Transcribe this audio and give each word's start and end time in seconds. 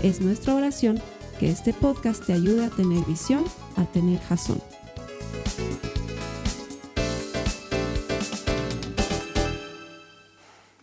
Es 0.00 0.20
nuestra 0.20 0.54
oración 0.54 1.02
que 1.40 1.50
este 1.50 1.72
podcast 1.72 2.24
te 2.24 2.32
ayude 2.32 2.64
a 2.64 2.70
tener 2.70 3.04
visión, 3.04 3.44
a 3.76 3.84
tener 3.84 4.20
jazón. 4.20 4.62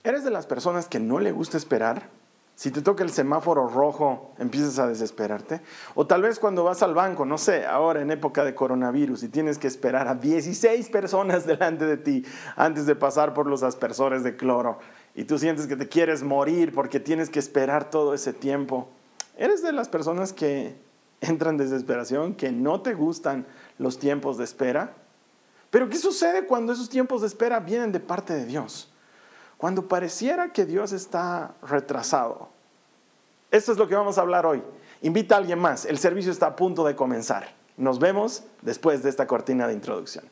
¿Eres 0.04 0.26
de 0.26 0.32
las 0.32 0.46
personas 0.46 0.90
que 0.90 1.00
no 1.00 1.20
le 1.20 1.32
gusta 1.32 1.56
esperar? 1.56 2.10
Si 2.56 2.72
te 2.72 2.82
toca 2.82 3.04
el 3.04 3.10
semáforo 3.10 3.70
rojo, 3.70 4.34
empiezas 4.38 4.80
a 4.80 4.88
desesperarte. 4.88 5.62
O 5.94 6.06
tal 6.08 6.22
vez 6.22 6.38
cuando 6.38 6.66
vas 6.66 6.84
al 6.84 6.94
banco, 6.94 7.26
no 7.26 7.38
sé, 7.38 7.66
ahora 7.66 8.02
en 8.02 8.12
época 8.12 8.44
de 8.44 8.54
coronavirus 8.54 9.24
y 9.24 9.30
tienes 9.30 9.58
que 9.58 9.68
esperar 9.68 10.10
a 10.10 10.16
16 10.16 10.90
personas 10.90 11.46
delante 11.48 11.86
de 11.86 11.96
ti 11.96 12.26
antes 12.58 12.86
de 12.86 12.96
pasar 12.96 13.34
por 13.34 13.48
los 13.48 13.64
aspersores 13.64 14.24
de 14.24 14.36
cloro 14.36 14.80
y 15.16 15.24
tú 15.24 15.40
sientes 15.40 15.68
que 15.68 15.78
te 15.78 15.88
quieres 15.88 16.22
morir 16.22 16.74
porque 16.74 17.00
tienes 17.00 17.30
que 17.30 17.40
esperar 17.40 17.90
todo 17.90 18.14
ese 18.14 18.34
tiempo. 18.34 18.90
¿Eres 19.38 19.62
de 19.62 19.72
las 19.72 19.90
personas 19.90 20.34
que 20.34 20.76
entran 21.22 21.56
en 21.56 21.70
desesperación, 21.70 22.36
que 22.36 22.52
no 22.52 22.82
te 22.82 22.94
gustan 22.94 23.46
los 23.78 24.00
tiempos 24.00 24.38
de 24.38 24.44
espera? 24.44 24.94
Pero 25.70 25.90
¿qué 25.90 25.98
sucede 25.98 26.46
cuando 26.46 26.74
esos 26.74 26.90
tiempos 26.90 27.22
de 27.22 27.28
espera 27.28 27.60
vienen 27.60 27.92
de 27.92 28.00
parte 28.00 28.34
de 28.34 28.46
Dios? 28.46 28.90
Cuando 29.58 29.88
pareciera 29.88 30.52
que 30.52 30.66
Dios 30.66 30.92
está 30.92 31.54
retrasado. 31.62 32.50
Esto 33.52 33.72
es 33.72 33.78
lo 33.78 33.88
que 33.88 33.96
vamos 33.96 34.18
a 34.18 34.22
hablar 34.22 34.46
hoy. 34.46 34.62
Invita 35.02 35.36
a 35.36 35.38
alguien 35.40 35.60
más. 35.60 35.86
El 35.86 35.98
servicio 35.98 36.32
está 36.32 36.48
a 36.48 36.56
punto 36.56 36.86
de 36.86 36.96
comenzar. 36.96 37.54
Nos 37.78 38.00
vemos 38.00 38.44
después 38.62 39.04
de 39.04 39.10
esta 39.10 39.28
cortina 39.28 39.68
de 39.68 39.74
introducción. 39.74 40.26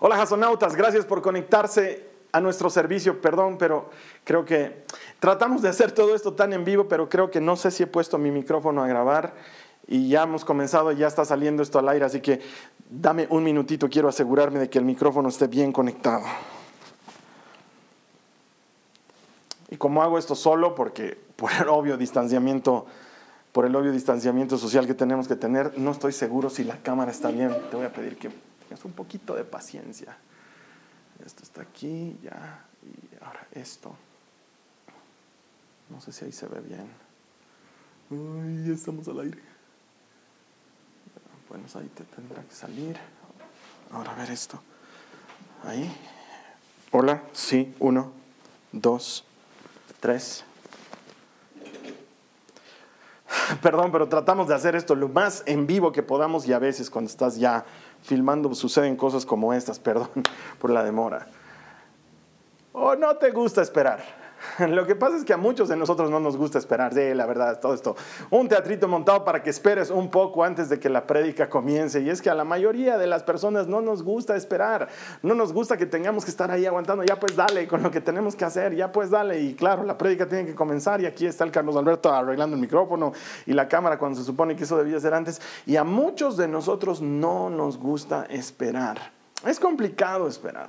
Hola, 0.00 0.16
jasonautas. 0.16 0.76
Gracias 0.76 1.04
por 1.04 1.22
conectarse 1.22 2.08
a 2.32 2.40
nuestro 2.40 2.70
servicio. 2.70 3.20
Perdón, 3.20 3.56
pero 3.58 3.90
creo 4.24 4.44
que 4.44 4.84
tratamos 5.20 5.62
de 5.62 5.68
hacer 5.68 5.92
todo 5.92 6.14
esto 6.14 6.34
tan 6.34 6.52
en 6.52 6.64
vivo, 6.64 6.88
pero 6.88 7.08
creo 7.08 7.30
que 7.30 7.40
no 7.40 7.56
sé 7.56 7.70
si 7.70 7.82
he 7.82 7.86
puesto 7.86 8.18
mi 8.18 8.30
micrófono 8.30 8.82
a 8.82 8.88
grabar 8.88 9.34
y 9.86 10.08
ya 10.08 10.24
hemos 10.24 10.44
comenzado, 10.44 10.92
ya 10.92 11.06
está 11.06 11.24
saliendo 11.24 11.62
esto 11.62 11.78
al 11.78 11.88
aire, 11.88 12.04
así 12.04 12.20
que 12.20 12.40
dame 12.90 13.26
un 13.30 13.42
minutito, 13.42 13.88
quiero 13.88 14.08
asegurarme 14.08 14.58
de 14.58 14.68
que 14.68 14.78
el 14.78 14.84
micrófono 14.84 15.30
esté 15.30 15.46
bien 15.46 15.72
conectado. 15.72 16.24
Y 19.70 19.76
como 19.76 20.02
hago 20.02 20.18
esto 20.18 20.34
solo, 20.34 20.74
porque 20.74 21.18
por 21.36 21.50
el 21.52 21.68
obvio 21.68 21.96
distanciamiento, 21.96 22.86
por 23.52 23.64
el 23.64 23.74
obvio 23.76 23.92
distanciamiento 23.92 24.58
social 24.58 24.86
que 24.86 24.94
tenemos 24.94 25.28
que 25.28 25.36
tener, 25.36 25.78
no 25.78 25.90
estoy 25.90 26.12
seguro 26.12 26.50
si 26.50 26.64
la 26.64 26.76
cámara 26.78 27.10
está 27.10 27.30
bien. 27.30 27.54
Te 27.70 27.76
voy 27.76 27.86
a 27.86 27.92
pedir 27.92 28.16
que 28.16 28.30
tengas 28.66 28.84
un 28.84 28.92
poquito 28.92 29.34
de 29.34 29.44
paciencia. 29.44 30.16
Esto 31.28 31.42
está 31.42 31.60
aquí, 31.60 32.18
ya, 32.22 32.64
y 32.82 33.22
ahora 33.22 33.46
esto. 33.52 33.94
No 35.90 36.00
sé 36.00 36.10
si 36.10 36.24
ahí 36.24 36.32
se 36.32 36.46
ve 36.46 36.58
bien. 36.60 36.90
Uy, 38.08 38.66
ya 38.66 38.72
estamos 38.72 39.06
al 39.08 39.20
aire. 39.20 39.42
Bueno, 41.50 41.66
ahí 41.74 41.88
te 41.88 42.04
tendrá 42.04 42.42
que 42.42 42.54
salir. 42.54 42.96
Ahora 43.92 44.12
a 44.12 44.14
ver 44.14 44.30
esto. 44.30 44.58
Ahí. 45.64 45.94
Hola, 46.92 47.22
sí, 47.34 47.74
uno, 47.78 48.10
dos, 48.72 49.22
tres. 50.00 50.46
Perdón, 53.62 53.90
pero 53.90 54.08
tratamos 54.08 54.48
de 54.48 54.54
hacer 54.54 54.74
esto 54.76 54.94
lo 54.94 55.08
más 55.08 55.42
en 55.46 55.66
vivo 55.66 55.92
que 55.92 56.02
podamos 56.02 56.46
y 56.46 56.52
a 56.52 56.58
veces 56.58 56.90
cuando 56.90 57.10
estás 57.10 57.38
ya 57.38 57.64
filmando 58.02 58.54
suceden 58.54 58.96
cosas 58.96 59.26
como 59.26 59.52
estas, 59.52 59.78
perdón 59.78 60.10
por 60.60 60.70
la 60.70 60.84
demora. 60.84 61.26
O 62.72 62.94
no 62.94 63.16
te 63.16 63.30
gusta 63.30 63.62
esperar. 63.62 64.17
Lo 64.58 64.86
que 64.86 64.94
pasa 64.94 65.16
es 65.16 65.24
que 65.24 65.32
a 65.32 65.36
muchos 65.36 65.68
de 65.68 65.76
nosotros 65.76 66.10
no 66.10 66.20
nos 66.20 66.36
gusta 66.36 66.58
esperar, 66.58 66.94
sí, 66.94 67.14
la 67.14 67.26
verdad, 67.26 67.60
todo 67.60 67.74
esto. 67.74 67.96
Un 68.30 68.48
teatrito 68.48 68.88
montado 68.88 69.24
para 69.24 69.42
que 69.42 69.50
esperes 69.50 69.90
un 69.90 70.10
poco 70.10 70.44
antes 70.44 70.68
de 70.68 70.78
que 70.78 70.88
la 70.88 71.06
prédica 71.06 71.48
comience. 71.48 72.00
Y 72.00 72.10
es 72.10 72.22
que 72.22 72.30
a 72.30 72.34
la 72.34 72.44
mayoría 72.44 72.98
de 72.98 73.06
las 73.06 73.22
personas 73.22 73.66
no 73.66 73.80
nos 73.80 74.02
gusta 74.02 74.36
esperar. 74.36 74.88
No 75.22 75.34
nos 75.34 75.52
gusta 75.52 75.76
que 75.76 75.86
tengamos 75.86 76.24
que 76.24 76.30
estar 76.30 76.50
ahí 76.50 76.66
aguantando. 76.66 77.04
Ya 77.04 77.18
pues 77.18 77.36
dale 77.36 77.66
con 77.66 77.82
lo 77.82 77.90
que 77.90 78.00
tenemos 78.00 78.36
que 78.36 78.44
hacer, 78.44 78.74
ya 78.74 78.92
pues 78.92 79.10
dale. 79.10 79.40
Y 79.40 79.54
claro, 79.54 79.82
la 79.84 79.98
prédica 79.98 80.26
tiene 80.26 80.46
que 80.46 80.54
comenzar. 80.54 81.00
Y 81.00 81.06
aquí 81.06 81.26
está 81.26 81.44
el 81.44 81.50
Carlos 81.50 81.76
Alberto 81.76 82.12
arreglando 82.12 82.54
el 82.54 82.60
micrófono 82.60 83.12
y 83.46 83.52
la 83.52 83.68
cámara 83.68 83.98
cuando 83.98 84.18
se 84.18 84.24
supone 84.24 84.56
que 84.56 84.64
eso 84.64 84.76
debía 84.76 85.00
ser 85.00 85.14
antes. 85.14 85.40
Y 85.66 85.76
a 85.76 85.84
muchos 85.84 86.36
de 86.36 86.48
nosotros 86.48 87.00
no 87.02 87.50
nos 87.50 87.78
gusta 87.78 88.26
esperar. 88.30 89.12
Es 89.46 89.60
complicado 89.60 90.26
esperar. 90.26 90.68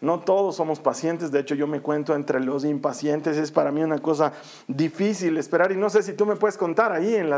No 0.00 0.20
todos 0.20 0.56
somos 0.56 0.78
pacientes, 0.78 1.30
de 1.30 1.40
hecho 1.40 1.54
yo 1.54 1.66
me 1.66 1.80
cuento 1.80 2.14
entre 2.14 2.40
los 2.40 2.64
impacientes, 2.64 3.36
es 3.38 3.50
para 3.50 3.72
mí 3.72 3.82
una 3.82 3.98
cosa 3.98 4.32
difícil 4.68 5.38
esperar 5.38 5.72
y 5.72 5.76
no 5.76 5.88
sé 5.88 6.02
si 6.02 6.12
tú 6.12 6.26
me 6.26 6.36
puedes 6.36 6.58
contar 6.58 6.92
ahí 6.92 7.14
en, 7.14 7.32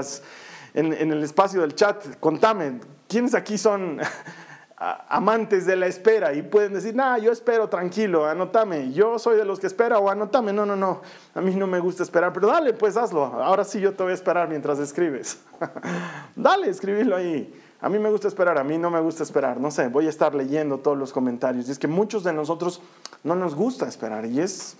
en, 0.74 1.12
el 1.12 1.22
espacio 1.22 1.60
del 1.60 1.76
chat, 1.76 2.18
contame, 2.18 2.80
¿quiénes 3.06 3.34
aquí 3.34 3.58
son 3.58 4.00
amantes 4.76 5.66
de 5.66 5.76
la 5.76 5.86
espera 5.86 6.34
y 6.34 6.42
pueden 6.42 6.74
decir, 6.74 6.97
nah, 6.97 7.16
yo 7.18 7.30
espero 7.30 7.68
tranquilo, 7.68 8.26
anótame, 8.26 8.92
yo 8.92 9.20
soy 9.20 9.36
de 9.36 9.44
los 9.44 9.60
que 9.60 9.68
espera 9.68 10.00
o 10.00 10.10
anótame, 10.10 10.52
no, 10.52 10.66
no, 10.66 10.74
no, 10.74 11.02
a 11.34 11.41
mí 11.41 11.54
no 11.54 11.68
me 11.68 11.78
gusta 11.78 12.02
esperar, 12.02 12.32
pero 12.32 12.48
dale, 12.48 12.72
pues 12.72 12.97
hazlo, 12.97 13.24
ahora 13.24 13.62
sí 13.62 13.80
yo 13.80 13.94
te 13.94 14.02
voy 14.02 14.10
a 14.10 14.16
esperar 14.16 14.48
mientras 14.48 14.80
escribes, 14.80 15.41
dale, 16.34 16.70
escribilo 16.70 17.14
ahí. 17.14 17.54
A 17.81 17.89
mí 17.89 17.99
me 17.99 18.11
gusta 18.11 18.27
esperar, 18.27 18.59
a 18.59 18.65
mí 18.65 18.77
no 18.77 18.91
me 18.91 19.00
gusta 19.00 19.22
esperar. 19.22 19.61
No 19.61 19.71
sé, 19.71 19.89
voy 19.89 20.06
a 20.06 20.11
estar 20.11 20.34
leyendo 20.34 20.78
todos 20.78 20.99
los 20.99 21.12
comentarios. 21.12 21.69
Y 21.69 21.72
es 21.72 21.78
que 21.78 21.87
muchos 21.87 22.25
de 22.25 22.33
nosotros 22.33 22.81
no 23.22 23.37
nos 23.37 23.55
gusta 23.55 23.87
esperar. 23.87 24.27
Y 24.27 24.41
es, 24.41 24.77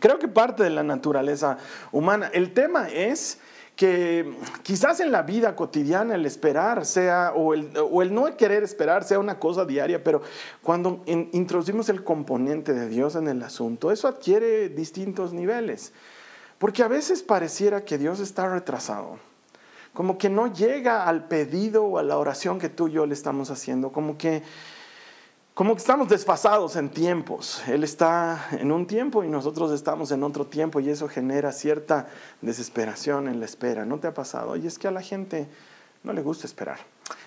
creo 0.00 0.18
que 0.18 0.26
parte 0.26 0.62
de 0.62 0.70
la 0.70 0.82
naturaleza 0.82 1.58
humana. 1.92 2.30
El 2.32 2.54
tema 2.54 2.88
es 2.88 3.38
que 3.76 4.34
quizás 4.62 5.00
en 5.00 5.12
la 5.12 5.22
vida 5.22 5.54
cotidiana 5.54 6.14
el 6.14 6.24
esperar 6.24 6.86
sea, 6.86 7.32
o 7.34 7.52
el, 7.52 8.14
no 8.14 8.36
querer 8.36 8.64
esperar 8.64 9.04
sea 9.04 9.18
una 9.18 9.38
cosa 9.38 9.66
diaria, 9.66 10.02
pero 10.02 10.22
cuando 10.62 11.02
introducimos 11.06 11.88
el 11.90 12.02
componente 12.02 12.72
de 12.72 12.88
Dios 12.88 13.16
en 13.16 13.28
el 13.28 13.42
asunto, 13.42 13.92
eso 13.92 14.08
adquiere 14.08 14.70
distintos 14.70 15.34
niveles. 15.34 15.92
Porque 16.58 16.82
a 16.82 16.88
veces 16.88 17.22
pareciera 17.22 17.84
que 17.84 17.98
Dios 17.98 18.18
está 18.18 18.48
retrasado 18.48 19.27
como 19.92 20.18
que 20.18 20.28
no 20.28 20.52
llega 20.52 21.04
al 21.04 21.26
pedido 21.26 21.84
o 21.84 21.98
a 21.98 22.02
la 22.02 22.18
oración 22.18 22.58
que 22.58 22.68
tú 22.68 22.88
y 22.88 22.92
yo 22.92 23.06
le 23.06 23.14
estamos 23.14 23.50
haciendo, 23.50 23.90
como 23.90 24.16
que, 24.16 24.42
como 25.54 25.74
que 25.74 25.80
estamos 25.80 26.08
desfasados 26.08 26.76
en 26.76 26.88
tiempos. 26.88 27.62
Él 27.66 27.84
está 27.84 28.46
en 28.52 28.70
un 28.70 28.86
tiempo 28.86 29.24
y 29.24 29.28
nosotros 29.28 29.72
estamos 29.72 30.10
en 30.12 30.22
otro 30.22 30.46
tiempo 30.46 30.80
y 30.80 30.88
eso 30.88 31.08
genera 31.08 31.52
cierta 31.52 32.08
desesperación 32.42 33.28
en 33.28 33.40
la 33.40 33.46
espera. 33.46 33.84
¿No 33.84 33.98
te 33.98 34.06
ha 34.06 34.14
pasado? 34.14 34.56
Y 34.56 34.66
es 34.66 34.78
que 34.78 34.88
a 34.88 34.92
la 34.92 35.02
gente 35.02 35.48
no 36.04 36.12
le 36.12 36.22
gusta 36.22 36.46
esperar. 36.46 36.78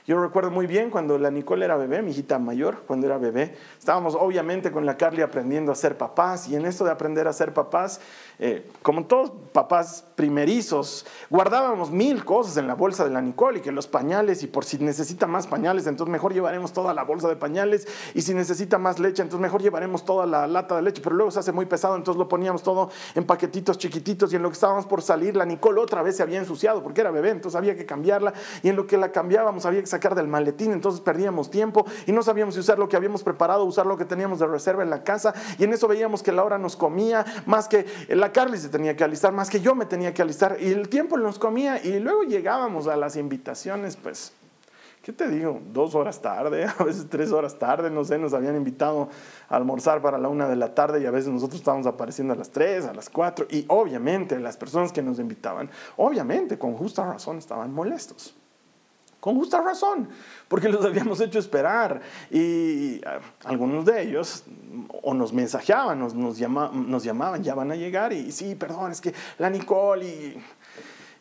Yo 0.07 0.21
recuerdo 0.21 0.51
muy 0.51 0.67
bien 0.67 0.89
cuando 0.89 1.17
la 1.17 1.29
Nicole 1.29 1.65
era 1.65 1.77
bebé, 1.77 2.01
mi 2.01 2.11
hijita 2.11 2.39
mayor, 2.39 2.83
cuando 2.87 3.05
era 3.05 3.17
bebé, 3.17 3.55
estábamos 3.77 4.15
obviamente 4.15 4.71
con 4.71 4.85
la 4.85 4.97
Carly 4.97 5.21
aprendiendo 5.21 5.71
a 5.71 5.75
ser 5.75 5.97
papás 5.97 6.47
y 6.47 6.55
en 6.55 6.65
esto 6.65 6.83
de 6.83 6.91
aprender 6.91 7.27
a 7.27 7.33
ser 7.33 7.53
papás, 7.53 8.01
eh, 8.39 8.67
como 8.81 9.05
todos 9.05 9.31
papás 9.53 10.03
primerizos, 10.15 11.05
guardábamos 11.29 11.91
mil 11.91 12.25
cosas 12.25 12.57
en 12.57 12.67
la 12.67 12.73
bolsa 12.73 13.03
de 13.03 13.11
la 13.11 13.21
Nicole 13.21 13.59
y 13.59 13.61
que 13.61 13.71
los 13.71 13.87
pañales 13.87 14.43
y 14.43 14.47
por 14.47 14.65
si 14.65 14.79
necesita 14.79 15.27
más 15.27 15.47
pañales, 15.47 15.87
entonces 15.87 16.11
mejor 16.11 16.33
llevaremos 16.33 16.73
toda 16.73 16.93
la 16.93 17.03
bolsa 17.03 17.27
de 17.27 17.35
pañales 17.35 17.87
y 18.13 18.21
si 18.21 18.33
necesita 18.33 18.77
más 18.77 18.99
leche, 18.99 19.21
entonces 19.21 19.41
mejor 19.41 19.61
llevaremos 19.61 20.03
toda 20.03 20.25
la 20.25 20.47
lata 20.47 20.75
de 20.75 20.81
leche, 20.81 21.01
pero 21.03 21.15
luego 21.15 21.31
se 21.31 21.39
hace 21.39 21.51
muy 21.51 21.65
pesado, 21.67 21.95
entonces 21.95 22.17
lo 22.19 22.27
poníamos 22.27 22.63
todo 22.63 22.89
en 23.15 23.23
paquetitos 23.25 23.77
chiquititos 23.77 24.33
y 24.33 24.35
en 24.35 24.41
lo 24.41 24.49
que 24.49 24.55
estábamos 24.55 24.85
por 24.85 25.01
salir, 25.01 25.35
la 25.35 25.45
Nicole 25.45 25.79
otra 25.79 26.01
vez 26.01 26.17
se 26.17 26.23
había 26.23 26.39
ensuciado 26.39 26.81
porque 26.83 27.01
era 27.01 27.11
bebé, 27.11 27.29
entonces 27.29 27.55
había 27.55 27.75
que 27.75 27.85
cambiarla 27.85 28.33
y 28.63 28.69
en 28.69 28.75
lo 28.75 28.87
que 28.87 28.97
la 28.97 29.11
cambiábamos 29.11 29.65
había 29.71 29.81
que 29.81 29.87
sacar 29.87 30.15
del 30.15 30.27
maletín, 30.27 30.71
entonces 30.71 31.01
perdíamos 31.01 31.49
tiempo 31.49 31.85
y 32.05 32.11
no 32.11 32.23
sabíamos 32.23 32.55
si 32.55 32.59
usar 32.59 32.79
lo 32.79 32.87
que 32.87 32.95
habíamos 32.95 33.23
preparado, 33.23 33.63
usar 33.65 33.85
lo 33.85 33.97
que 33.97 34.05
teníamos 34.05 34.39
de 34.39 34.47
reserva 34.47 34.83
en 34.83 34.89
la 34.89 35.03
casa 35.03 35.33
y 35.57 35.63
en 35.63 35.73
eso 35.73 35.87
veíamos 35.87 36.23
que 36.23 36.31
la 36.31 36.43
hora 36.43 36.57
nos 36.57 36.75
comía, 36.75 37.25
más 37.45 37.67
que 37.67 37.85
la 38.09 38.31
Carly 38.31 38.57
se 38.57 38.69
tenía 38.69 38.95
que 38.95 39.03
alistar, 39.03 39.31
más 39.31 39.49
que 39.49 39.59
yo 39.59 39.75
me 39.75 39.85
tenía 39.85 40.13
que 40.13 40.21
alistar 40.21 40.57
y 40.59 40.71
el 40.71 40.89
tiempo 40.89 41.17
nos 41.17 41.39
comía 41.39 41.83
y 41.83 41.99
luego 41.99 42.23
llegábamos 42.23 42.87
a 42.87 42.95
las 42.95 43.15
invitaciones, 43.15 43.95
pues 43.95 44.33
¿qué 45.01 45.11
te 45.11 45.27
digo? 45.27 45.59
Dos 45.73 45.95
horas 45.95 46.21
tarde, 46.21 46.65
a 46.77 46.83
veces 46.83 47.07
tres 47.09 47.31
horas 47.31 47.57
tarde, 47.57 47.89
no 47.89 48.03
sé, 48.03 48.17
nos 48.17 48.33
habían 48.33 48.55
invitado 48.55 49.09
a 49.49 49.55
almorzar 49.55 50.01
para 50.01 50.17
la 50.17 50.29
una 50.29 50.47
de 50.47 50.55
la 50.55 50.73
tarde 50.73 51.01
y 51.01 51.05
a 51.05 51.11
veces 51.11 51.31
nosotros 51.31 51.59
estábamos 51.59 51.87
apareciendo 51.87 52.33
a 52.33 52.37
las 52.37 52.49
tres, 52.51 52.85
a 52.85 52.93
las 52.93 53.09
cuatro 53.09 53.45
y 53.49 53.65
obviamente 53.67 54.39
las 54.39 54.57
personas 54.57 54.91
que 54.91 55.01
nos 55.01 55.19
invitaban, 55.19 55.69
obviamente 55.97 56.57
con 56.57 56.75
justa 56.75 57.05
razón 57.05 57.37
estaban 57.37 57.73
molestos. 57.73 58.35
Con 59.21 59.35
justa 59.35 59.61
razón, 59.61 60.09
porque 60.49 60.67
los 60.67 60.83
habíamos 60.83 61.21
hecho 61.21 61.39
esperar. 61.39 62.01
Y 62.29 62.99
algunos 63.45 63.85
de 63.85 64.01
ellos 64.01 64.43
o 65.01 65.13
nos 65.13 65.31
mensajeaban, 65.31 65.97
nos, 65.99 66.13
nos, 66.13 66.37
nos 66.39 67.03
llamaban, 67.03 67.41
ya 67.41 67.55
van 67.55 67.71
a 67.71 67.75
llegar. 67.75 68.11
Y 68.11 68.33
sí, 68.33 68.55
perdón, 68.55 68.91
es 68.91 68.99
que 68.99 69.13
la 69.37 69.49
Nicole 69.49 70.05
y 70.05 70.43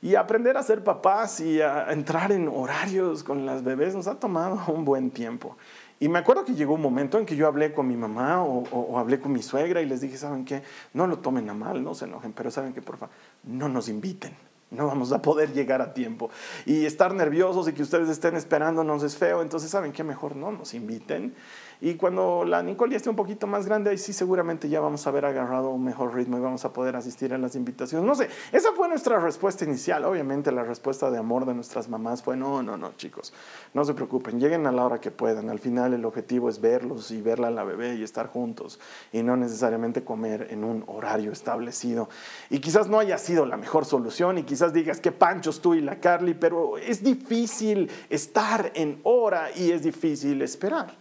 y 0.03 0.15
aprender 0.15 0.57
a 0.57 0.63
ser 0.63 0.83
papás 0.83 1.41
y 1.41 1.61
a 1.61 1.93
entrar 1.93 2.33
en 2.33 2.49
horarios 2.49 3.23
con 3.23 3.45
las 3.45 3.63
bebés 3.63 3.95
nos 3.95 4.07
ha 4.07 4.15
tomado 4.15 4.61
un 4.73 4.85
buen 4.85 5.11
tiempo. 5.11 5.57
Y 5.99 6.09
me 6.09 6.19
acuerdo 6.19 6.47
que 6.47 6.55
llegó 6.55 6.75
un 6.75 6.81
momento 6.81 7.19
en 7.19 7.27
que 7.27 7.37
yo 7.37 7.47
hablé 7.47 7.75
con 7.75 7.87
mi 7.87 7.97
mamá 7.97 8.43
o, 8.43 8.99
hablé 8.99 9.21
con 9.21 9.33
mi 9.33 9.43
suegra 9.43 9.83
y 9.83 9.87
les 9.87 10.01
dije, 10.01 10.17
¿saben 10.17 10.47
qué? 10.47 10.63
No 10.95 11.07
lo 11.07 11.19
tomen 11.19 11.51
a 11.51 11.55
mal, 11.55 11.85
no 11.85 11.95
se 11.95 12.07
enojen, 12.07 12.33
pero 12.33 12.51
¿saben 12.51 12.73
qué? 12.73 12.81
Por 12.81 12.97
favor, 12.97 13.15
no 13.45 13.69
nos 13.69 13.91
inviten. 13.91 14.35
No 14.71 14.87
vamos 14.87 15.13
a 15.13 15.21
poder 15.21 15.53
llegar 15.53 15.83
a 15.83 15.93
tiempo. 15.93 16.31
Y 16.65 16.87
estar 16.87 17.13
nerviosos 17.13 17.69
y 17.69 17.73
que 17.73 17.83
ustedes 17.83 18.09
estén 18.09 18.37
esperándonos 18.37 19.03
es 19.03 19.17
feo. 19.17 19.43
Entonces, 19.43 19.71
¿saben 19.71 19.93
qué? 19.93 20.05
Mejor 20.05 20.37
no 20.37 20.53
nos 20.53 20.75
inviten 20.75 21.35
y 21.81 21.95
cuando 21.95 22.45
la 22.45 22.63
Nicole 22.63 22.93
ya 22.93 22.99
esté 22.99 23.09
un 23.09 23.17
poquito 23.17 23.47
más 23.47 23.67
grande, 23.67 23.91
ahí 23.91 23.99
sí 23.99 24.13
seguramente 24.13 24.69
ya 24.69 24.81
vamos 24.81 25.07
a 25.07 25.11
haber 25.11 25.25
agarrado 25.25 25.71
un 25.71 25.83
mejor 25.83 26.15
ritmo 26.15 26.37
y 26.37 26.41
vamos 26.41 26.65
a 26.67 26.73
poder 26.73 26.95
asistir 26.95 27.33
a 27.33 27.39
las 27.39 27.55
invitaciones. 27.55 28.07
No 28.07 28.15
sé, 28.15 28.29
esa 28.53 28.73
fue 28.73 28.89
nuestra 28.89 29.19
respuesta 29.19 29.65
inicial. 29.65 30.05
Obviamente 30.05 30.53
la 30.53 30.63
respuesta 30.63 31.11
de 31.11 31.17
amor 31.17 31.47
de 31.47 31.55
nuestras 31.55 31.89
mamás 31.89 32.23
fue, 32.23 32.37
no, 32.37 32.63
no, 32.63 32.77
no, 32.77 32.93
chicos, 32.97 33.33
no 33.73 33.85
se 33.87 33.95
preocupen, 33.95 34.39
lleguen 34.39 34.67
a 34.67 34.73
la 34.73 34.85
hora 34.85 35.01
que 35.01 35.11
puedan. 35.11 35.49
Al 35.49 35.59
final 35.59 35.95
el 35.95 36.05
objetivo 36.05 36.51
es 36.51 36.61
verlos 36.61 37.11
y 37.13 37.23
verla 37.23 37.49
a 37.49 37.51
la 37.51 37.65
bebé 37.65 37.95
y 37.95 38.03
estar 38.03 38.27
juntos 38.27 38.79
y 39.11 39.23
no 39.23 39.37
necesariamente 39.37 40.05
comer 40.05 40.49
en 40.51 40.65
un 40.65 40.85
horario 40.87 41.33
establecido. 41.33 42.11
Y 42.51 42.59
quizás 42.59 42.89
no 42.89 42.99
haya 42.99 43.17
sido 43.17 43.47
la 43.47 43.57
mejor 43.57 43.87
solución 43.87 44.37
y 44.37 44.43
quizás 44.43 44.75
digas, 44.75 45.01
qué 45.01 45.13
panchos 45.13 45.63
tú 45.63 45.75
y 45.75 45.81
la 45.81 45.99
Carly, 45.99 46.35
pero 46.35 46.77
es 46.77 47.03
difícil 47.03 47.91
estar 48.11 48.71
en 48.75 49.01
hora 49.05 49.51
y 49.57 49.71
es 49.71 49.83
difícil 49.83 50.43
esperar. 50.43 50.95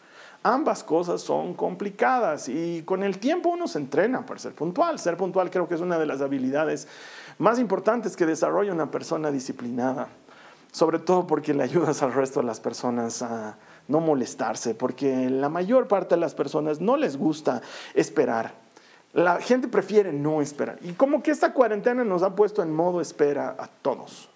Ambas 0.43 0.85
cosas 0.85 1.21
son 1.21 1.53
complicadas 1.53 2.47
y 2.47 2.83
con 2.83 3.03
el 3.03 3.19
tiempo 3.19 3.49
uno 3.49 3.67
se 3.67 3.77
entrena 3.77 4.25
para 4.25 4.39
ser 4.39 4.53
puntual. 4.53 4.97
Ser 4.97 5.17
puntual 5.17 5.49
creo 5.49 5.67
que 5.67 5.75
es 5.75 5.81
una 5.81 5.99
de 5.99 6.05
las 6.05 6.21
habilidades 6.21 6.87
más 7.39 7.59
importantes 7.59 8.15
que 8.15 8.25
desarrolla 8.25 8.71
una 8.71 8.89
persona 8.89 9.31
disciplinada, 9.31 10.07
sobre 10.71 10.99
todo 10.99 11.27
porque 11.27 11.53
le 11.53 11.63
ayudas 11.63 12.01
al 12.03 12.13
resto 12.13 12.39
de 12.39 12.45
las 12.45 12.61
personas 12.61 13.21
a 13.21 13.57
no 13.89 13.99
molestarse, 13.99 14.75
porque 14.75 15.29
la 15.29 15.49
mayor 15.49 15.87
parte 15.87 16.15
de 16.15 16.21
las 16.21 16.35
personas 16.35 16.79
no 16.79 16.95
les 16.95 17.17
gusta 17.17 17.61
esperar. 17.93 18.53
La 19.11 19.41
gente 19.41 19.67
prefiere 19.67 20.13
no 20.13 20.41
esperar. 20.41 20.77
Y 20.83 20.93
como 20.93 21.21
que 21.21 21.31
esta 21.31 21.51
cuarentena 21.51 22.05
nos 22.05 22.23
ha 22.23 22.35
puesto 22.35 22.61
en 22.61 22.73
modo 22.73 23.01
espera 23.01 23.55
a 23.57 23.67
todos. 23.67 24.29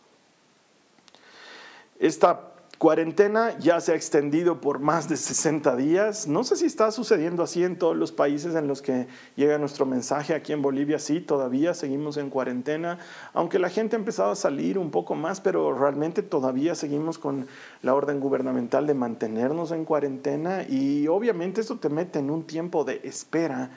Esta 2.00 2.53
cuarentena 2.84 3.58
ya 3.60 3.80
se 3.80 3.94
ha 3.94 3.96
extendido 3.96 4.60
por 4.60 4.80
más 4.80 5.08
de 5.08 5.16
60 5.16 5.78
días. 5.78 6.28
No 6.28 6.44
sé 6.44 6.58
si 6.58 6.66
está 6.66 6.92
sucediendo 6.92 7.42
así 7.42 7.64
en 7.64 7.78
todos 7.78 7.96
los 7.96 8.12
países 8.12 8.56
en 8.56 8.68
los 8.68 8.82
que 8.82 9.08
llega 9.38 9.58
nuestro 9.58 9.86
mensaje. 9.86 10.36
Aquí 10.36 10.52
en 10.52 10.62
Bolivia 10.62 11.00
sí, 11.00 11.22
todavía 11.22 11.74
seguimos 11.76 12.18
en 12.18 12.30
cuarentena, 12.30 13.00
aunque 13.32 13.58
la 13.58 13.70
gente 13.70 13.96
ha 13.96 14.00
empezado 14.00 14.32
a 14.32 14.36
salir 14.36 14.78
un 14.78 14.92
poco 14.92 15.16
más, 15.16 15.40
pero 15.40 15.74
realmente 15.74 16.24
todavía 16.24 16.76
seguimos 16.76 17.18
con 17.18 17.48
la 17.84 17.94
orden 17.94 18.20
gubernamental 18.20 18.86
de 18.86 18.96
mantenernos 18.96 19.72
en 19.72 19.86
cuarentena 19.86 20.66
y 20.68 21.08
obviamente 21.08 21.62
esto 21.62 21.80
te 21.80 21.88
mete 21.88 22.20
en 22.20 22.30
un 22.30 22.44
tiempo 22.44 22.84
de 22.84 23.00
espera 23.06 23.72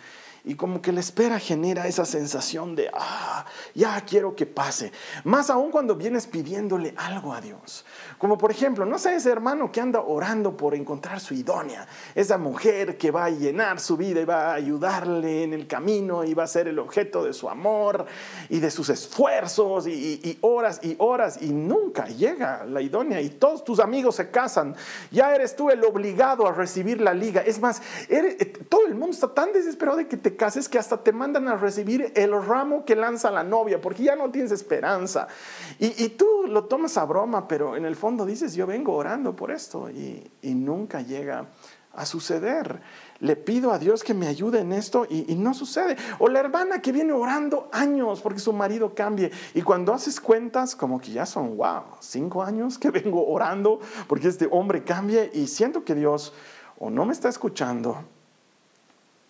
y 0.46 0.54
como 0.54 0.80
que 0.80 0.92
la 0.92 1.00
espera 1.00 1.40
genera 1.40 1.88
esa 1.88 2.04
sensación 2.04 2.76
de, 2.76 2.88
ah, 2.94 3.44
ya 3.74 4.00
quiero 4.02 4.36
que 4.36 4.46
pase. 4.46 4.92
Más 5.24 5.50
aún 5.50 5.72
cuando 5.72 5.96
vienes 5.96 6.28
pidiéndole 6.28 6.94
algo 6.96 7.34
a 7.34 7.40
Dios. 7.40 7.84
Como 8.16 8.38
por 8.38 8.52
ejemplo, 8.52 8.86
no 8.86 8.96
sé, 8.96 9.16
ese 9.16 9.30
hermano 9.30 9.72
que 9.72 9.80
anda 9.80 10.00
orando 10.00 10.56
por 10.56 10.76
encontrar 10.76 11.18
su 11.18 11.34
idónea, 11.34 11.88
esa 12.14 12.38
mujer 12.38 12.96
que 12.96 13.10
va 13.10 13.24
a 13.24 13.30
llenar 13.30 13.80
su 13.80 13.96
vida 13.96 14.20
y 14.20 14.24
va 14.24 14.52
a 14.52 14.54
ayudarle 14.54 15.42
en 15.42 15.52
el 15.52 15.66
camino 15.66 16.22
y 16.22 16.32
va 16.32 16.44
a 16.44 16.46
ser 16.46 16.68
el 16.68 16.78
objeto 16.78 17.24
de 17.24 17.32
su 17.32 17.50
amor 17.50 18.06
y 18.48 18.60
de 18.60 18.70
sus 18.70 18.88
esfuerzos 18.88 19.88
y, 19.88 20.38
horas 20.42 20.78
y 20.84 20.94
horas 21.00 21.38
y 21.42 21.48
nunca 21.48 22.06
llega 22.06 22.64
la 22.64 22.80
idónea 22.80 23.20
y 23.20 23.30
todos 23.30 23.64
tus 23.64 23.80
amigos 23.80 24.14
se 24.14 24.30
casan. 24.30 24.76
Ya 25.10 25.34
eres 25.34 25.56
tú 25.56 25.70
el 25.70 25.84
obligado 25.84 26.46
a 26.46 26.52
recibir 26.52 27.00
la 27.00 27.14
liga. 27.14 27.42
Es 27.42 27.60
más, 27.60 27.82
todo 28.68 28.86
el 28.86 28.94
mundo 28.94 29.10
está 29.10 29.34
tan 29.34 29.52
desesperado 29.52 29.98
de 29.98 30.06
que 30.06 30.16
te 30.16 30.35
cases 30.36 30.68
que 30.68 30.78
hasta 30.78 31.02
te 31.02 31.12
mandan 31.12 31.48
a 31.48 31.56
recibir 31.56 32.12
el 32.14 32.30
ramo 32.30 32.84
que 32.84 32.94
lanza 32.94 33.30
la 33.30 33.42
novia, 33.42 33.80
porque 33.80 34.04
ya 34.04 34.16
no 34.16 34.30
tienes 34.30 34.52
esperanza. 34.52 35.28
Y, 35.78 36.08
tú 36.10 36.44
lo 36.48 36.64
tomas 36.64 36.96
a 36.96 37.04
broma, 37.04 37.48
pero 37.48 37.76
en 37.76 37.84
el 37.84 37.96
fondo 37.96 38.24
dices, 38.24 38.54
yo 38.54 38.66
vengo 38.66 38.94
orando 38.94 39.34
por 39.34 39.50
esto 39.50 39.90
y, 39.90 40.30
nunca 40.42 41.00
llega 41.00 41.46
a 41.92 42.06
suceder. 42.06 42.80
Le 43.20 43.36
pido 43.36 43.72
a 43.72 43.78
Dios 43.78 44.04
que 44.04 44.14
me 44.14 44.26
ayude 44.26 44.60
en 44.60 44.72
esto 44.72 45.06
y, 45.08 45.34
no 45.34 45.54
sucede. 45.54 45.96
O 46.18 46.28
la 46.28 46.40
hermana 46.40 46.80
que 46.80 46.92
viene 46.92 47.12
orando 47.12 47.68
años 47.72 48.20
porque 48.20 48.40
su 48.40 48.52
marido 48.52 48.94
cambie. 48.94 49.30
Y 49.54 49.62
cuando 49.62 49.92
haces 49.92 50.20
cuentas, 50.20 50.76
como 50.76 51.00
que 51.00 51.12
ya 51.12 51.26
son, 51.26 51.56
wow, 51.56 51.82
cinco 52.00 52.42
años 52.42 52.78
que 52.78 52.90
vengo 52.92 53.26
orando 53.26 53.80
porque 54.08 54.28
este 54.28 54.48
hombre 54.50 54.84
cambie 54.84 55.30
y 55.34 55.46
siento 55.46 55.84
que 55.84 55.94
Dios 55.94 56.32
o 56.78 56.90
no 56.90 57.06
me 57.06 57.12
está 57.12 57.28
escuchando 57.28 58.04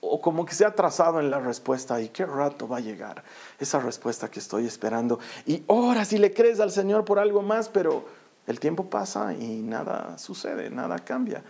o 0.08 0.20
como 0.20 0.44
que 0.44 0.54
se 0.54 0.64
ha 0.64 0.74
trazado 0.74 1.20
en 1.20 1.30
la 1.30 1.40
respuesta 1.40 2.00
y 2.00 2.08
qué 2.08 2.26
rato 2.26 2.68
va 2.68 2.78
a 2.78 2.80
llegar 2.80 3.22
esa 3.58 3.80
respuesta 3.80 4.30
que 4.30 4.40
estoy 4.40 4.66
esperando. 4.66 5.18
Y 5.44 5.62
ahora 5.68 6.04
si 6.04 6.18
le 6.18 6.32
crees 6.32 6.60
al 6.60 6.70
Señor 6.70 7.04
por 7.04 7.18
algo 7.18 7.42
más, 7.42 7.68
pero 7.68 8.04
el 8.46 8.60
tiempo 8.60 8.88
pasa 8.88 9.34
y 9.34 9.62
nada 9.62 10.18
sucede, 10.18 10.70
nada 10.70 10.98
cambia. 10.98 11.42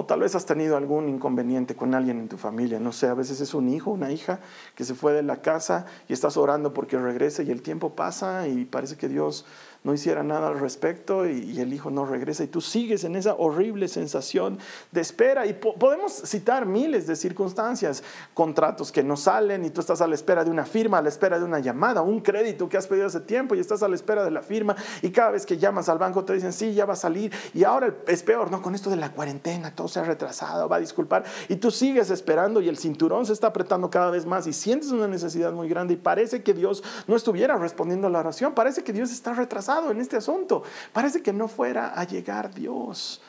O 0.00 0.04
tal 0.04 0.20
vez 0.20 0.36
has 0.36 0.46
tenido 0.46 0.76
algún 0.76 1.08
inconveniente 1.08 1.74
con 1.74 1.92
alguien 1.92 2.20
en 2.20 2.28
tu 2.28 2.36
familia, 2.36 2.78
no 2.78 2.92
sé, 2.92 3.08
a 3.08 3.14
veces 3.14 3.40
es 3.40 3.52
un 3.52 3.68
hijo, 3.68 3.90
una 3.90 4.12
hija 4.12 4.38
que 4.76 4.84
se 4.84 4.94
fue 4.94 5.12
de 5.12 5.24
la 5.24 5.42
casa 5.42 5.86
y 6.06 6.12
estás 6.12 6.36
orando 6.36 6.72
porque 6.72 6.96
regrese 6.96 7.42
y 7.42 7.50
el 7.50 7.62
tiempo 7.62 7.96
pasa 7.96 8.46
y 8.46 8.64
parece 8.64 8.96
que 8.96 9.08
Dios 9.08 9.44
no 9.84 9.94
hiciera 9.94 10.22
nada 10.22 10.48
al 10.48 10.58
respecto 10.58 11.26
y, 11.26 11.58
el 11.58 11.72
hijo 11.72 11.90
no 11.90 12.04
regresa 12.04 12.44
y 12.44 12.46
tú 12.46 12.60
sigues 12.60 13.04
en 13.04 13.16
esa 13.16 13.34
horrible 13.34 13.88
sensación 13.88 14.58
de 14.92 15.00
espera. 15.00 15.46
Y 15.46 15.54
podemos 15.54 16.12
citar 16.12 16.66
miles 16.66 17.06
de 17.06 17.16
circunstancias, 17.16 18.04
contratos 18.34 18.92
que 18.92 19.02
no 19.02 19.16
salen 19.16 19.64
y 19.64 19.70
tú 19.70 19.80
estás 19.80 20.00
a 20.00 20.06
la 20.06 20.14
espera 20.14 20.44
de 20.44 20.50
una 20.50 20.64
firma, 20.64 20.98
a 20.98 21.02
la 21.02 21.08
espera 21.08 21.38
de 21.38 21.44
una 21.44 21.58
llamada, 21.58 22.02
un 22.02 22.20
crédito 22.20 22.68
que 22.68 22.76
has 22.76 22.86
pedido 22.86 23.06
hace 23.06 23.20
tiempo 23.20 23.54
y 23.54 23.60
estás 23.60 23.82
a 23.82 23.88
la 23.88 23.96
espera 23.96 24.24
de 24.24 24.30
la 24.30 24.42
firma 24.42 24.76
y 25.02 25.10
cada 25.10 25.30
vez 25.30 25.46
que 25.46 25.58
llamas 25.58 25.88
al 25.88 25.98
banco 25.98 26.24
te 26.24 26.32
dicen, 26.32 26.52
sí, 26.52 26.74
ya 26.74 26.84
va 26.84 26.92
a 26.92 26.96
salir 26.96 27.32
y 27.54 27.64
ahora 27.64 27.92
es 28.06 28.22
peor, 28.22 28.50
¿no? 28.50 28.62
Con 28.62 28.74
esto 28.74 28.90
de 28.90 28.96
la 28.96 29.12
cuarentena, 29.12 29.74
todo 29.74 29.87
se 29.88 30.00
ha 30.00 30.04
retrasado, 30.04 30.68
va 30.68 30.76
a 30.76 30.80
disculpar 30.80 31.24
y 31.48 31.56
tú 31.56 31.70
sigues 31.70 32.10
esperando 32.10 32.60
y 32.60 32.68
el 32.68 32.78
cinturón 32.78 33.26
se 33.26 33.32
está 33.32 33.48
apretando 33.48 33.90
cada 33.90 34.10
vez 34.10 34.26
más 34.26 34.46
y 34.46 34.52
sientes 34.52 34.90
una 34.90 35.08
necesidad 35.08 35.52
muy 35.52 35.68
grande 35.68 35.94
y 35.94 35.96
parece 35.96 36.42
que 36.42 36.54
Dios 36.54 36.82
no 37.06 37.16
estuviera 37.16 37.56
respondiendo 37.56 38.06
a 38.06 38.10
la 38.10 38.20
oración, 38.20 38.54
parece 38.54 38.84
que 38.84 38.92
Dios 38.92 39.10
está 39.10 39.34
retrasado 39.34 39.90
en 39.90 40.00
este 40.00 40.16
asunto. 40.16 40.62
Parece 40.92 41.22
que 41.22 41.32
no 41.32 41.48
fuera 41.48 41.88
a 41.88 42.04
llegar 42.04 42.54
Dios. 42.54 43.20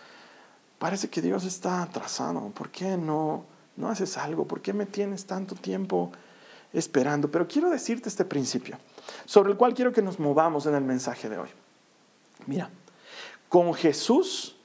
Parece 0.78 1.10
que 1.10 1.22
Dios 1.22 1.46
está 1.46 1.84
atrasado. 1.84 2.50
¿Por 2.50 2.70
qué 2.70 2.98
no, 2.98 3.44
no 3.76 3.90
haces 3.90 4.18
algo? 4.18 4.46
¿Por 4.46 4.62
qué 4.62 4.74
me 4.74 4.86
tienes 4.86 5.26
tanto 5.26 5.56
tiempo 5.56 6.12
esperando? 6.74 7.30
Pero 7.30 7.48
quiero 7.48 7.70
decirte 7.70 8.10
este 8.10 8.26
principio, 8.26 8.78
sobre 9.26 9.52
el 9.52 9.58
cual 9.58 9.74
quiero 9.74 9.92
que 9.92 10.02
nos 10.02 10.20
movamos 10.20 10.66
en 10.66 10.76
el 10.76 10.84
mensaje 10.84 11.30
de 11.30 11.38
hoy. 11.38 11.50
Mira, 12.46 12.70
con 13.50 13.74
Jesús 13.74 14.56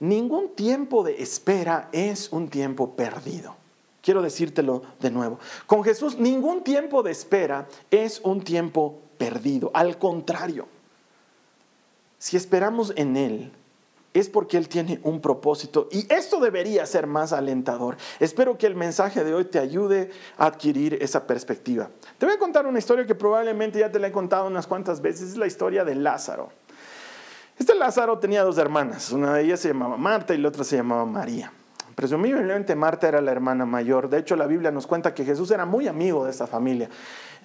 ningún 0.00 0.54
tiempo 0.54 1.02
de 1.02 1.22
espera 1.22 1.88
es 1.92 2.30
un 2.32 2.48
tiempo 2.48 2.90
perdido. 2.96 3.56
Quiero 4.02 4.20
decírtelo 4.20 4.82
de 5.00 5.10
nuevo. 5.10 5.38
Con 5.66 5.82
Jesús 5.82 6.18
ningún 6.18 6.62
tiempo 6.62 7.02
de 7.02 7.10
espera 7.10 7.66
es 7.90 8.20
un 8.22 8.42
tiempo 8.42 8.98
perdido. 9.16 9.70
Al 9.72 9.98
contrario, 9.98 10.66
si 12.18 12.36
esperamos 12.36 12.92
en 12.96 13.16
Él, 13.16 13.52
es 14.14 14.28
porque 14.28 14.56
Él 14.56 14.68
tiene 14.68 15.00
un 15.02 15.20
propósito 15.20 15.88
y 15.90 16.10
esto 16.12 16.38
debería 16.38 16.86
ser 16.86 17.06
más 17.06 17.32
alentador. 17.32 17.96
Espero 18.20 18.56
que 18.56 18.66
el 18.66 18.76
mensaje 18.76 19.24
de 19.24 19.34
hoy 19.34 19.44
te 19.44 19.58
ayude 19.58 20.10
a 20.38 20.46
adquirir 20.46 20.98
esa 21.00 21.26
perspectiva. 21.26 21.90
Te 22.16 22.26
voy 22.26 22.36
a 22.36 22.38
contar 22.38 22.66
una 22.66 22.78
historia 22.78 23.06
que 23.06 23.14
probablemente 23.14 23.80
ya 23.80 23.90
te 23.90 23.98
la 23.98 24.06
he 24.06 24.12
contado 24.12 24.46
unas 24.46 24.66
cuantas 24.66 25.00
veces, 25.00 25.30
es 25.30 25.36
la 25.36 25.46
historia 25.46 25.84
de 25.84 25.96
Lázaro. 25.96 26.50
Este 27.58 27.74
Lázaro 27.74 28.18
tenía 28.18 28.42
dos 28.42 28.58
hermanas, 28.58 29.12
una 29.12 29.34
de 29.34 29.44
ellas 29.44 29.60
se 29.60 29.68
llamaba 29.68 29.96
Marta 29.96 30.34
y 30.34 30.38
la 30.38 30.48
otra 30.48 30.64
se 30.64 30.76
llamaba 30.76 31.06
María. 31.06 31.52
Presumiblemente 31.94 32.74
Marta 32.74 33.06
era 33.06 33.20
la 33.20 33.30
hermana 33.30 33.64
mayor, 33.64 34.08
de 34.08 34.18
hecho 34.18 34.34
la 34.34 34.46
Biblia 34.46 34.72
nos 34.72 34.88
cuenta 34.88 35.14
que 35.14 35.24
Jesús 35.24 35.52
era 35.52 35.64
muy 35.64 35.86
amigo 35.86 36.24
de 36.24 36.32
esta 36.32 36.48
familia. 36.48 36.88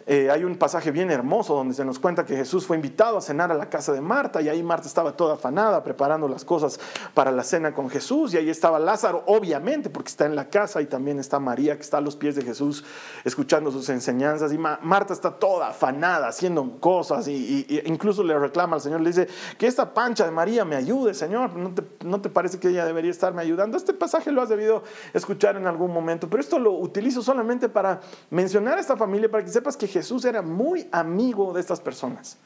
Eh, 0.08 0.32
hay 0.32 0.44
un 0.44 0.58
pasaje 0.58 0.91
bien 0.91 1.12
hermoso 1.12 1.53
donde 1.53 1.74
se 1.74 1.86
nos 1.86 2.00
cuenta 2.00 2.25
que 2.25 2.36
Jesús 2.36 2.65
fue 2.65 2.75
invitado 2.75 3.18
a 3.18 3.22
cenar 3.22 3.51
a 3.51 3.56
la 3.56 3.70
casa 3.70 3.94
de 3.94 4.01
Marta 4.01 4.41
y 4.41 4.50
ahí 4.50 4.63
Marta 4.63 4.88
estaba 4.88 5.13
toda 5.15 5.36
afanada 5.36 5.84
preparando 5.84 6.27
las 6.27 6.44
cosas 6.44 6.79
para 7.13 7.32
la 7.32 7.44
cena 7.44 7.74
con 7.74 7.89
Jesús 7.89 8.34
y 8.34 8.38
ahí 8.38 8.50
estaba 8.50 8.79
Lázaro, 8.79 9.24
obviamente, 9.27 9.89
porque 9.89 10.10
está 10.10 10.25
en 10.25 10.36
la 10.36 10.50
casa 10.50 10.82
y 10.82 10.88
también 10.88 11.20
está 11.20 11.39
María 11.39 11.75
que 11.75 11.84
está 11.84 11.98
a 11.98 12.01
los 12.01 12.15
pies 12.15 12.36
de 12.36 12.41
Jesús 12.41 12.84
escuchando 13.24 13.72
sus 13.72 13.88
enseñanzas 13.89 14.51
y 14.51 14.58
Marta 14.58 15.13
está 15.13 15.32
toda 15.32 15.70
afanada 15.70 16.27
haciendo 16.27 16.79
cosas 16.79 17.27
y, 17.27 17.68
incluso 17.86 18.24
le 18.24 18.38
reclama 18.38 18.77
al 18.77 18.82
Señor, 18.82 19.01
le 19.01 19.10
dice 19.10 19.27
que 19.58 19.68
esta 19.68 19.94
pancha 19.94 20.25
de 20.25 20.32
María 20.32 20.65
me 20.65 20.75
ayude, 20.75 21.13
Señor, 21.13 21.56
¿no 21.56 21.74
te, 21.74 21.84
¿no 22.03 22.20
te 22.20 22.29
parece 22.29 22.60
que 22.60 22.70
ella 22.70 22.86
debería 22.86 23.12
estarme 23.12 23.41
ayudando? 23.41 23.77
Este 23.77 23.94
pasaje 23.94 24.32
lo 24.32 24.41
has 24.41 24.50
debido 24.50 24.84
escuchar 25.13 25.56
en 25.56 25.68
algún 25.68 25.94
momento, 25.94 26.27
pero 26.29 26.41
esto 26.41 26.58
lo 26.58 26.72
utilizo 26.72 27.22
solamente 27.22 27.70
para 27.70 28.01
mencionar 28.32 28.77
a 28.77 28.82
esta 28.82 28.98
familia, 28.98 29.29
para 29.29 29.44
que 29.44 29.51
sepas 29.51 29.77
que 29.77 29.88
Jesús 29.88 29.99
era 30.25 30.41
muy 30.41 30.88
amigo 30.91 31.53
de 31.53 31.62
estas 31.62 31.79
personas. 31.79 32.38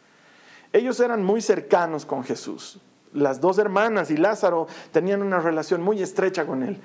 Ellos 0.71 0.99
eran 0.99 1.23
muy 1.23 1.41
cercanos 1.41 2.05
con 2.05 2.23
Jesús. 2.23 2.79
Las 3.13 3.39
dos 3.39 3.59
hermanas 3.59 4.09
y 4.09 4.17
Lázaro 4.17 4.67
tenían 4.91 5.21
una 5.21 5.39
relación 5.39 5.81
muy 5.81 6.01
estrecha 6.01 6.45
con 6.45 6.63
él. 6.63 6.81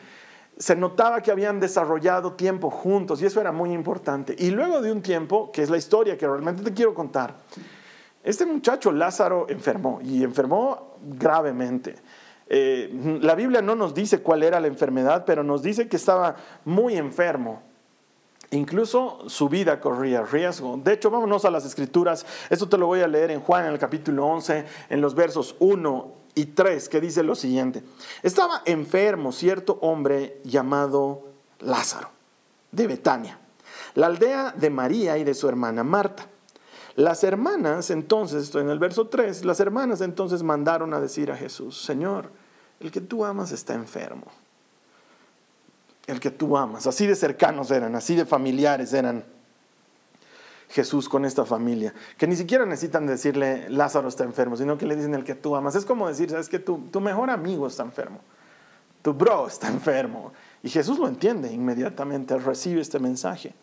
Se 0.58 0.76
notaba 0.76 1.22
que 1.22 1.30
habían 1.30 1.58
desarrollado 1.60 2.34
tiempo 2.34 2.70
juntos 2.70 3.22
y 3.22 3.26
eso 3.26 3.40
era 3.40 3.52
muy 3.52 3.72
importante. 3.72 4.34
Y 4.38 4.50
luego 4.50 4.82
de 4.82 4.92
un 4.92 5.00
tiempo, 5.00 5.50
que 5.52 5.62
es 5.62 5.70
la 5.70 5.78
historia 5.78 6.18
que 6.18 6.26
realmente 6.26 6.62
te 6.62 6.74
quiero 6.74 6.92
contar, 6.92 7.36
este 8.22 8.44
muchacho 8.44 8.92
Lázaro 8.92 9.46
enfermó 9.48 10.00
y 10.02 10.22
enfermó 10.22 10.96
gravemente. 11.02 11.96
Eh, 12.50 13.18
la 13.22 13.34
Biblia 13.34 13.62
no 13.62 13.74
nos 13.74 13.94
dice 13.94 14.20
cuál 14.20 14.42
era 14.42 14.58
la 14.60 14.66
enfermedad, 14.66 15.24
pero 15.26 15.42
nos 15.42 15.62
dice 15.62 15.88
que 15.88 15.96
estaba 15.96 16.36
muy 16.64 16.96
enfermo. 16.96 17.62
Incluso 18.50 19.28
su 19.28 19.48
vida 19.48 19.78
corría 19.78 20.22
riesgo. 20.22 20.80
De 20.82 20.94
hecho, 20.94 21.10
vámonos 21.10 21.44
a 21.44 21.50
las 21.50 21.66
escrituras. 21.66 22.24
Esto 22.48 22.68
te 22.68 22.78
lo 22.78 22.86
voy 22.86 23.00
a 23.00 23.08
leer 23.08 23.30
en 23.30 23.40
Juan 23.40 23.66
en 23.66 23.72
el 23.72 23.78
capítulo 23.78 24.26
11, 24.26 24.64
en 24.88 25.00
los 25.02 25.14
versos 25.14 25.54
1 25.58 26.12
y 26.34 26.46
3, 26.46 26.88
que 26.88 27.00
dice 27.00 27.22
lo 27.22 27.34
siguiente. 27.34 27.82
Estaba 28.22 28.62
enfermo 28.64 29.32
cierto 29.32 29.78
hombre 29.82 30.40
llamado 30.44 31.24
Lázaro, 31.60 32.08
de 32.72 32.86
Betania, 32.86 33.38
la 33.94 34.06
aldea 34.06 34.54
de 34.56 34.70
María 34.70 35.18
y 35.18 35.24
de 35.24 35.34
su 35.34 35.46
hermana 35.46 35.84
Marta. 35.84 36.26
Las 36.96 37.24
hermanas 37.24 37.90
entonces, 37.90 38.44
esto 38.44 38.60
en 38.60 38.70
el 38.70 38.78
verso 38.78 39.08
3, 39.08 39.44
las 39.44 39.60
hermanas 39.60 40.00
entonces 40.00 40.42
mandaron 40.42 40.94
a 40.94 41.00
decir 41.00 41.30
a 41.30 41.36
Jesús, 41.36 41.82
Señor, 41.84 42.30
el 42.80 42.90
que 42.90 43.02
tú 43.02 43.26
amas 43.26 43.52
está 43.52 43.74
enfermo 43.74 44.26
el 46.08 46.20
que 46.20 46.30
tú 46.30 46.56
amas. 46.56 46.86
Así 46.86 47.06
de 47.06 47.14
cercanos 47.14 47.70
eran, 47.70 47.94
así 47.94 48.16
de 48.16 48.26
familiares 48.26 48.92
eran 48.92 49.24
Jesús 50.70 51.08
con 51.08 51.24
esta 51.24 51.44
familia, 51.44 51.94
que 52.16 52.26
ni 52.26 52.36
siquiera 52.36 52.66
necesitan 52.66 53.06
decirle 53.06 53.68
Lázaro 53.70 54.08
está 54.08 54.24
enfermo, 54.24 54.56
sino 54.56 54.76
que 54.76 54.86
le 54.86 54.96
dicen 54.96 55.14
el 55.14 55.24
que 55.24 55.34
tú 55.34 55.54
amas. 55.54 55.74
Es 55.74 55.84
como 55.84 56.08
decir, 56.08 56.30
sabes 56.30 56.48
que 56.48 56.58
tu, 56.58 56.78
tu 56.90 57.00
mejor 57.00 57.30
amigo 57.30 57.66
está 57.66 57.82
enfermo, 57.82 58.20
tu 59.02 59.14
bro 59.14 59.46
está 59.46 59.68
enfermo. 59.68 60.32
Y 60.62 60.68
Jesús 60.68 60.98
lo 60.98 61.06
entiende 61.08 61.52
inmediatamente, 61.52 62.36
recibe 62.38 62.80
este 62.80 62.98
mensaje, 62.98 63.54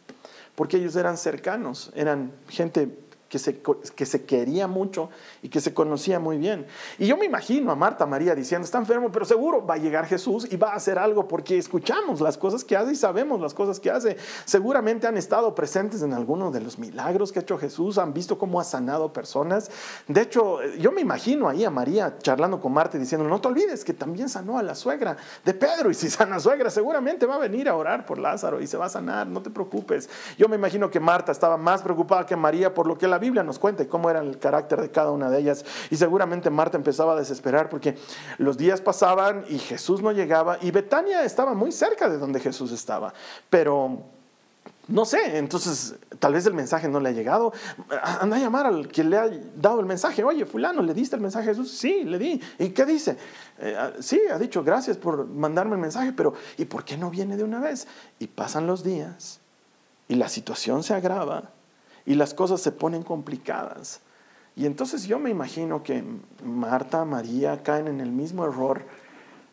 porque 0.56 0.78
ellos 0.78 0.96
eran 0.96 1.18
cercanos, 1.18 1.92
eran 1.96 2.32
gente 2.48 2.88
que 3.36 3.40
se, 3.40 3.62
que 3.96 4.06
se 4.06 4.24
quería 4.24 4.66
mucho 4.66 5.10
y 5.42 5.50
que 5.50 5.60
se 5.60 5.74
conocía 5.74 6.22
muy 6.22 6.38
bien. 6.38 6.66
Y 6.98 7.06
yo 7.08 7.18
me 7.18 7.26
imagino 7.26 7.70
a 7.70 7.76
Marta 7.76 8.06
María 8.06 8.34
diciendo, 8.34 8.64
está 8.64 8.78
enfermo, 8.78 9.12
pero 9.12 9.26
seguro 9.26 9.66
va 9.66 9.74
a 9.74 9.78
llegar 9.78 10.06
Jesús 10.06 10.48
y 10.50 10.56
va 10.56 10.70
a 10.70 10.76
hacer 10.76 10.98
algo 10.98 11.28
porque 11.28 11.58
escuchamos 11.58 12.22
las 12.22 12.38
cosas 12.38 12.64
que 12.64 12.78
hace 12.78 12.94
y 12.94 12.96
sabemos 12.96 13.42
las 13.42 13.54
cosas 13.54 13.82
que 13.82 13.92
hace. 13.92 14.16
Seguramente 14.46 15.06
han 15.06 15.18
estado 15.18 15.54
presentes 15.54 16.02
en 16.02 16.14
alguno 16.14 16.50
de 16.50 16.62
los 16.62 16.80
milagros 16.80 17.34
que 17.34 17.40
ha 17.40 17.42
hecho 17.42 17.58
Jesús, 17.58 17.98
han 17.98 18.14
visto 18.14 18.38
cómo 18.38 18.62
ha 18.62 18.64
sanado 18.64 19.12
personas. 19.12 19.70
De 20.08 20.22
hecho, 20.22 20.64
yo 20.80 20.94
me 20.94 21.02
imagino 21.02 21.50
ahí 21.50 21.66
a 21.66 21.70
María 21.70 22.18
charlando 22.20 22.62
con 22.62 22.72
Marta 22.72 22.98
diciendo, 22.98 23.28
no 23.28 23.42
te 23.42 23.50
olvides 23.50 23.84
que 23.84 23.94
también 23.94 24.30
sanó 24.30 24.58
a 24.58 24.64
la 24.64 24.76
suegra 24.76 25.18
de 25.44 25.54
Pedro 25.54 25.92
y 25.92 25.94
si 25.94 26.10
sana 26.10 26.38
a 26.38 26.40
suegra 26.40 26.70
seguramente 26.70 27.26
va 27.26 27.36
a 27.36 27.40
venir 27.40 27.68
a 27.68 27.76
orar 27.76 28.06
por 28.06 28.18
Lázaro 28.18 28.62
y 28.62 28.68
se 28.68 28.78
va 28.78 28.86
a 28.86 28.90
sanar, 28.90 29.28
no 29.28 29.42
te 29.42 29.50
preocupes. 29.50 30.10
Yo 30.38 30.48
me 30.48 30.56
imagino 30.56 30.90
que 30.90 31.02
Marta 31.02 31.34
estaba 31.34 31.58
más 31.58 31.82
preocupada 31.82 32.26
que 32.26 32.38
María 32.38 32.74
por 32.74 32.88
lo 32.88 32.98
que 32.98 33.08
la 33.10 33.18
Biblia 33.26 33.44
nos 33.44 33.60
cuenta 33.60 33.88
cómo 33.88 34.10
era 34.10 34.20
el 34.20 34.38
carácter 34.38 34.82
de 34.82 34.92
cada 34.92 35.12
una 35.12 35.30
de 35.30 35.40
ellas. 35.40 35.66
Y 35.90 35.98
seguramente 35.98 36.50
Marta 36.50 36.78
empezaba 36.78 37.14
a 37.14 37.16
desesperar 37.16 37.70
porque 37.70 37.98
los 38.38 38.58
días 38.58 38.82
pasaban 38.82 39.46
y 39.50 39.58
Jesús 39.58 40.02
no 40.02 40.12
llegaba 40.12 40.58
y 40.62 40.72
Betania 40.72 41.24
estaba 41.24 41.54
muy 41.54 41.72
cerca 41.72 42.08
de 42.08 42.18
donde 42.18 42.40
Jesús 42.40 42.72
estaba. 42.72 43.14
Pero 43.50 44.04
no 44.88 45.04
sé, 45.04 45.38
entonces 45.38 45.96
tal 46.20 46.34
vez 46.34 46.46
el 46.46 46.54
mensaje 46.54 46.88
no 46.88 47.00
le 47.00 47.10
ha 47.10 47.12
llegado. 47.12 47.52
Anda 48.22 48.38
a 48.38 48.40
llamar 48.40 48.68
al 48.68 48.88
que 48.88 49.04
le 49.04 49.18
ha 49.18 49.28
dado 49.56 49.80
el 49.80 49.88
mensaje. 49.88 50.24
Oye, 50.24 50.46
fulano, 50.46 50.84
¿le 50.84 50.94
diste 50.94 51.16
el 51.16 51.22
mensaje 51.24 51.50
a 51.50 51.54
Jesús? 51.54 51.72
Sí, 51.72 52.04
le 52.04 52.20
di. 52.20 52.40
¿Y 52.60 52.70
qué 52.70 52.86
dice? 52.86 53.18
Eh, 53.58 53.76
ah, 53.78 53.92
sí, 54.00 54.22
ha 54.32 54.38
dicho 54.38 54.64
gracias 54.64 54.98
por 54.98 55.26
mandarme 55.26 55.74
el 55.74 55.82
mensaje, 55.82 56.14
pero 56.14 56.34
¿y 56.58 56.66
por 56.66 56.86
qué 56.86 56.98
no 56.98 57.10
viene 57.10 57.36
de 57.36 57.44
una 57.44 57.60
vez? 57.60 57.88
Y 58.20 58.28
pasan 58.28 58.68
los 58.68 58.84
días 58.84 59.40
y 60.08 60.16
la 60.16 60.30
situación 60.30 60.84
se 60.84 60.94
agrava 60.94 61.50
y 62.06 62.16
las 62.16 62.34
cosas 62.34 62.62
se 62.62 62.72
ponen 62.72 63.04
complicadas. 63.04 64.02
Y 64.56 64.66
entonces 64.66 65.04
yo 65.06 65.20
me 65.20 65.30
imagino 65.30 65.84
que 65.84 66.04
Marta, 66.44 67.04
María 67.04 67.62
caen 67.62 67.88
en 67.88 68.00
el 68.00 68.12
mismo 68.12 68.46
error 68.46 68.84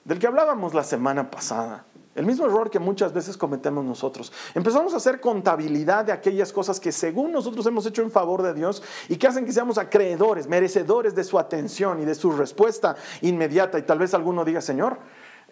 del 0.05 0.19
que 0.19 0.27
hablábamos 0.27 0.75
la 0.75 0.85
semana 0.85 1.31
pasada. 1.31 1.85
El 2.15 2.27
mismo 2.27 2.45
error 2.45 2.71
que 2.71 2.79
muchas 2.79 3.15
veces 3.15 3.39
cometemos 3.39 3.85
nosotros. 3.85 4.33
Empezamos 4.55 4.93
a 4.93 4.99
hacer 4.99 5.19
contabilidad 5.19 6.05
de 6.05 6.13
aquellas 6.13 6.53
cosas 6.53 6.79
que 6.79 6.93
según 6.93 7.33
nosotros 7.33 7.65
hemos 7.65 7.87
hecho 7.87 8.03
en 8.03 8.11
favor 8.11 8.43
de 8.43 8.53
Dios 8.53 8.83
y 9.09 9.17
que 9.17 9.27
hacen 9.27 9.47
que 9.47 9.53
seamos 9.53 9.79
acreedores, 9.79 10.47
merecedores 10.47 11.15
de 11.15 11.25
su 11.25 11.39
atención 11.39 12.03
y 12.03 12.05
de 12.05 12.15
su 12.15 12.31
respuesta 12.31 12.97
inmediata. 13.23 13.79
Y 13.79 13.83
tal 13.83 13.99
vez 13.99 14.13
alguno 14.13 14.45
diga, 14.45 14.61
Señor, 14.61 14.99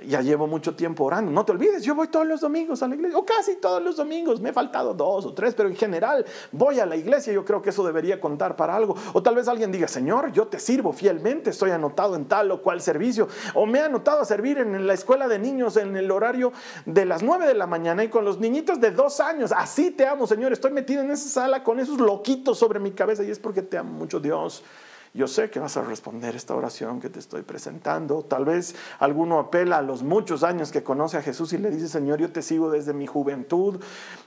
ya 0.07 0.21
llevo 0.21 0.47
mucho 0.47 0.75
tiempo 0.75 1.04
orando. 1.04 1.30
No 1.30 1.45
te 1.45 1.52
olvides, 1.52 1.83
yo 1.83 1.95
voy 1.95 2.09
todos 2.09 2.26
los 2.26 2.40
domingos 2.40 2.83
a 2.83 2.88
la 2.88 2.95
iglesia, 2.95 3.19
o 3.19 3.25
casi 3.25 3.57
todos 3.57 3.83
los 3.83 3.97
domingos. 3.97 4.40
Me 4.40 4.50
he 4.50 4.52
faltado 4.52 4.95
dos 4.95 5.26
o 5.26 5.35
tres, 5.35 5.54
pero 5.54 5.69
en 5.69 5.76
general 5.76 6.25
voy 6.52 6.80
a 6.80 6.87
la 6.87 6.97
iglesia. 6.97 7.33
Yo 7.33 7.45
creo 7.45 7.62
que 7.62 7.71
eso 7.71 7.85
debería 7.85 8.21
contar 8.21 8.57
para 8.57 8.75
algo. 8.75 8.97
O 9.12 9.23
tal 9.23 9.35
vez 9.35 9.49
alguien 9.49 9.73
diga, 9.73 9.88
Señor, 9.88 10.33
yo 10.33 10.47
te 10.47 10.59
sirvo 10.59 10.92
fielmente, 10.92 11.50
estoy 11.50 11.71
anotado 11.71 12.16
en 12.16 12.26
tal 12.26 12.50
o 12.50 12.62
cual 12.62 12.80
servicio. 12.80 13.28
O 13.54 13.66
me 13.66 13.78
he 13.78 13.83
anotado 13.83 14.21
a 14.21 14.25
servir 14.25 14.59
en 14.59 14.87
la 14.87 14.95
escuela 14.95 15.28
de 15.28 15.38
niños 15.38 15.76
en 15.76 15.97
el 15.97 16.11
horario 16.11 16.52
de 16.87 17.04
las 17.04 17.23
nueve 17.23 17.47
de 17.47 17.54
la 17.54 17.66
mañana 17.66 18.04
y 18.04 18.09
con 18.09 18.25
los 18.25 18.38
niñitos 18.38 18.80
de 18.80 18.90
dos 18.90 19.21
años. 19.21 19.52
Así 19.57 19.90
te 19.90 20.07
amo, 20.07 20.26
Señor. 20.26 20.52
Estoy 20.52 20.73
metido 20.73 21.02
en 21.02 21.11
esa 21.11 21.28
sala 21.28 21.62
con 21.62 21.80
esos 21.80 21.99
loquitos 21.99 22.59
sobre 22.59 22.78
mi 22.78 22.92
cabeza 22.92 23.23
y 23.23 23.30
es 23.30 23.38
porque 23.38 23.62
te 23.62 23.78
amo 23.78 23.92
mucho, 23.92 24.21
Dios. 24.21 24.62
Yo 25.12 25.26
sé 25.26 25.50
que 25.50 25.58
vas 25.58 25.76
a 25.76 25.82
responder 25.82 26.36
esta 26.36 26.54
oración 26.54 27.00
que 27.00 27.08
te 27.08 27.18
estoy 27.18 27.42
presentando. 27.42 28.22
Tal 28.22 28.44
vez 28.44 28.76
alguno 29.00 29.40
apela 29.40 29.78
a 29.78 29.82
los 29.82 30.04
muchos 30.04 30.44
años 30.44 30.70
que 30.70 30.84
conoce 30.84 31.16
a 31.16 31.22
Jesús 31.22 31.52
y 31.52 31.58
le 31.58 31.70
dice, 31.70 31.88
Señor, 31.88 32.20
yo 32.20 32.30
te 32.30 32.42
sigo 32.42 32.70
desde 32.70 32.92
mi 32.92 33.08
juventud. 33.08 33.80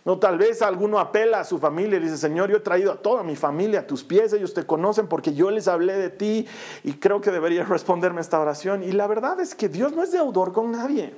O 0.03 0.19
tal 0.19 0.37
vez 0.37 0.61
alguno 0.61 0.99
apela 0.99 1.39
a 1.39 1.43
su 1.45 1.57
familia 1.57 1.97
y 1.97 2.01
le 2.01 2.07
dice, 2.07 2.17
Señor, 2.17 2.49
yo 2.49 2.57
he 2.57 2.59
traído 2.59 2.91
a 2.91 3.01
toda 3.01 3.23
mi 3.23 3.37
familia 3.37 3.81
a 3.81 3.87
tus 3.87 4.03
pies. 4.03 4.33
Ellos 4.33 4.53
te 4.53 4.65
conocen 4.65 5.07
porque 5.07 5.33
yo 5.33 5.51
les 5.51 5.69
hablé 5.69 5.93
de 5.93 6.09
ti 6.09 6.47
y 6.83 6.93
creo 6.95 7.21
que 7.21 7.31
deberías 7.31 7.69
responderme 7.69 8.19
esta 8.19 8.41
oración. 8.41 8.83
Y 8.83 8.91
la 8.91 9.07
verdad 9.07 9.39
es 9.39 9.55
que 9.55 9.69
Dios 9.69 9.93
no 9.93 10.03
es 10.03 10.11
deudor 10.11 10.51
con 10.51 10.71
nadie. 10.71 11.13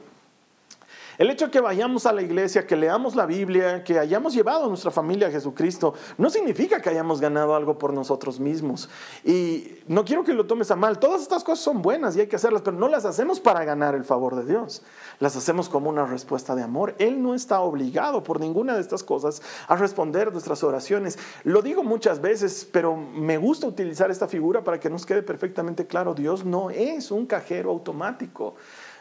El 1.18 1.30
hecho 1.30 1.46
de 1.46 1.52
que 1.52 1.62
vayamos 1.62 2.06
a 2.06 2.12
la 2.12 2.22
iglesia, 2.22 2.68
que 2.68 2.76
leamos 2.76 3.16
la 3.16 3.26
Biblia, 3.26 3.84
que 3.84 4.00
hayamos 4.00 4.34
llevado 4.34 4.66
a 4.66 4.68
nuestra 4.68 4.92
familia 4.92 5.28
a 5.28 5.32
Jesucristo, 5.32 5.94
no 6.18 6.30
significa 6.30 6.82
que 6.82 6.90
hayamos 6.90 7.22
ganado 7.22 7.56
algo 7.56 7.78
por 7.78 7.94
nosotros 7.94 8.40
mismos. 8.40 8.90
Y 9.24 9.80
no 9.88 10.04
quiero 10.04 10.24
que 10.24 10.34
lo 10.34 10.46
tomes 10.46 10.72
a 10.72 10.76
mal. 10.76 11.00
Todas 11.00 11.22
estas 11.22 11.44
cosas 11.44 11.64
son 11.64 11.82
buenas 11.82 12.16
y 12.16 12.22
hay 12.22 12.28
que 12.28 12.36
hacerlas, 12.36 12.62
pero 12.62 12.78
no 12.78 12.88
las 12.88 13.06
hacemos 13.06 13.40
para 13.40 13.64
ganar 13.64 13.96
el 13.96 14.04
favor 14.04 14.36
de 14.36 14.46
Dios. 14.46 14.84
Las 15.20 15.36
hacemos 15.36 15.70
como 15.70 15.90
una 15.90 16.06
respuesta 16.06 16.56
de 16.56 16.64
amor. 16.64 16.96
Él 17.00 17.22
no 17.22 17.34
está 17.34 17.62
obligado 17.62 18.24
por 18.24 18.40
ninguna 18.40 18.76
de 18.76 18.82
estas 18.82 19.04
cosas 19.04 19.42
a 19.68 19.76
responder 19.76 20.32
nuestras 20.32 20.64
oraciones. 20.64 21.18
Lo 21.44 21.62
digo 21.62 21.84
muchas 21.84 22.22
veces, 22.22 22.68
pero 22.70 22.98
me 22.98 23.38
gusta 23.38 23.68
utilizar 23.68 24.12
esta 24.12 24.28
figura 24.28 24.64
para 24.64 24.80
que 24.80 24.90
nos 24.90 25.06
quede 25.06 25.24
perfectamente 25.24 25.88
claro. 25.88 26.14
Dios 26.14 26.44
no 26.44 26.70
es 26.70 27.12
un 27.12 27.26
cajero 27.26 27.72
automático. 27.72 28.56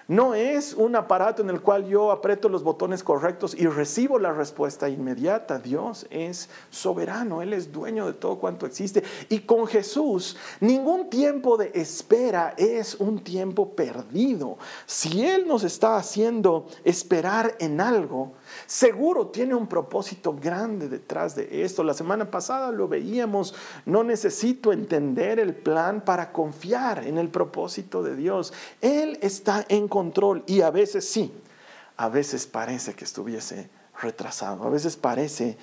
No 0.07 0.35
es 0.35 0.75
un 0.75 0.97
aparato 0.97 1.41
en 1.41 1.49
el 1.49 1.63
cual 1.63 1.87
yo 1.87 2.11
aprieto 2.11 2.51
los 2.51 2.63
botones 2.63 3.03
correctos 3.03 3.55
y 3.55 3.67
recibo 3.67 4.19
la 4.19 4.33
respuesta 4.33 4.91
inmediata. 4.91 5.59
Dios 5.59 6.07
es 6.11 6.51
soberano, 6.69 7.41
Él 7.41 7.55
es 7.55 7.73
dueño 7.73 8.07
de 8.07 8.13
todo 8.13 8.39
cuanto 8.39 8.67
existe. 8.67 9.03
Y 9.31 9.41
con 9.41 9.67
Jesús, 9.67 10.37
ningún 10.61 11.09
tiempo 11.09 11.57
de 11.57 11.71
espera 11.75 12.53
es 12.59 12.97
un 12.97 13.25
tiempo 13.25 13.75
perdido. 13.75 14.59
Si 14.85 15.25
Él 15.25 15.49
nos 15.49 15.65
está 15.65 15.97
haciendo 15.97 16.67
esperar 16.85 17.57
en 17.59 17.81
algo, 17.81 18.33
Seguro 18.67 19.29
tiene 19.29 19.55
un 19.55 19.67
propósito 19.67 20.35
grande 20.35 20.89
detrás 20.89 21.35
de 21.35 21.65
esto. 21.65 21.83
La 21.83 21.95
semana 21.95 22.31
pasada 22.31 22.71
lo 22.71 22.89
veíamos. 22.89 23.55
No 23.85 24.05
necesito 24.05 24.73
entender 24.73 25.39
el 25.39 25.55
plan 25.55 26.01
para 26.01 26.33
confiar 26.33 27.05
en 27.05 27.19
el 27.19 27.29
propósito 27.29 28.03
de 28.03 28.17
Dios. 28.17 28.53
Él 28.81 29.19
está 29.21 29.65
en 29.69 29.89
control 29.89 30.45
y 30.47 30.63
a 30.63 30.71
veces 30.71 31.09
sí, 31.09 31.33
a 31.97 32.09
veces 32.09 32.47
parece 32.47 32.95
que 32.95 33.05
estuviese 33.05 33.69
retrasado, 34.01 34.65
a 34.65 34.71
veces 34.71 34.97
parece 34.97 35.57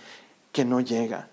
que 0.51 0.65
no 0.65 0.79
llega. 0.79 1.27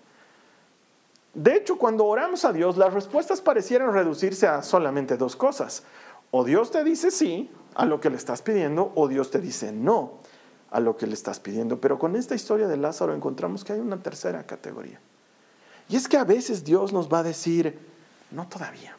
De 1.33 1.55
hecho, 1.55 1.77
cuando 1.77 2.05
oramos 2.05 2.43
a 2.43 2.51
Dios, 2.51 2.77
las 2.77 2.93
respuestas 2.93 3.41
parecieran 3.41 3.93
reducirse 3.93 4.47
a 4.47 4.63
solamente 4.63 5.15
dos 5.15 5.35
cosas. 5.35 5.83
O 6.31 6.43
Dios 6.43 6.71
te 6.71 6.83
dice 6.83 7.11
sí 7.11 7.49
a 7.75 7.85
lo 7.85 7.99
que 7.99 8.09
le 8.09 8.17
estás 8.17 8.41
pidiendo, 8.41 8.91
o 8.95 9.07
Dios 9.07 9.31
te 9.31 9.39
dice 9.39 9.71
no 9.71 10.18
a 10.71 10.79
lo 10.79 10.97
que 10.97 11.07
le 11.07 11.13
estás 11.13 11.39
pidiendo. 11.39 11.79
Pero 11.79 11.97
con 11.97 12.15
esta 12.15 12.35
historia 12.35 12.67
de 12.67 12.77
Lázaro 12.77 13.13
encontramos 13.13 13.63
que 13.63 13.73
hay 13.73 13.79
una 13.79 13.97
tercera 13.97 14.43
categoría. 14.43 14.99
Y 15.87 15.95
es 15.95 16.07
que 16.07 16.17
a 16.17 16.23
veces 16.23 16.63
Dios 16.63 16.93
nos 16.93 17.11
va 17.11 17.19
a 17.19 17.23
decir, 17.23 17.79
no 18.31 18.47
todavía. 18.47 18.95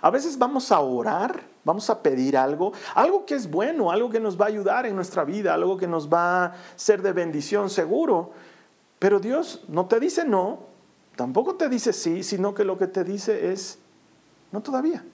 A 0.00 0.10
veces 0.10 0.38
vamos 0.38 0.70
a 0.70 0.80
orar, 0.80 1.42
vamos 1.64 1.90
a 1.90 2.02
pedir 2.02 2.36
algo, 2.36 2.72
algo 2.94 3.26
que 3.26 3.34
es 3.34 3.50
bueno, 3.50 3.90
algo 3.90 4.10
que 4.10 4.20
nos 4.20 4.40
va 4.40 4.44
a 4.44 4.48
ayudar 4.48 4.86
en 4.86 4.94
nuestra 4.94 5.24
vida, 5.24 5.54
algo 5.54 5.76
que 5.76 5.88
nos 5.88 6.12
va 6.12 6.44
a 6.44 6.56
ser 6.76 7.02
de 7.02 7.12
bendición 7.12 7.68
seguro. 7.70 8.30
Pero 8.98 9.18
Dios 9.18 9.64
no 9.68 9.86
te 9.86 9.98
dice 9.98 10.24
no, 10.24 10.60
tampoco 11.16 11.56
te 11.56 11.68
dice 11.68 11.92
sí, 11.92 12.22
sino 12.22 12.54
que 12.54 12.64
lo 12.64 12.78
que 12.78 12.86
te 12.86 13.02
dice 13.02 13.50
es, 13.50 13.78
no 14.52 14.60
todavía. 14.60 15.04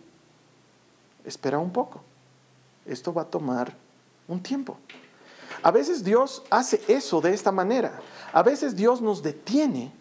Espera 1.25 1.59
un 1.59 1.71
poco. 1.71 2.03
Esto 2.85 3.15
va 3.15 3.23
a 3.23 3.27
tomar 3.27 3.75
un 4.29 4.43
tiempo. 4.43 4.77
A 5.65 5.71
veces 5.71 6.05
Dios 6.05 6.43
hace 6.51 6.83
eso 6.89 7.23
de 7.23 7.33
esta 7.33 7.51
manera. 7.51 7.99
A 8.35 8.43
veces 8.43 8.77
Dios 8.77 9.01
nos 9.01 9.23
detiene 9.23 9.93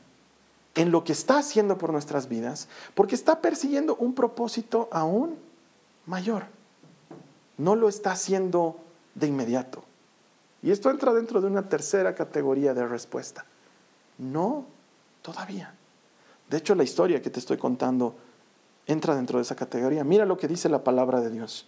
en 0.75 0.91
lo 0.91 1.05
que 1.05 1.13
está 1.13 1.37
haciendo 1.37 1.77
por 1.77 1.93
nuestras 1.93 2.27
vidas, 2.27 2.67
porque 2.93 3.15
está 3.15 3.39
persiguiendo 3.39 3.95
un 3.95 4.13
propósito 4.13 4.89
aún 4.91 5.37
mayor. 6.05 6.43
No 7.57 7.77
lo 7.77 7.87
está 7.87 8.11
haciendo 8.11 8.75
de 9.15 9.27
inmediato. 9.27 9.85
Y 10.61 10.71
esto 10.71 10.91
entra 10.91 11.13
dentro 11.13 11.39
de 11.39 11.47
una 11.47 11.69
tercera 11.69 12.13
categoría 12.13 12.73
de 12.73 12.85
respuesta. 12.85 13.45
No, 14.17 14.65
todavía. 15.21 15.73
De 16.49 16.57
hecho, 16.57 16.75
la 16.75 16.83
historia 16.83 17.21
que 17.21 17.29
te 17.29 17.39
estoy 17.39 17.55
contando 17.55 18.15
entra 18.85 19.15
dentro 19.15 19.39
de 19.39 19.43
esa 19.43 19.55
categoría. 19.55 20.03
Mira 20.03 20.25
lo 20.25 20.37
que 20.37 20.49
dice 20.49 20.67
la 20.67 20.83
palabra 20.83 21.21
de 21.21 21.29
Dios. 21.29 21.67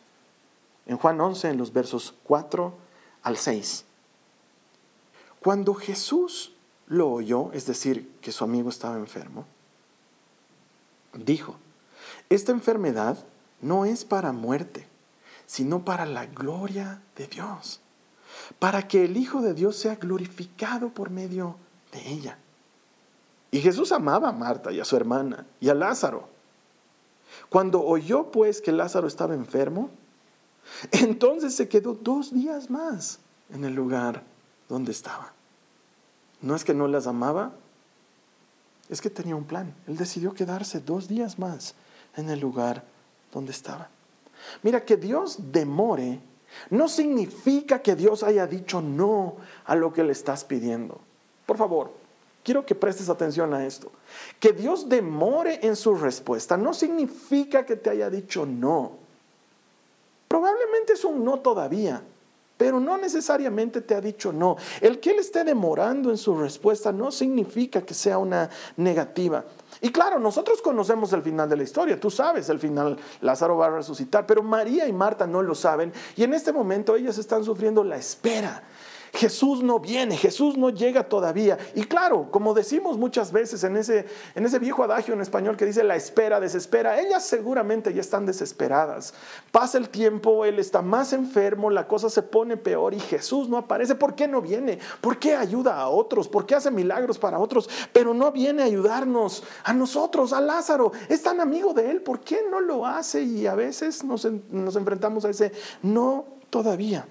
En 0.86 0.98
Juan 0.98 1.22
11, 1.22 1.52
en 1.52 1.58
los 1.58 1.72
versos 1.72 2.14
4 2.26 2.84
al 3.26 3.38
6. 3.38 3.84
Cuando 5.42 5.74
Jesús 5.74 6.54
lo 6.88 7.10
oyó, 7.10 7.52
es 7.52 7.66
decir, 7.66 8.10
que 8.22 8.32
su 8.32 8.44
amigo 8.44 8.70
estaba 8.70 8.96
enfermo, 8.98 9.46
dijo, 11.14 11.58
esta 12.30 12.52
enfermedad 12.52 13.18
no 13.62 13.86
es 13.86 14.06
para 14.06 14.32
muerte, 14.32 14.88
sino 15.48 15.84
para 15.84 16.06
la 16.06 16.28
gloria 16.28 17.02
de 17.16 17.28
Dios, 17.28 17.82
para 18.60 18.88
que 18.88 19.06
el 19.06 19.18
Hijo 19.18 19.42
de 19.42 19.54
Dios 19.56 19.76
sea 19.76 19.96
glorificado 19.96 20.90
por 20.90 21.10
medio 21.10 21.56
de 21.92 22.08
ella. 22.08 22.38
Y 23.50 23.60
Jesús 23.60 23.92
amaba 23.92 24.30
a 24.30 24.34
Marta 24.34 24.72
y 24.72 24.80
a 24.80 24.86
su 24.86 24.96
hermana 24.96 25.48
y 25.60 25.70
a 25.70 25.74
Lázaro. 25.74 26.30
Cuando 27.50 27.82
oyó 27.84 28.30
pues 28.32 28.62
que 28.62 28.72
Lázaro 28.72 29.08
estaba 29.08 29.34
enfermo, 29.34 29.90
entonces 30.92 31.56
se 31.56 31.68
quedó 31.68 31.94
dos 31.94 32.34
días 32.34 32.70
más 32.70 33.20
en 33.54 33.64
el 33.64 33.74
lugar 33.74 34.24
donde 34.70 34.92
estaba. 34.92 35.34
No 36.42 36.56
es 36.56 36.64
que 36.64 36.74
no 36.74 36.88
las 36.88 37.08
amaba, 37.08 37.54
es 38.90 39.02
que 39.02 39.10
tenía 39.10 39.36
un 39.36 39.46
plan. 39.46 39.74
Él 39.88 39.98
decidió 39.98 40.34
quedarse 40.34 40.80
dos 40.80 41.08
días 41.08 41.40
más 41.40 41.76
en 42.16 42.30
el 42.30 42.40
lugar 42.40 42.84
donde 43.32 43.52
estaba. 43.52 43.90
Mira, 44.62 44.86
que 44.86 44.98
Dios 44.98 45.38
demore 45.52 46.20
no 46.70 46.88
significa 46.88 47.82
que 47.82 47.96
Dios 47.96 48.24
haya 48.24 48.48
dicho 48.48 48.82
no 48.82 49.38
a 49.66 49.76
lo 49.76 49.92
que 49.92 50.04
le 50.04 50.12
estás 50.12 50.44
pidiendo. 50.44 51.00
Por 51.46 51.58
favor, 51.58 51.92
quiero 52.44 52.66
que 52.66 52.76
prestes 52.76 53.10
atención 53.10 53.54
a 53.54 53.66
esto. 53.66 53.92
Que 54.40 54.54
Dios 54.54 54.88
demore 54.88 55.60
en 55.64 55.76
su 55.76 55.96
respuesta 55.96 56.58
no 56.58 56.74
significa 56.74 57.66
que 57.66 57.76
te 57.76 57.90
haya 57.90 58.10
dicho 58.10 58.46
no. 58.46 59.05
Es 60.94 61.06
un 61.06 61.24
no 61.24 61.40
todavía 61.40 62.02
pero 62.58 62.80
no 62.80 62.98
necesariamente 62.98 63.82
te 63.82 63.96
ha 63.96 64.02
dicho 64.02 64.32
no. 64.32 64.56
El 64.82 65.00
que 65.00 65.12
él 65.12 65.20
esté 65.20 65.44
demorando 65.44 66.10
en 66.10 66.18
su 66.18 66.36
respuesta 66.36 66.92
no 66.92 67.12
significa 67.12 67.82
que 67.82 67.94
sea 67.94 68.18
una 68.18 68.50
negativa. 68.78 69.44
Y 69.82 69.90
claro, 69.90 70.20
nosotros 70.20 70.62
conocemos 70.62 71.12
el 71.14 71.22
final 71.22 71.50
de 71.50 71.58
la 71.58 71.64
historia, 71.64 72.00
tú 72.00 72.10
sabes 72.10 72.48
el 72.48 72.60
final, 72.60 72.98
Lázaro 73.22 73.58
va 73.58 73.68
a 73.68 73.72
resucitar, 73.72 74.26
pero 74.26 74.42
María 74.42 74.88
y 74.88 74.94
Marta 74.94 75.28
no 75.28 75.42
lo 75.42 75.54
saben 75.54 75.92
y 76.16 76.24
en 76.24 76.34
este 76.34 76.54
momento 76.54 76.96
ellas 76.96 77.18
están 77.18 77.44
sufriendo 77.44 77.84
la 77.84 77.98
espera. 77.98 78.64
Jesús 79.16 79.64
no 79.64 79.80
viene, 79.80 80.18
Jesús 80.18 80.58
no 80.58 80.70
llega 80.70 81.04
todavía. 81.04 81.58
Y 81.74 81.84
claro, 81.84 82.30
como 82.32 82.54
decimos 82.54 82.98
muchas 82.98 83.32
veces 83.32 83.64
en 83.64 83.78
ese, 83.78 84.06
en 84.36 84.46
ese 84.46 84.60
viejo 84.60 84.84
adagio 84.84 85.14
en 85.14 85.22
español 85.22 85.56
que 85.58 85.66
dice 85.66 85.84
la 85.84 85.96
espera 85.96 86.40
desespera, 86.40 87.00
ellas 87.00 87.24
seguramente 87.24 87.94
ya 87.94 88.02
están 88.02 88.26
desesperadas. 88.26 89.14
Pasa 89.52 89.78
el 89.78 89.90
tiempo, 89.90 90.46
él 90.46 90.60
está 90.60 90.82
más 90.82 91.14
enfermo, 91.14 91.70
la 91.70 91.88
cosa 91.88 92.10
se 92.10 92.22
pone 92.22 92.58
peor 92.58 92.94
y 92.94 93.00
Jesús 93.00 93.48
no 93.48 93.58
aparece. 93.58 93.96
¿Por 93.96 94.16
qué 94.16 94.28
no 94.28 94.42
viene? 94.42 94.80
¿Por 95.00 95.18
qué 95.18 95.36
ayuda 95.36 95.80
a 95.80 95.88
otros? 95.88 96.28
¿Por 96.28 96.46
qué 96.46 96.56
hace 96.56 96.70
milagros 96.70 97.18
para 97.18 97.40
otros? 97.40 97.70
Pero 97.94 98.14
no 98.14 98.32
viene 98.32 98.64
a 98.64 98.66
ayudarnos, 98.66 99.44
a 99.64 99.74
nosotros, 99.74 100.34
a 100.34 100.42
Lázaro. 100.42 100.92
Es 101.08 101.24
tan 101.24 101.40
amigo 101.40 101.74
de 101.74 101.90
él, 101.90 102.02
¿por 102.02 102.20
qué 102.20 102.40
no 102.52 102.60
lo 102.60 102.86
hace? 102.86 103.24
Y 103.24 103.48
a 103.48 103.56
veces 103.56 104.04
nos, 104.04 104.28
nos 104.50 104.76
enfrentamos 104.76 105.24
a 105.24 105.30
ese 105.30 105.52
no 105.82 106.26
todavía. 106.50 107.08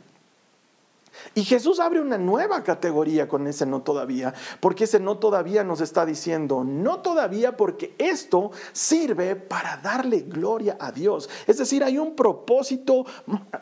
Y 1.35 1.45
Jesús 1.45 1.81
abre 1.81 2.01
una 2.01 2.19
nueva 2.19 2.63
categoría 2.63 3.29
con 3.29 3.47
ese 3.47 3.67
no 3.67 3.83
todavía, 3.83 4.35
porque 4.61 4.85
ese 4.85 5.01
no 5.01 5.19
todavía 5.19 5.65
nos 5.65 5.81
está 5.81 6.05
diciendo, 6.05 6.65
no 6.65 7.01
todavía 7.01 7.57
porque 7.57 7.95
esto 7.99 8.51
sirve 8.73 9.35
para 9.35 9.79
darle 9.79 10.21
gloria 10.21 10.77
a 10.79 10.93
Dios. 10.93 11.31
Es 11.47 11.59
decir, 11.59 11.83
hay 11.83 11.99
un 11.99 12.15
propósito 12.15 13.07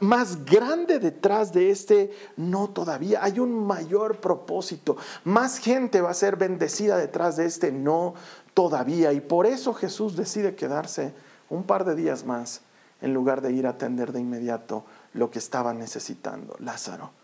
más 0.00 0.44
grande 0.44 0.98
detrás 0.98 1.52
de 1.52 1.70
este 1.70 2.10
no 2.36 2.70
todavía, 2.70 3.22
hay 3.22 3.38
un 3.38 3.66
mayor 3.66 4.18
propósito, 4.18 4.96
más 5.24 5.58
gente 5.58 6.00
va 6.00 6.10
a 6.10 6.14
ser 6.14 6.36
bendecida 6.36 6.96
detrás 6.96 7.36
de 7.36 7.46
este 7.46 7.72
no 7.72 8.14
todavía. 8.54 9.12
Y 9.12 9.20
por 9.20 9.46
eso 9.46 9.72
Jesús 9.72 10.16
decide 10.16 10.54
quedarse 10.54 11.14
un 11.48 11.62
par 11.62 11.84
de 11.84 11.94
días 11.94 12.24
más 12.24 12.62
en 13.00 13.14
lugar 13.14 13.40
de 13.40 13.52
ir 13.52 13.66
a 13.66 13.70
atender 13.70 14.12
de 14.12 14.20
inmediato 14.20 14.84
lo 15.14 15.30
que 15.30 15.38
estaba 15.38 15.74
necesitando 15.74 16.54
Lázaro 16.58 17.21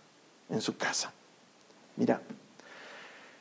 en 0.48 0.60
su 0.60 0.76
casa. 0.76 1.12
Mira, 1.96 2.20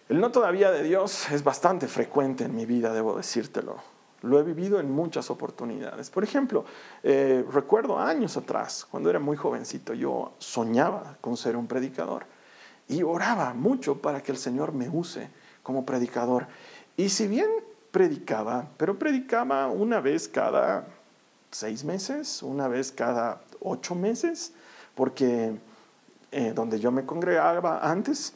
el 0.10 0.20
no 0.20 0.32
todavía 0.32 0.72
de 0.72 0.84
Dios 0.84 1.30
es 1.32 1.44
bastante 1.44 1.88
frecuente 1.88 2.46
en 2.46 2.56
mi 2.56 2.66
vida, 2.66 2.94
debo 2.94 3.18
decírtelo. 3.18 3.76
Lo 4.22 4.40
he 4.40 4.44
vivido 4.44 4.80
en 4.80 4.90
muchas 4.90 5.30
oportunidades. 5.30 6.10
Por 6.10 6.24
ejemplo, 6.24 6.66
eh, 7.04 7.46
recuerdo 7.52 8.00
años 8.00 8.36
atrás, 8.36 8.88
cuando 8.90 9.10
era 9.10 9.20
muy 9.20 9.38
jovencito, 9.38 9.94
yo 9.94 10.34
soñaba 10.40 11.18
con 11.22 11.38
ser 11.38 11.56
un 11.56 11.68
predicador 11.68 12.26
y 12.88 13.04
oraba 13.04 13.54
mucho 13.54 14.02
para 14.02 14.24
que 14.24 14.32
el 14.32 14.38
Señor 14.38 14.72
me 14.72 14.90
use 14.90 15.30
como 15.62 15.86
predicador. 15.86 16.48
Y 16.96 17.10
si 17.10 17.28
bien 17.28 17.50
predicaba, 17.92 18.70
pero 18.78 18.98
predicaba 18.98 19.68
una 19.68 20.00
vez 20.00 20.28
cada 20.28 20.88
seis 21.52 21.84
meses, 21.84 22.42
una 22.44 22.68
vez 22.68 22.92
cada 22.92 23.42
ocho 23.60 23.94
meses, 23.94 24.54
porque 24.96 25.60
eh, 26.32 26.54
donde 26.54 26.80
yo 26.80 26.92
me 26.92 27.06
congregaba 27.06 27.80
antes, 27.90 28.34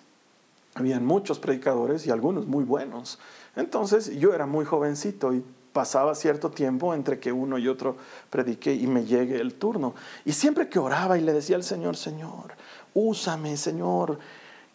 habían 0.76 1.06
muchos 1.06 1.40
predicadores 1.40 2.06
y 2.08 2.12
algunos 2.12 2.48
muy 2.48 2.64
buenos. 2.64 3.20
Entonces 3.56 4.16
yo 4.18 4.34
era 4.34 4.46
muy 4.46 4.66
jovencito 4.66 5.34
y 5.34 5.44
pasaba 5.74 6.16
cierto 6.16 6.52
tiempo 6.52 6.94
entre 6.94 7.20
que 7.20 7.32
uno 7.32 7.58
y 7.58 7.68
otro 7.68 7.98
predique 8.30 8.74
y 8.74 8.88
me 8.88 9.06
llegue 9.06 9.40
el 9.40 9.56
turno. 9.56 9.94
Y 10.26 10.34
siempre 10.34 10.70
que 10.70 10.80
oraba 10.80 11.18
y 11.18 11.22
le 11.22 11.34
decía 11.34 11.56
al 11.56 11.64
Señor, 11.64 11.98
Señor, 11.98 12.54
úsame, 12.94 13.58
Señor, 13.58 14.20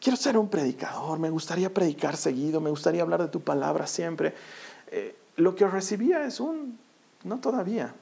quiero 0.00 0.16
ser 0.16 0.38
un 0.38 0.48
predicador, 0.48 1.18
me 1.18 1.30
gustaría 1.30 1.72
predicar 1.72 2.16
seguido, 2.16 2.60
me 2.60 2.70
gustaría 2.70 3.02
hablar 3.02 3.22
de 3.22 3.28
tu 3.28 3.40
palabra 3.40 3.86
siempre. 3.86 4.34
Eh, 4.88 5.16
lo 5.36 5.54
que 5.54 5.66
recibía 5.66 6.24
es 6.24 6.40
un, 6.40 6.78
no 7.24 7.38
todavía. 7.38 7.94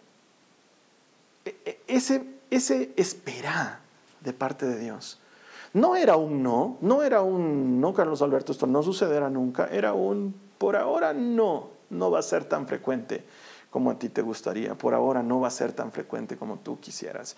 E, 1.45 1.57
e, 1.65 1.81
ese, 1.87 2.25
ese 2.51 2.93
esperar 2.97 3.84
de 4.25 4.33
parte 4.33 4.67
de 4.67 4.79
Dios. 4.79 5.21
No 5.75 5.97
era 5.97 6.17
un 6.17 6.43
no, 6.43 6.79
no 6.81 7.03
era 7.03 7.23
un 7.23 7.81
no, 7.81 7.93
Carlos 7.93 8.23
Alberto, 8.23 8.53
esto 8.53 8.67
no 8.67 8.83
sucederá 8.83 9.29
nunca, 9.29 9.69
era 9.71 9.93
un 9.93 10.35
por 10.59 10.77
ahora 10.77 11.13
no, 11.13 11.71
no 11.91 12.11
va 12.11 12.21
a 12.21 12.23
ser 12.23 12.45
tan 12.45 12.67
frecuente 12.67 13.25
como 13.71 13.91
a 13.91 13.99
ti 13.99 14.09
te 14.09 14.23
gustaría, 14.23 14.77
por 14.77 14.95
ahora 14.95 15.23
no 15.23 15.41
va 15.41 15.49
a 15.49 15.51
ser 15.51 15.73
tan 15.73 15.91
frecuente 15.91 16.37
como 16.37 16.59
tú 16.59 16.79
quisieras. 16.79 17.37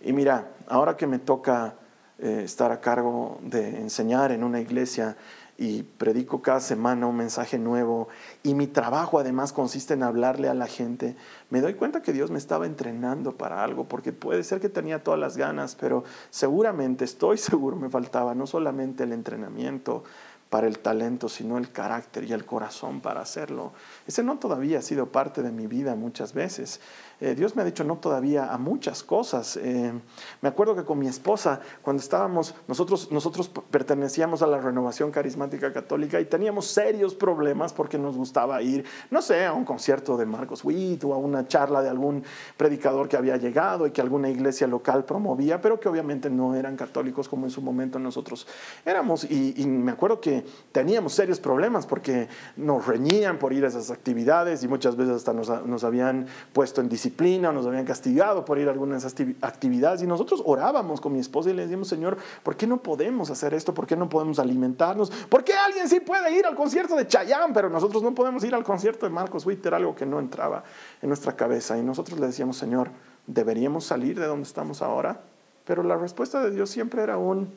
Y 0.00 0.14
mira, 0.14 0.52
ahora 0.66 0.96
que 0.96 1.06
me 1.06 1.18
toca 1.18 1.74
eh, 2.18 2.42
estar 2.44 2.72
a 2.72 2.80
cargo 2.80 3.38
de 3.42 3.80
enseñar 3.80 4.32
en 4.32 4.44
una 4.44 4.60
iglesia, 4.60 5.16
y 5.56 5.84
predico 5.84 6.42
cada 6.42 6.60
semana 6.60 7.06
un 7.06 7.16
mensaje 7.16 7.58
nuevo 7.58 8.08
y 8.42 8.54
mi 8.54 8.66
trabajo 8.66 9.18
además 9.18 9.52
consiste 9.52 9.94
en 9.94 10.02
hablarle 10.02 10.48
a 10.48 10.54
la 10.54 10.66
gente, 10.66 11.16
me 11.50 11.60
doy 11.60 11.74
cuenta 11.74 12.02
que 12.02 12.12
Dios 12.12 12.30
me 12.30 12.38
estaba 12.38 12.66
entrenando 12.66 13.36
para 13.36 13.62
algo, 13.62 13.84
porque 13.84 14.12
puede 14.12 14.42
ser 14.42 14.60
que 14.60 14.68
tenía 14.68 15.04
todas 15.04 15.20
las 15.20 15.36
ganas, 15.36 15.76
pero 15.76 16.04
seguramente, 16.30 17.04
estoy 17.04 17.38
seguro, 17.38 17.76
me 17.76 17.90
faltaba 17.90 18.34
no 18.34 18.46
solamente 18.46 19.04
el 19.04 19.12
entrenamiento 19.12 20.02
para 20.50 20.68
el 20.68 20.78
talento, 20.78 21.28
sino 21.28 21.58
el 21.58 21.72
carácter 21.72 22.22
y 22.22 22.32
el 22.32 22.44
corazón 22.44 23.00
para 23.00 23.20
hacerlo. 23.20 23.72
Ese 24.06 24.22
no 24.22 24.38
todavía 24.38 24.78
ha 24.78 24.82
sido 24.82 25.10
parte 25.10 25.42
de 25.42 25.50
mi 25.50 25.66
vida 25.66 25.96
muchas 25.96 26.32
veces. 26.32 26.80
Eh, 27.20 27.34
Dios 27.34 27.54
me 27.56 27.62
ha 27.62 27.64
dicho 27.64 27.84
no 27.84 27.96
todavía 27.96 28.52
a 28.52 28.58
muchas 28.58 29.02
cosas. 29.02 29.56
Eh, 29.56 29.92
me 30.40 30.48
acuerdo 30.48 30.74
que 30.74 30.84
con 30.84 30.98
mi 30.98 31.06
esposa, 31.06 31.60
cuando 31.82 32.02
estábamos, 32.02 32.54
nosotros, 32.66 33.10
nosotros 33.10 33.50
pertenecíamos 33.70 34.42
a 34.42 34.46
la 34.46 34.58
renovación 34.60 35.10
carismática 35.10 35.72
católica 35.72 36.20
y 36.20 36.24
teníamos 36.24 36.66
serios 36.66 37.14
problemas 37.14 37.72
porque 37.72 37.98
nos 37.98 38.16
gustaba 38.16 38.60
ir, 38.62 38.84
no 39.10 39.22
sé, 39.22 39.44
a 39.44 39.52
un 39.52 39.64
concierto 39.64 40.16
de 40.16 40.26
Marcos 40.26 40.64
Witt 40.64 41.04
o 41.04 41.14
a 41.14 41.18
una 41.18 41.46
charla 41.46 41.82
de 41.82 41.88
algún 41.88 42.24
predicador 42.56 43.08
que 43.08 43.16
había 43.16 43.36
llegado 43.36 43.86
y 43.86 43.90
que 43.90 44.00
alguna 44.00 44.28
iglesia 44.28 44.66
local 44.66 45.04
promovía, 45.04 45.60
pero 45.60 45.78
que 45.78 45.88
obviamente 45.88 46.30
no 46.30 46.54
eran 46.54 46.76
católicos 46.76 47.28
como 47.28 47.46
en 47.46 47.50
su 47.50 47.62
momento 47.62 47.98
nosotros 47.98 48.46
éramos. 48.84 49.24
Y, 49.24 49.54
y 49.56 49.66
me 49.66 49.92
acuerdo 49.92 50.20
que 50.20 50.44
teníamos 50.72 51.14
serios 51.14 51.40
problemas 51.40 51.86
porque 51.86 52.28
nos 52.56 52.86
reñían 52.86 53.38
por 53.38 53.52
ir 53.52 53.64
a 53.64 53.68
esas 53.68 53.90
actividades 53.90 54.62
y 54.64 54.68
muchas 54.68 54.96
veces 54.96 55.16
hasta 55.16 55.32
nos, 55.32 55.48
nos 55.66 55.84
habían 55.84 56.26
puesto 56.52 56.80
en 56.80 56.88
disciplina 56.88 57.03
disciplina, 57.04 57.52
nos 57.52 57.66
habían 57.66 57.84
castigado 57.84 58.46
por 58.46 58.58
ir 58.58 58.66
a 58.66 58.70
algunas 58.70 59.04
actividades 59.42 60.00
y 60.02 60.06
nosotros 60.06 60.42
orábamos 60.46 61.02
con 61.02 61.12
mi 61.12 61.18
esposa 61.18 61.50
y 61.50 61.52
le 61.52 61.62
decíamos, 61.62 61.88
Señor, 61.88 62.16
¿por 62.42 62.56
qué 62.56 62.66
no 62.66 62.78
podemos 62.78 63.28
hacer 63.28 63.52
esto? 63.52 63.74
¿Por 63.74 63.86
qué 63.86 63.94
no 63.94 64.08
podemos 64.08 64.38
alimentarnos? 64.38 65.10
¿Por 65.10 65.44
qué 65.44 65.52
alguien 65.52 65.86
sí 65.86 66.00
puede 66.00 66.34
ir 66.34 66.46
al 66.46 66.54
concierto 66.54 66.96
de 66.96 67.06
Chayanne, 67.06 67.52
pero 67.52 67.68
nosotros 67.68 68.02
no 68.02 68.14
podemos 68.14 68.42
ir 68.44 68.54
al 68.54 68.64
concierto 68.64 69.04
de 69.04 69.10
Marcos 69.12 69.44
Witt? 69.44 69.64
Era 69.66 69.76
algo 69.76 69.94
que 69.94 70.06
no 70.06 70.18
entraba 70.18 70.64
en 71.02 71.08
nuestra 71.08 71.36
cabeza 71.36 71.76
y 71.76 71.82
nosotros 71.82 72.18
le 72.18 72.26
decíamos, 72.26 72.56
Señor, 72.56 72.88
¿deberíamos 73.26 73.84
salir 73.84 74.18
de 74.18 74.26
donde 74.26 74.46
estamos 74.46 74.80
ahora? 74.80 75.20
Pero 75.66 75.82
la 75.82 75.98
respuesta 75.98 76.42
de 76.42 76.52
Dios 76.52 76.70
siempre 76.70 77.02
era 77.02 77.18
un 77.18 77.52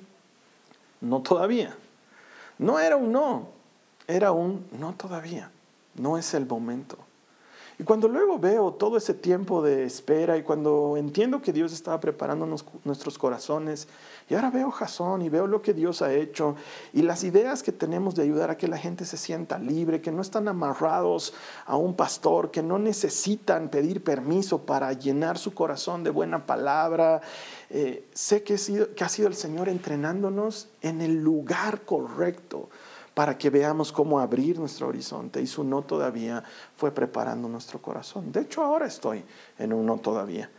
no 0.99 1.21
todavía. 1.21 1.73
No 2.57 2.79
era 2.79 2.97
un 2.97 3.13
no, 3.13 3.47
era 4.07 4.33
un 4.33 4.67
no 4.77 4.93
todavía. 4.93 5.51
No 5.95 6.17
es 6.17 6.33
el 6.33 6.45
momento. 6.45 6.97
Y 7.79 7.83
cuando 7.83 8.07
luego 8.07 8.39
veo 8.39 8.73
todo 8.73 8.97
ese 8.97 9.13
tiempo 9.13 9.61
de 9.61 9.83
espera 9.83 10.35
y 10.35 10.41
cuando 10.41 10.97
entiendo 10.97 11.43
que 11.43 11.53
Dios 11.53 11.73
estaba 11.73 11.99
preparando 11.99 12.47
nuestros 12.83 13.19
corazones, 13.19 13.87
y 14.27 14.33
ahora 14.33 14.49
veo 14.49 14.71
Jasón 14.71 15.21
y 15.21 15.29
veo 15.29 15.45
lo 15.45 15.61
que 15.61 15.75
Dios 15.75 16.01
ha 16.01 16.11
hecho 16.11 16.55
y 16.91 17.03
las 17.03 17.23
ideas 17.23 17.61
que 17.61 17.71
tenemos 17.71 18.15
de 18.15 18.23
ayudar 18.23 18.49
a 18.49 18.57
que 18.57 18.67
la 18.67 18.79
gente 18.79 19.05
se 19.05 19.15
sienta 19.15 19.59
libre, 19.59 20.01
que 20.01 20.11
no 20.11 20.23
están 20.23 20.47
amarrados 20.47 21.35
a 21.67 21.77
un 21.77 21.93
pastor, 21.93 22.49
que 22.49 22.63
no 22.63 22.79
necesitan 22.79 23.69
pedir 23.69 24.03
permiso 24.03 24.63
para 24.63 24.91
llenar 24.93 25.37
su 25.37 25.53
corazón 25.53 26.03
de 26.03 26.09
buena 26.09 26.47
palabra, 26.47 27.21
eh, 27.69 28.07
sé 28.11 28.41
que, 28.41 28.55
que 28.95 29.03
ha 29.03 29.09
sido 29.09 29.27
el 29.27 29.35
Señor 29.35 29.69
entrenándonos 29.69 30.67
en 30.81 31.01
el 31.01 31.23
lugar 31.23 31.81
correcto 31.81 32.69
para 33.17 33.35
que 33.35 33.49
veamos 33.49 33.91
cómo 33.91 34.19
abrir 34.19 34.59
nuestro 34.59 34.89
horizonte. 34.89 35.41
Y 35.41 35.47
su 35.47 35.63
no 35.63 35.81
todavía 35.81 36.43
fue 36.75 36.91
preparando 36.91 37.49
nuestro 37.49 37.81
corazón. 37.81 38.31
De 38.31 38.41
hecho, 38.41 38.61
ahora 38.61 38.85
estoy 38.85 39.25
en 39.57 39.73
un 39.73 39.87
no 39.87 39.97
todavía. 39.97 40.51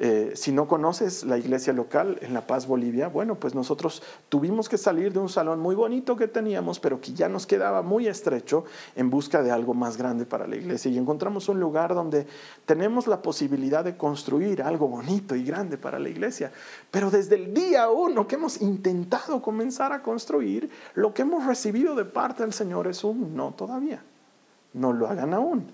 Eh, 0.00 0.32
si 0.36 0.52
no 0.52 0.68
conoces 0.68 1.24
la 1.24 1.38
iglesia 1.38 1.72
local 1.72 2.18
en 2.22 2.32
La 2.32 2.46
Paz, 2.46 2.68
Bolivia, 2.68 3.08
bueno, 3.08 3.34
pues 3.34 3.56
nosotros 3.56 4.00
tuvimos 4.28 4.68
que 4.68 4.78
salir 4.78 5.12
de 5.12 5.18
un 5.18 5.28
salón 5.28 5.58
muy 5.58 5.74
bonito 5.74 6.14
que 6.14 6.28
teníamos, 6.28 6.78
pero 6.78 7.00
que 7.00 7.12
ya 7.12 7.28
nos 7.28 7.48
quedaba 7.48 7.82
muy 7.82 8.06
estrecho 8.06 8.64
en 8.94 9.10
busca 9.10 9.42
de 9.42 9.50
algo 9.50 9.74
más 9.74 9.96
grande 9.96 10.24
para 10.24 10.46
la 10.46 10.54
iglesia. 10.54 10.88
Y 10.88 10.98
encontramos 10.98 11.48
un 11.48 11.58
lugar 11.58 11.96
donde 11.96 12.28
tenemos 12.64 13.08
la 13.08 13.22
posibilidad 13.22 13.82
de 13.82 13.96
construir 13.96 14.62
algo 14.62 14.86
bonito 14.86 15.34
y 15.34 15.42
grande 15.42 15.78
para 15.78 15.98
la 15.98 16.08
iglesia. 16.08 16.52
Pero 16.92 17.10
desde 17.10 17.34
el 17.34 17.52
día 17.52 17.90
uno 17.90 18.28
que 18.28 18.36
hemos 18.36 18.62
intentado 18.62 19.42
comenzar 19.42 19.92
a 19.92 20.02
construir, 20.02 20.70
lo 20.94 21.12
que 21.12 21.22
hemos 21.22 21.44
recibido 21.44 21.96
de 21.96 22.04
parte 22.04 22.44
del 22.44 22.52
Señor 22.52 22.86
es 22.86 23.02
un 23.02 23.34
no 23.34 23.50
todavía. 23.50 24.00
No 24.74 24.92
lo 24.92 25.08
hagan 25.08 25.34
aún. 25.34 25.66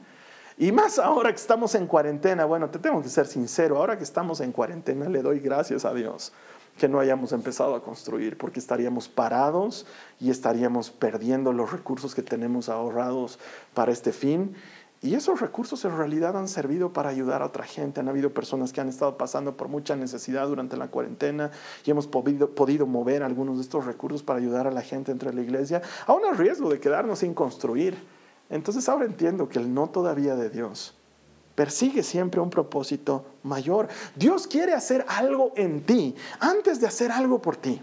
Y 0.56 0.70
más 0.70 0.98
ahora 0.98 1.30
que 1.30 1.40
estamos 1.40 1.74
en 1.74 1.86
cuarentena, 1.86 2.44
bueno, 2.44 2.70
te 2.70 2.78
tengo 2.78 3.02
que 3.02 3.08
ser 3.08 3.26
sincero, 3.26 3.78
ahora 3.78 3.98
que 3.98 4.04
estamos 4.04 4.40
en 4.40 4.52
cuarentena 4.52 5.08
le 5.08 5.20
doy 5.20 5.40
gracias 5.40 5.84
a 5.84 5.92
Dios 5.92 6.32
que 6.78 6.88
no 6.88 6.98
hayamos 6.98 7.32
empezado 7.32 7.74
a 7.74 7.82
construir, 7.82 8.36
porque 8.36 8.58
estaríamos 8.58 9.08
parados 9.08 9.86
y 10.20 10.30
estaríamos 10.30 10.90
perdiendo 10.90 11.52
los 11.52 11.70
recursos 11.70 12.14
que 12.14 12.22
tenemos 12.22 12.68
ahorrados 12.68 13.38
para 13.74 13.92
este 13.92 14.12
fin. 14.12 14.54
Y 15.00 15.14
esos 15.14 15.40
recursos 15.40 15.84
en 15.84 15.96
realidad 15.96 16.36
han 16.36 16.48
servido 16.48 16.92
para 16.92 17.10
ayudar 17.10 17.42
a 17.42 17.46
otra 17.46 17.64
gente. 17.64 18.00
Han 18.00 18.08
habido 18.08 18.32
personas 18.32 18.72
que 18.72 18.80
han 18.80 18.88
estado 18.88 19.18
pasando 19.18 19.56
por 19.56 19.68
mucha 19.68 19.96
necesidad 19.96 20.48
durante 20.48 20.78
la 20.78 20.88
cuarentena 20.88 21.50
y 21.84 21.90
hemos 21.90 22.06
podido, 22.06 22.48
podido 22.50 22.86
mover 22.86 23.22
algunos 23.22 23.56
de 23.56 23.62
estos 23.62 23.84
recursos 23.84 24.22
para 24.22 24.38
ayudar 24.38 24.66
a 24.66 24.70
la 24.70 24.80
gente 24.80 25.12
entre 25.12 25.32
la 25.34 25.42
iglesia, 25.42 25.82
aún 26.06 26.24
a 26.24 26.32
riesgo 26.32 26.70
de 26.70 26.80
quedarnos 26.80 27.18
sin 27.18 27.34
construir. 27.34 28.13
Entonces 28.50 28.88
ahora 28.88 29.04
entiendo 29.04 29.48
que 29.48 29.58
el 29.58 29.72
no 29.72 29.88
todavía 29.88 30.36
de 30.36 30.50
Dios 30.50 30.94
persigue 31.54 32.02
siempre 32.02 32.40
un 32.40 32.50
propósito 32.50 33.24
mayor. 33.42 33.88
Dios 34.16 34.46
quiere 34.46 34.74
hacer 34.74 35.04
algo 35.08 35.52
en 35.56 35.84
ti 35.84 36.14
antes 36.40 36.80
de 36.80 36.86
hacer 36.86 37.12
algo 37.12 37.40
por 37.40 37.56
ti. 37.56 37.80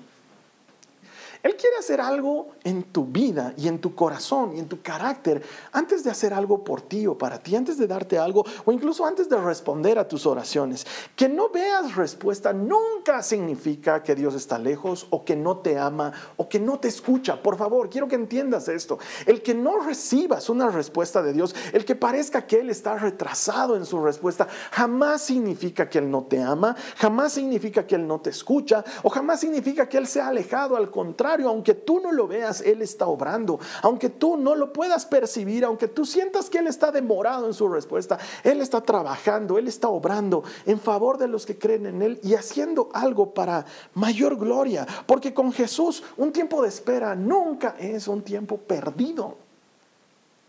Él 1.44 1.56
quiere 1.56 1.78
hacer 1.78 2.00
algo 2.00 2.50
en 2.64 2.84
tu 2.84 3.06
vida 3.06 3.54
y 3.58 3.68
en 3.68 3.80
tu 3.80 3.96
corazón 3.96 4.56
y 4.56 4.60
en 4.60 4.68
tu 4.68 4.82
carácter 4.82 5.42
antes 5.72 6.04
de 6.04 6.12
hacer 6.12 6.34
algo 6.34 6.64
por 6.64 6.82
ti 6.82 7.08
o 7.08 7.18
para 7.18 7.42
ti, 7.42 7.56
antes 7.56 7.78
de 7.78 7.88
darte 7.88 8.18
algo 8.18 8.46
o 8.66 8.72
incluso 8.72 9.06
antes 9.06 9.28
de 9.28 9.38
responder 9.38 9.98
a 9.98 10.08
tus 10.08 10.26
oraciones. 10.26 10.86
Que 11.16 11.28
no 11.28 11.50
veas 11.50 11.96
respuesta 11.96 12.54
nunca 12.54 13.24
significa 13.24 14.04
que 14.04 14.14
Dios 14.14 14.36
está 14.36 14.60
lejos 14.60 15.08
o 15.10 15.26
que 15.26 15.36
no 15.36 15.58
te 15.58 15.80
ama 15.80 16.14
o 16.38 16.48
que 16.48 16.60
no 16.60 16.80
te 16.80 16.88
escucha. 16.88 17.42
Por 17.42 17.58
favor, 17.58 17.90
quiero 17.90 18.08
que 18.08 18.16
entiendas 18.16 18.68
esto. 18.68 19.00
El 19.26 19.42
que 19.42 19.56
no 19.56 19.80
recibas 19.80 20.50
una 20.50 20.70
respuesta 20.70 21.24
de 21.24 21.34
Dios, 21.34 21.56
el 21.74 21.86
que 21.86 21.96
parezca 21.96 22.46
que 22.46 22.60
Él 22.60 22.70
está 22.70 22.98
retrasado 22.98 23.76
en 23.76 23.86
su 23.86 24.04
respuesta, 24.04 24.48
jamás 24.72 25.22
significa 25.22 25.90
que 25.90 25.98
Él 25.98 26.12
no 26.12 26.24
te 26.24 26.42
ama, 26.42 26.76
jamás 26.98 27.34
significa 27.34 27.88
que 27.88 27.96
Él 27.96 28.08
no 28.08 28.22
te 28.22 28.30
escucha 28.30 28.84
o 29.02 29.10
jamás 29.10 29.40
significa 29.40 29.90
que 29.90 29.98
Él 29.98 30.06
se 30.06 30.22
ha 30.22 30.28
alejado. 30.28 30.76
Al 30.76 30.92
contrario, 30.92 31.31
aunque 31.48 31.74
tú 31.74 32.00
no 32.00 32.12
lo 32.12 32.28
veas, 32.28 32.62
Él 32.62 32.82
está 32.82 33.08
obrando. 33.08 33.60
Aunque 33.82 34.10
tú 34.10 34.38
no 34.38 34.56
lo 34.56 34.74
puedas 34.74 35.06
percibir, 35.06 35.64
aunque 35.66 35.88
tú 35.88 36.06
sientas 36.06 36.50
que 36.50 36.58
Él 36.58 36.68
está 36.68 36.92
demorado 36.92 37.48
en 37.48 37.54
su 37.54 37.68
respuesta, 37.70 38.20
Él 38.44 38.62
está 38.62 38.82
trabajando, 38.82 39.58
Él 39.58 39.68
está 39.68 39.90
obrando 39.90 40.44
en 40.66 40.80
favor 40.80 41.18
de 41.18 41.28
los 41.28 41.46
que 41.46 41.58
creen 41.58 41.86
en 41.86 42.02
Él 42.02 42.20
y 42.24 42.34
haciendo 42.34 42.90
algo 42.94 43.34
para 43.34 43.66
mayor 43.94 44.38
gloria. 44.38 44.88
Porque 45.06 45.34
con 45.34 45.52
Jesús 45.52 46.04
un 46.18 46.32
tiempo 46.32 46.62
de 46.62 46.70
espera 46.70 47.16
nunca 47.16 47.76
es 47.80 48.08
un 48.08 48.22
tiempo 48.22 48.58
perdido. 48.58 49.38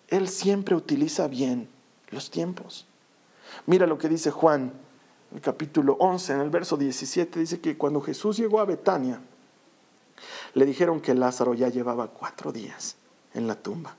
Él 0.09 0.29
siempre 0.29 0.75
utiliza 0.75 1.29
bien 1.29 1.68
los 2.11 2.31
tiempos. 2.31 2.87
Mira 3.66 3.87
lo 3.87 3.99
que 3.99 4.09
dice 4.09 4.31
Juan, 4.31 4.73
el 5.35 5.40
capítulo 5.40 5.97
11, 5.99 6.35
en 6.35 6.40
el 6.40 6.51
verso 6.51 6.77
17, 6.77 7.40
dice 7.40 7.61
que 7.61 7.79
cuando 7.79 8.01
Jesús 8.01 8.37
llegó 8.37 8.61
a 8.61 8.64
Betania, 8.64 9.21
le 10.55 10.67
dijeron 10.67 11.01
que 11.01 11.15
Lázaro 11.15 11.55
ya 11.55 11.69
llevaba 11.69 12.09
cuatro 12.09 12.53
días 12.53 12.97
en 13.35 13.47
la 13.47 13.55
tumba. 13.55 13.97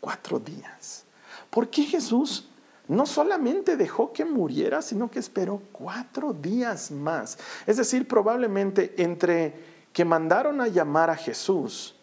Cuatro 0.00 0.38
días. 0.38 1.04
¿Por 1.50 1.68
qué 1.70 1.82
Jesús 1.82 2.48
no 2.88 3.06
solamente 3.06 3.76
dejó 3.76 4.12
que 4.12 4.24
muriera, 4.24 4.82
sino 4.82 5.10
que 5.10 5.18
esperó 5.18 5.62
cuatro 5.72 6.32
días 6.32 6.90
más? 6.90 7.38
Es 7.66 7.76
decir, 7.76 8.06
probablemente 8.08 8.94
entre 9.02 9.54
que 9.92 10.04
mandaron 10.04 10.60
a 10.60 10.68
llamar 10.68 11.10
a 11.10 11.16
Jesús 11.16 11.96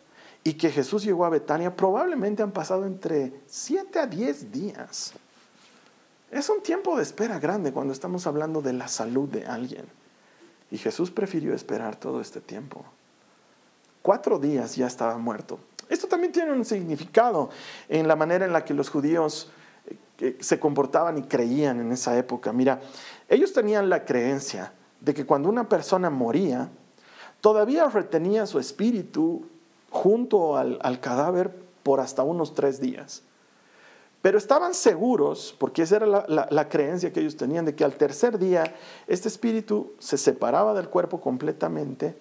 y 0.43 0.53
que 0.53 0.69
Jesús 0.69 1.03
llegó 1.03 1.25
a 1.25 1.29
Betania, 1.29 1.75
probablemente 1.75 2.43
han 2.43 2.51
pasado 2.51 2.85
entre 2.85 3.41
siete 3.47 3.99
a 3.99 4.05
diez 4.05 4.51
días. 4.51 5.13
Es 6.31 6.49
un 6.49 6.61
tiempo 6.61 6.97
de 6.97 7.03
espera 7.03 7.39
grande 7.39 7.71
cuando 7.71 7.93
estamos 7.93 8.27
hablando 8.27 8.61
de 8.61 8.73
la 8.73 8.87
salud 8.87 9.27
de 9.29 9.45
alguien. 9.45 9.85
Y 10.71 10.77
Jesús 10.77 11.11
prefirió 11.11 11.53
esperar 11.53 11.95
todo 11.95 12.19
este 12.19 12.41
tiempo 12.41 12.83
cuatro 14.05 14.37
días 14.37 14.75
ya 14.75 14.85
estaba 14.85 15.17
muerto. 15.17 15.57
Esto 15.89 16.05
también 16.05 16.31
tiene 16.31 16.51
un 16.51 16.63
significado 16.63 17.49
en 17.89 18.07
la 18.07 18.15
manera 18.15 18.45
en 18.45 18.53
la 18.53 18.63
que 18.63 18.75
los 18.75 18.91
judíos 18.91 19.49
eh, 20.19 20.37
se 20.39 20.59
comportaban 20.59 21.17
y 21.17 21.23
creían 21.23 21.79
en 21.79 21.91
esa 21.91 22.15
época. 22.15 22.53
Mira, 22.53 22.81
ellos 23.27 23.51
tenían 23.51 23.89
la 23.89 24.05
creencia 24.05 24.73
de 25.01 25.15
que 25.15 25.25
cuando 25.25 25.49
una 25.49 25.67
persona 25.67 26.11
moría, 26.11 26.69
todavía 27.41 27.89
retenía 27.89 28.45
su 28.45 28.59
espíritu 28.59 29.47
junto 29.89 30.55
al, 30.55 30.99
cadáver 30.99 31.55
por 31.81 31.99
hasta 31.99 32.21
unos 32.21 32.53
tres 32.53 32.79
días. 32.79 33.23
Pero 34.21 34.37
estaban 34.37 34.75
seguros, 34.75 35.55
porque 35.57 35.81
esa 35.81 35.95
era 35.95 36.05
la, 36.05 36.47
la, 36.47 36.69
creencia 36.69 37.11
que 37.11 37.21
ellos 37.21 37.37
tenían, 37.37 37.65
de 37.65 37.73
que 37.73 37.83
al 37.83 37.95
tercer 37.95 38.37
día 38.37 38.75
este 39.07 39.29
espíritu 39.29 39.93
se 39.97 40.19
separaba 40.19 40.75
del 40.75 40.89
cuerpo 40.89 41.19
completamente 41.19 42.15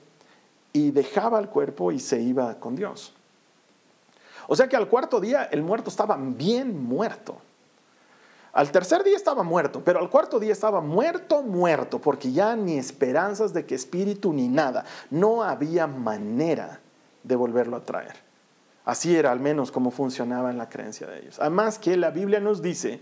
y 0.75 0.91
dejaba 0.91 1.39
el 1.39 1.49
cuerpo 1.49 1.93
y 1.93 2.01
se 2.01 2.21
iba 2.21 2.59
con 2.59 2.75
Dios. 2.75 3.15
O 4.49 4.57
sea 4.57 4.69
que 4.69 4.77
al 4.77 4.89
cuarto 4.89 5.21
día 5.21 5.45
el 5.45 5.63
muerto 5.63 5.89
estaba 5.89 6.19
bien 6.19 6.85
muerto. 6.85 7.39
Al 8.53 8.71
tercer 8.71 9.03
día 9.03 9.17
estaba 9.17 9.43
muerto, 9.43 9.83
pero 9.85 10.01
al 10.01 10.11
cuarto 10.11 10.39
día 10.39 10.53
estaba 10.53 10.81
muerto, 10.81 11.43
muerto, 11.43 12.01
porque 12.01 12.31
ya 12.31 12.55
ni 12.55 12.77
esperanzas 12.77 13.53
de 13.53 13.65
que 13.65 13.75
espíritu 13.75 14.33
ni 14.33 14.49
nada. 14.49 14.85
No 15.11 15.43
había 15.43 15.87
manera 15.87 16.81
de 17.23 17.37
volverlo 17.37 17.77
a 17.77 17.85
traer. 17.85 18.17
Así 18.85 19.17
era 19.17 19.31
al 19.31 19.41
menos 19.41 19.73
como 19.73 19.91
funcionaba 19.91 20.51
en 20.51 20.59
la 20.59 20.69
creencia 20.69 21.07
de 21.07 21.21
ellos. 21.21 21.39
Además 21.41 21.79
que 21.79 21.97
la 21.97 22.11
Biblia 22.11 22.41
nos 22.41 22.63
dice 22.63 23.01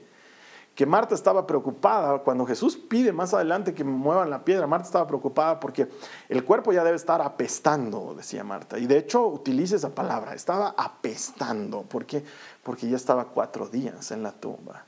que 0.75 0.87
Marta 0.87 1.15
estaba 1.15 1.47
preocupada 1.47 2.21
cuando 2.21 2.47
Jesús 2.47 2.77
pide 2.77 3.13
más 3.13 3.35
adelante 3.35 3.75
que 3.75 3.85
muevan 3.85 4.31
la 4.31 4.43
piedra. 4.43 4.67
Marta 4.67 4.87
estaba 4.87 5.07
preocupada 5.07 5.61
porque 5.61 5.89
el 6.31 6.45
cuerpo 6.45 6.73
ya 6.73 6.83
debe 6.83 6.97
estar 6.97 7.21
apestando, 7.21 8.15
decía 8.17 8.43
Marta. 8.43 8.79
Y 8.79 8.87
de 8.87 8.97
hecho 8.97 9.27
utiliza 9.27 9.77
esa 9.77 9.91
palabra, 9.91 10.35
estaba 10.35 10.75
apestando. 10.77 11.83
¿Por 11.83 12.07
qué? 12.07 12.25
Porque 12.63 12.89
ya 12.89 12.97
estaba 12.97 13.27
cuatro 13.27 13.69
días 13.69 14.11
en 14.13 14.23
la 14.23 14.33
tumba. 14.33 14.87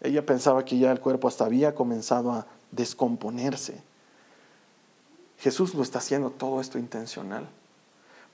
Ella 0.00 0.24
pensaba 0.24 0.64
que 0.64 0.78
ya 0.78 0.92
el 0.92 1.00
cuerpo 1.00 1.26
hasta 1.26 1.44
había 1.44 1.74
comenzado 1.74 2.32
a 2.32 2.46
descomponerse. 2.70 3.82
Jesús 5.38 5.74
lo 5.74 5.82
está 5.82 5.98
haciendo 5.98 6.30
todo 6.30 6.60
esto 6.60 6.78
intencional. 6.78 7.48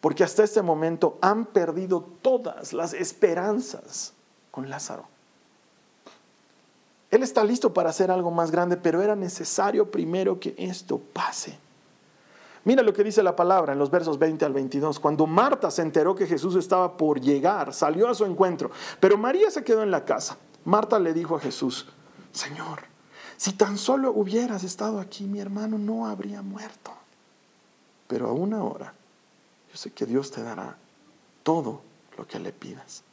Porque 0.02 0.24
hasta 0.24 0.44
este 0.44 0.60
momento 0.60 1.16
han 1.22 1.46
perdido 1.46 2.02
todas 2.20 2.74
las 2.74 2.92
esperanzas 2.92 4.12
con 4.50 4.68
Lázaro. 4.68 5.15
Él 7.10 7.22
está 7.22 7.44
listo 7.44 7.72
para 7.72 7.90
hacer 7.90 8.10
algo 8.10 8.30
más 8.30 8.50
grande, 8.50 8.76
pero 8.76 9.02
era 9.02 9.14
necesario 9.14 9.90
primero 9.90 10.40
que 10.40 10.54
esto 10.58 10.98
pase. 10.98 11.58
Mira 12.64 12.82
lo 12.82 12.92
que 12.92 13.04
dice 13.04 13.22
la 13.22 13.36
palabra 13.36 13.74
en 13.74 13.78
los 13.78 13.90
versos 13.90 14.18
20 14.18 14.44
al 14.44 14.52
22. 14.52 14.98
Cuando 14.98 15.26
Marta 15.26 15.70
se 15.70 15.82
enteró 15.82 16.16
que 16.16 16.26
Jesús 16.26 16.56
estaba 16.56 16.96
por 16.96 17.20
llegar, 17.20 17.72
salió 17.72 18.08
a 18.08 18.14
su 18.14 18.24
encuentro, 18.24 18.72
pero 18.98 19.16
María 19.16 19.52
se 19.52 19.62
quedó 19.62 19.84
en 19.84 19.92
la 19.92 20.04
casa. 20.04 20.36
Marta 20.64 20.98
le 20.98 21.14
dijo 21.14 21.36
a 21.36 21.40
Jesús, 21.40 21.86
Señor, 22.32 22.80
si 23.36 23.52
tan 23.52 23.78
solo 23.78 24.10
hubieras 24.10 24.64
estado 24.64 24.98
aquí, 24.98 25.24
mi 25.26 25.38
hermano 25.38 25.78
no 25.78 26.08
habría 26.08 26.42
muerto. 26.42 26.90
Pero 28.08 28.28
aún 28.28 28.52
ahora, 28.52 28.92
yo 29.70 29.76
sé 29.76 29.92
que 29.92 30.04
Dios 30.04 30.32
te 30.32 30.42
dará 30.42 30.76
todo 31.44 31.82
lo 32.18 32.26
que 32.26 32.40
le 32.40 32.52
pidas. 32.52 33.04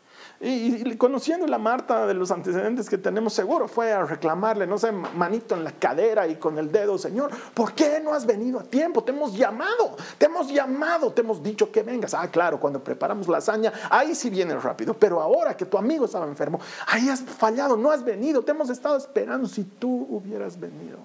Y, 0.46 0.98
conociendo 0.98 1.48
la 1.48 1.58
Marta 1.58 2.06
de 2.06 2.14
los 2.14 2.30
antecedentes 2.30 2.90
que 2.90 2.98
tenemos, 2.98 3.34
seguro 3.34 3.70
fue 3.70 3.94
a 3.94 4.04
reclamarle, 4.04 4.68
no 4.68 4.78
sé, 4.78 4.92
manito 4.92 5.56
en 5.56 5.64
la 5.64 5.72
cadera 5.72 6.28
y 6.28 6.36
con 6.36 6.58
el 6.58 6.70
dedo, 6.70 6.98
Señor, 6.98 7.32
¿por 7.54 7.72
qué 7.72 8.02
no 8.02 8.14
has 8.14 8.26
venido 8.26 8.60
a 8.60 8.64
tiempo? 8.64 9.06
Te 9.06 9.14
hemos 9.14 9.38
llamado, 9.38 9.96
te 10.18 10.26
hemos 10.26 10.52
llamado, 10.52 11.14
te 11.14 11.22
hemos 11.22 11.42
dicho 11.42 11.72
que 11.72 11.82
vengas. 11.82 12.14
Ah, 12.14 12.30
claro, 12.30 12.60
cuando 12.60 12.84
preparamos 12.84 13.30
lasaña, 13.30 13.72
ahí 13.90 14.14
sí 14.16 14.30
vienes 14.30 14.62
rápido, 14.62 14.94
pero 14.94 15.22
ahora 15.22 15.56
que 15.56 15.66
tu 15.66 15.78
amigo 15.78 16.04
estaba 16.04 16.28
enfermo, 16.28 16.60
ahí 16.88 17.08
has 17.08 17.22
fallado, 17.22 17.78
no 17.78 17.90
has 17.90 18.04
venido, 18.04 18.42
te 18.42 18.52
hemos 18.52 18.70
estado 18.70 18.98
esperando 18.98 19.48
si 19.48 19.64
tú 19.64 20.08
hubieras 20.10 20.60
venido. 20.60 20.98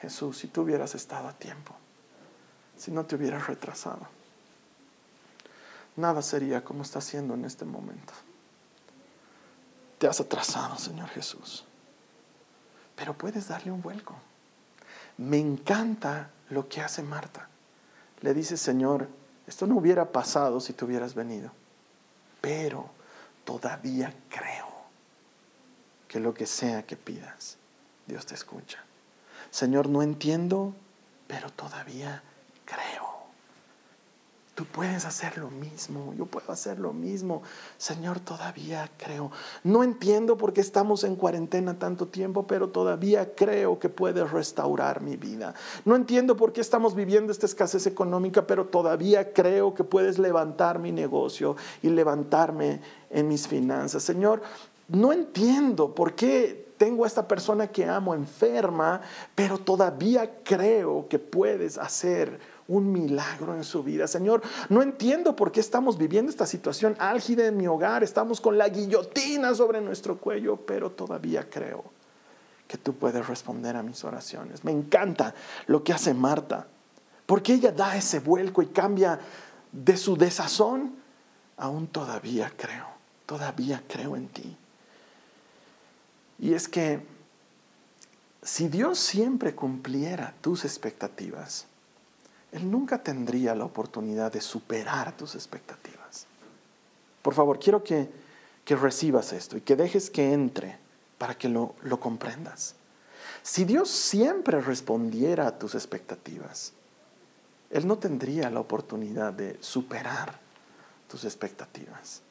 Jesús, 0.00 0.38
si 0.38 0.48
tú 0.48 0.62
hubieras 0.62 0.94
estado 0.94 1.28
a 1.28 1.34
tiempo, 1.34 1.74
si 2.78 2.90
no 2.90 3.04
te 3.04 3.16
hubieras 3.16 3.46
retrasado, 3.46 4.08
nada 5.96 6.22
sería 6.22 6.64
como 6.64 6.82
está 6.82 7.00
haciendo 7.00 7.34
en 7.34 7.44
este 7.44 7.66
momento 7.66 8.14
te 9.98 10.06
has 10.06 10.20
atrasado, 10.20 10.76
Señor 10.76 11.08
Jesús. 11.08 11.64
Pero 12.96 13.14
puedes 13.14 13.48
darle 13.48 13.70
un 13.72 13.82
vuelco. 13.82 14.14
Me 15.16 15.38
encanta 15.38 16.30
lo 16.50 16.68
que 16.68 16.80
hace 16.80 17.02
Marta. 17.02 17.48
Le 18.20 18.34
dice, 18.34 18.56
Señor, 18.56 19.08
esto 19.46 19.66
no 19.66 19.76
hubiera 19.76 20.10
pasado 20.10 20.60
si 20.60 20.72
tú 20.72 20.86
hubieras 20.86 21.14
venido, 21.14 21.50
pero 22.40 22.88
todavía 23.44 24.14
creo 24.28 24.68
que 26.08 26.20
lo 26.20 26.32
que 26.32 26.46
sea 26.46 26.86
que 26.86 26.96
pidas, 26.96 27.58
Dios 28.06 28.24
te 28.24 28.34
escucha. 28.34 28.78
Señor, 29.50 29.88
no 29.88 30.02
entiendo, 30.02 30.74
pero 31.26 31.50
todavía 31.50 32.22
creo. 32.64 33.03
Tú 34.54 34.64
puedes 34.66 35.04
hacer 35.04 35.36
lo 35.36 35.50
mismo, 35.50 36.14
yo 36.16 36.26
puedo 36.26 36.52
hacer 36.52 36.78
lo 36.78 36.92
mismo. 36.92 37.42
Señor, 37.76 38.20
todavía 38.20 38.88
creo. 38.96 39.32
No 39.64 39.82
entiendo 39.82 40.36
por 40.36 40.52
qué 40.52 40.60
estamos 40.60 41.02
en 41.02 41.16
cuarentena 41.16 41.76
tanto 41.76 42.06
tiempo, 42.06 42.46
pero 42.46 42.68
todavía 42.68 43.34
creo 43.34 43.80
que 43.80 43.88
puedes 43.88 44.30
restaurar 44.30 45.00
mi 45.00 45.16
vida. 45.16 45.54
No 45.84 45.96
entiendo 45.96 46.36
por 46.36 46.52
qué 46.52 46.60
estamos 46.60 46.94
viviendo 46.94 47.32
esta 47.32 47.46
escasez 47.46 47.88
económica, 47.88 48.46
pero 48.46 48.66
todavía 48.66 49.32
creo 49.32 49.74
que 49.74 49.82
puedes 49.82 50.20
levantar 50.20 50.78
mi 50.78 50.92
negocio 50.92 51.56
y 51.82 51.88
levantarme 51.88 52.80
en 53.10 53.26
mis 53.26 53.48
finanzas. 53.48 54.04
Señor, 54.04 54.40
no 54.86 55.12
entiendo 55.12 55.96
por 55.96 56.14
qué 56.14 56.64
tengo 56.76 57.04
a 57.04 57.06
esta 57.08 57.26
persona 57.26 57.66
que 57.68 57.86
amo 57.86 58.14
enferma, 58.14 59.00
pero 59.34 59.58
todavía 59.58 60.42
creo 60.44 61.08
que 61.08 61.18
puedes 61.18 61.78
hacer 61.78 62.53
un 62.68 62.90
milagro 62.90 63.54
en 63.54 63.64
su 63.64 63.82
vida. 63.82 64.06
Señor, 64.06 64.42
no 64.68 64.82
entiendo 64.82 65.36
por 65.36 65.52
qué 65.52 65.60
estamos 65.60 65.98
viviendo 65.98 66.30
esta 66.30 66.46
situación 66.46 66.96
álgida 66.98 67.46
en 67.46 67.56
mi 67.56 67.66
hogar. 67.66 68.02
Estamos 68.02 68.40
con 68.40 68.56
la 68.56 68.68
guillotina 68.68 69.54
sobre 69.54 69.80
nuestro 69.80 70.16
cuello, 70.18 70.56
pero 70.56 70.90
todavía 70.90 71.48
creo 71.48 71.84
que 72.66 72.78
tú 72.78 72.94
puedes 72.94 73.26
responder 73.26 73.76
a 73.76 73.82
mis 73.82 74.02
oraciones. 74.04 74.64
Me 74.64 74.72
encanta 74.72 75.34
lo 75.66 75.84
que 75.84 75.92
hace 75.92 76.14
Marta, 76.14 76.66
porque 77.26 77.54
ella 77.54 77.72
da 77.72 77.96
ese 77.96 78.20
vuelco 78.20 78.62
y 78.62 78.66
cambia 78.66 79.20
de 79.70 79.96
su 79.96 80.16
desazón. 80.16 80.96
Aún 81.56 81.86
todavía 81.86 82.52
creo, 82.56 82.86
todavía 83.26 83.82
creo 83.86 84.16
en 84.16 84.28
ti. 84.28 84.56
Y 86.38 86.54
es 86.54 86.66
que 86.66 87.00
si 88.42 88.68
Dios 88.68 88.98
siempre 88.98 89.54
cumpliera 89.54 90.34
tus 90.40 90.64
expectativas, 90.64 91.66
él 92.54 92.70
nunca 92.70 93.02
tendría 93.02 93.52
la 93.56 93.64
oportunidad 93.64 94.32
de 94.32 94.40
superar 94.40 95.16
tus 95.16 95.34
expectativas. 95.34 96.26
Por 97.20 97.34
favor, 97.34 97.58
quiero 97.58 97.82
que, 97.82 98.08
recibas 98.66 99.32
esto 99.32 99.56
y 99.56 99.60
que 99.60 99.74
dejes 99.74 100.08
que 100.08 100.32
entre 100.32 100.78
para 101.18 101.36
que 101.36 101.48
lo, 101.48 101.74
lo 101.82 101.98
comprendas. 101.98 102.76
Si 103.42 103.64
Dios 103.64 103.90
siempre 103.90 104.60
respondiera 104.60 105.48
a 105.48 105.58
tus 105.58 105.74
expectativas, 105.74 106.72
Él 107.70 107.88
no 107.88 107.98
tendría 107.98 108.48
la 108.50 108.60
oportunidad 108.60 109.32
de 109.32 109.58
superar 109.60 110.38
tus 111.08 111.24
expectativas. 111.24 112.22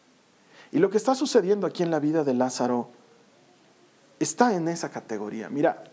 Y 0.72 0.80
lo 0.80 0.90
que 0.90 0.98
está 0.98 1.16
sucediendo 1.16 1.68
aquí 1.68 1.84
en 1.84 1.92
la 1.92 2.00
vida 2.00 2.24
de 2.24 2.34
Lázaro 2.34 2.90
está 4.20 4.56
en 4.56 4.70
esa 4.70 4.90
categoría. 4.90 5.50
Mira, 5.50 5.84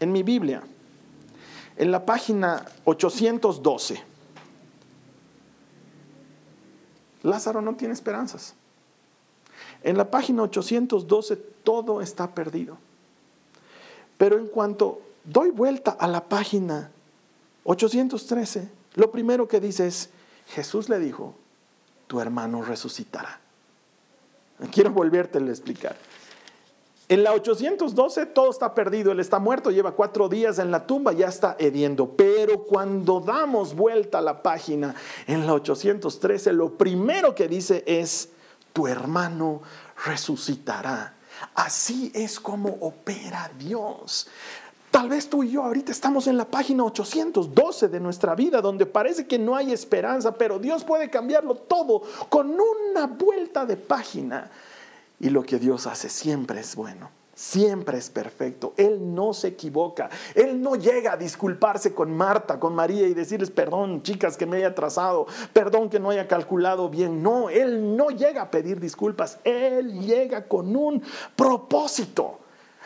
en 0.00 0.10
mi 0.10 0.22
Biblia, 0.22 0.62
en 1.78 1.92
la 1.92 2.04
página 2.04 2.66
812. 2.84 4.02
Lázaro 7.22 7.62
no 7.62 7.76
tiene 7.76 7.94
esperanzas. 7.94 8.54
En 9.84 9.96
la 9.96 10.10
página 10.10 10.42
812 10.42 11.36
todo 11.62 12.02
está 12.02 12.34
perdido. 12.34 12.76
Pero 14.18 14.38
en 14.38 14.48
cuanto 14.48 15.00
doy 15.22 15.50
vuelta 15.50 15.92
a 15.92 16.08
la 16.08 16.28
página 16.28 16.90
813, 17.62 18.68
lo 18.96 19.12
primero 19.12 19.46
que 19.46 19.60
dice 19.60 19.86
es, 19.86 20.10
Jesús 20.48 20.88
le 20.88 20.98
dijo, 20.98 21.34
tu 22.08 22.20
hermano 22.20 22.62
resucitará. 22.62 23.38
Quiero 24.72 24.90
volverte 24.90 25.38
a 25.38 25.42
explicar. 25.42 25.96
En 27.10 27.22
la 27.22 27.32
812 27.32 28.26
todo 28.26 28.50
está 28.50 28.74
perdido, 28.74 29.12
él 29.12 29.20
está 29.20 29.38
muerto, 29.38 29.70
lleva 29.70 29.92
cuatro 29.92 30.28
días 30.28 30.58
en 30.58 30.70
la 30.70 30.86
tumba, 30.86 31.12
ya 31.12 31.28
está 31.28 31.56
hediendo. 31.58 32.14
Pero 32.14 32.64
cuando 32.64 33.20
damos 33.20 33.74
vuelta 33.74 34.18
a 34.18 34.22
la 34.22 34.42
página 34.42 34.94
en 35.26 35.46
la 35.46 35.54
813, 35.54 36.52
lo 36.52 36.76
primero 36.76 37.34
que 37.34 37.48
dice 37.48 37.82
es, 37.86 38.28
tu 38.74 38.86
hermano 38.86 39.62
resucitará. 40.04 41.14
Así 41.54 42.12
es 42.14 42.38
como 42.38 42.76
opera 42.80 43.50
Dios. 43.58 44.28
Tal 44.90 45.08
vez 45.08 45.30
tú 45.30 45.42
y 45.42 45.52
yo 45.52 45.62
ahorita 45.62 45.92
estamos 45.92 46.26
en 46.26 46.36
la 46.36 46.44
página 46.44 46.84
812 46.84 47.88
de 47.88 48.00
nuestra 48.00 48.34
vida, 48.34 48.60
donde 48.60 48.84
parece 48.84 49.26
que 49.26 49.38
no 49.38 49.56
hay 49.56 49.72
esperanza, 49.72 50.34
pero 50.34 50.58
Dios 50.58 50.84
puede 50.84 51.08
cambiarlo 51.08 51.54
todo 51.54 52.02
con 52.28 52.50
una 52.50 53.06
vuelta 53.06 53.64
de 53.64 53.76
página. 53.76 54.50
Y 55.20 55.30
lo 55.30 55.42
que 55.42 55.58
Dios 55.58 55.86
hace 55.86 56.08
siempre 56.08 56.60
es 56.60 56.76
bueno, 56.76 57.10
siempre 57.34 57.98
es 57.98 58.08
perfecto. 58.08 58.72
Él 58.76 59.14
no 59.14 59.32
se 59.32 59.48
equivoca. 59.48 60.08
Él 60.34 60.62
no 60.62 60.76
llega 60.76 61.12
a 61.12 61.16
disculparse 61.16 61.92
con 61.92 62.16
Marta, 62.16 62.60
con 62.60 62.74
María 62.74 63.06
y 63.08 63.14
decirles, 63.14 63.50
perdón, 63.50 64.02
chicas, 64.02 64.36
que 64.36 64.46
me 64.46 64.58
haya 64.58 64.68
atrasado, 64.68 65.26
perdón 65.52 65.90
que 65.90 65.98
no 65.98 66.10
haya 66.10 66.28
calculado 66.28 66.88
bien. 66.88 67.22
No, 67.22 67.50
Él 67.50 67.96
no 67.96 68.10
llega 68.10 68.42
a 68.42 68.50
pedir 68.50 68.78
disculpas. 68.78 69.38
Él 69.42 70.00
llega 70.00 70.46
con 70.46 70.74
un 70.76 71.02
propósito. 71.34 72.38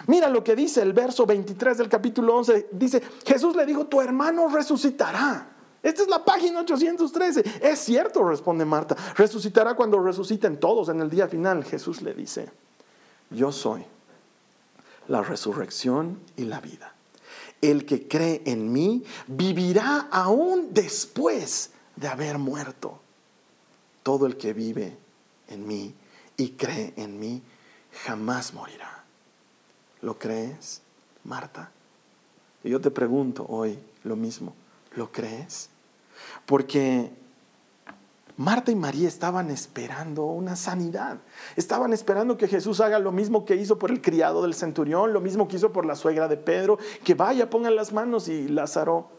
Mira 0.07 0.29
lo 0.29 0.43
que 0.43 0.57
dice 0.57 0.81
el 0.81 0.95
verso 0.95 1.27
23 1.27 1.79
del 1.79 1.89
capítulo 1.89 2.37
11. 2.37 2.69
Dice, 2.73 3.03
Jesús 3.27 3.55
le 3.55 3.67
dijo, 3.67 3.87
tu 3.87 4.01
hermano 4.01 4.49
resucitará. 4.49 5.52
Esta 5.83 6.03
es 6.03 6.09
la 6.09 6.25
página 6.25 6.61
813. 6.61 7.45
Es 7.61 7.81
cierto, 7.81 8.23
responde 8.25 8.65
Marta. 8.65 8.97
Resucitará 9.17 9.75
cuando 9.75 9.99
resuciten 9.99 10.61
todos 10.61 10.89
en 10.89 11.01
el 11.01 11.11
día 11.11 11.27
final. 11.27 11.65
Jesús 11.65 12.03
le 12.03 12.15
dice, 12.15 12.51
yo 13.31 13.51
soy 13.51 13.85
la 15.09 15.23
resurrección 15.23 16.21
y 16.37 16.45
la 16.45 16.61
vida. 16.61 16.95
El 17.61 17.85
que 17.85 18.07
cree 18.07 18.43
en 18.47 18.73
mí 18.73 19.05
vivirá 19.27 20.09
aún 20.11 20.73
después 20.73 21.71
de 21.97 22.09
haber 22.09 22.39
muerto. 22.39 23.01
Todo 24.03 24.27
el 24.27 24.37
que 24.37 24.53
vive 24.53 24.97
en 25.49 25.67
mí 25.67 25.95
y 26.37 26.51
cree 26.51 26.93
en 26.97 27.19
mí, 27.19 27.43
jamás 28.05 28.55
morirá. 28.55 29.05
¿Lo 30.01 30.19
crees, 30.19 30.81
Marta? 31.25 31.71
Y 32.65 32.71
yo 32.71 32.81
te 32.81 32.91
pregunto 32.91 33.47
hoy 33.49 33.79
lo 34.05 34.17
mismo, 34.17 34.55
¿lo 34.97 35.11
crees? 35.13 35.69
Porque 36.47 37.11
Marta 38.37 38.73
y 38.73 38.75
María 38.75 39.09
estaban 39.09 39.51
esperando 39.51 40.25
una 40.25 40.57
sanidad. 40.57 41.19
Estaban 41.57 41.93
esperando 41.93 42.37
que 42.37 42.49
Jesús 42.49 42.81
haga 42.81 42.99
lo 42.99 43.13
mismo 43.13 43.45
que 43.45 43.57
hizo 43.57 43.79
por 43.79 43.91
el 43.91 44.01
criado 44.01 44.43
del 44.43 44.55
centurión, 44.55 45.13
lo 45.13 45.21
mismo 45.21 45.49
que 45.49 45.57
hizo 45.57 45.73
por 45.73 45.87
la 45.87 45.97
suegra 45.97 46.29
de 46.29 46.37
Pedro, 46.37 46.79
que 47.05 47.15
vaya, 47.15 47.51
pongan 47.51 47.77
las 47.77 47.93
manos 47.93 48.29
y 48.29 48.49
Lázaro 48.49 49.11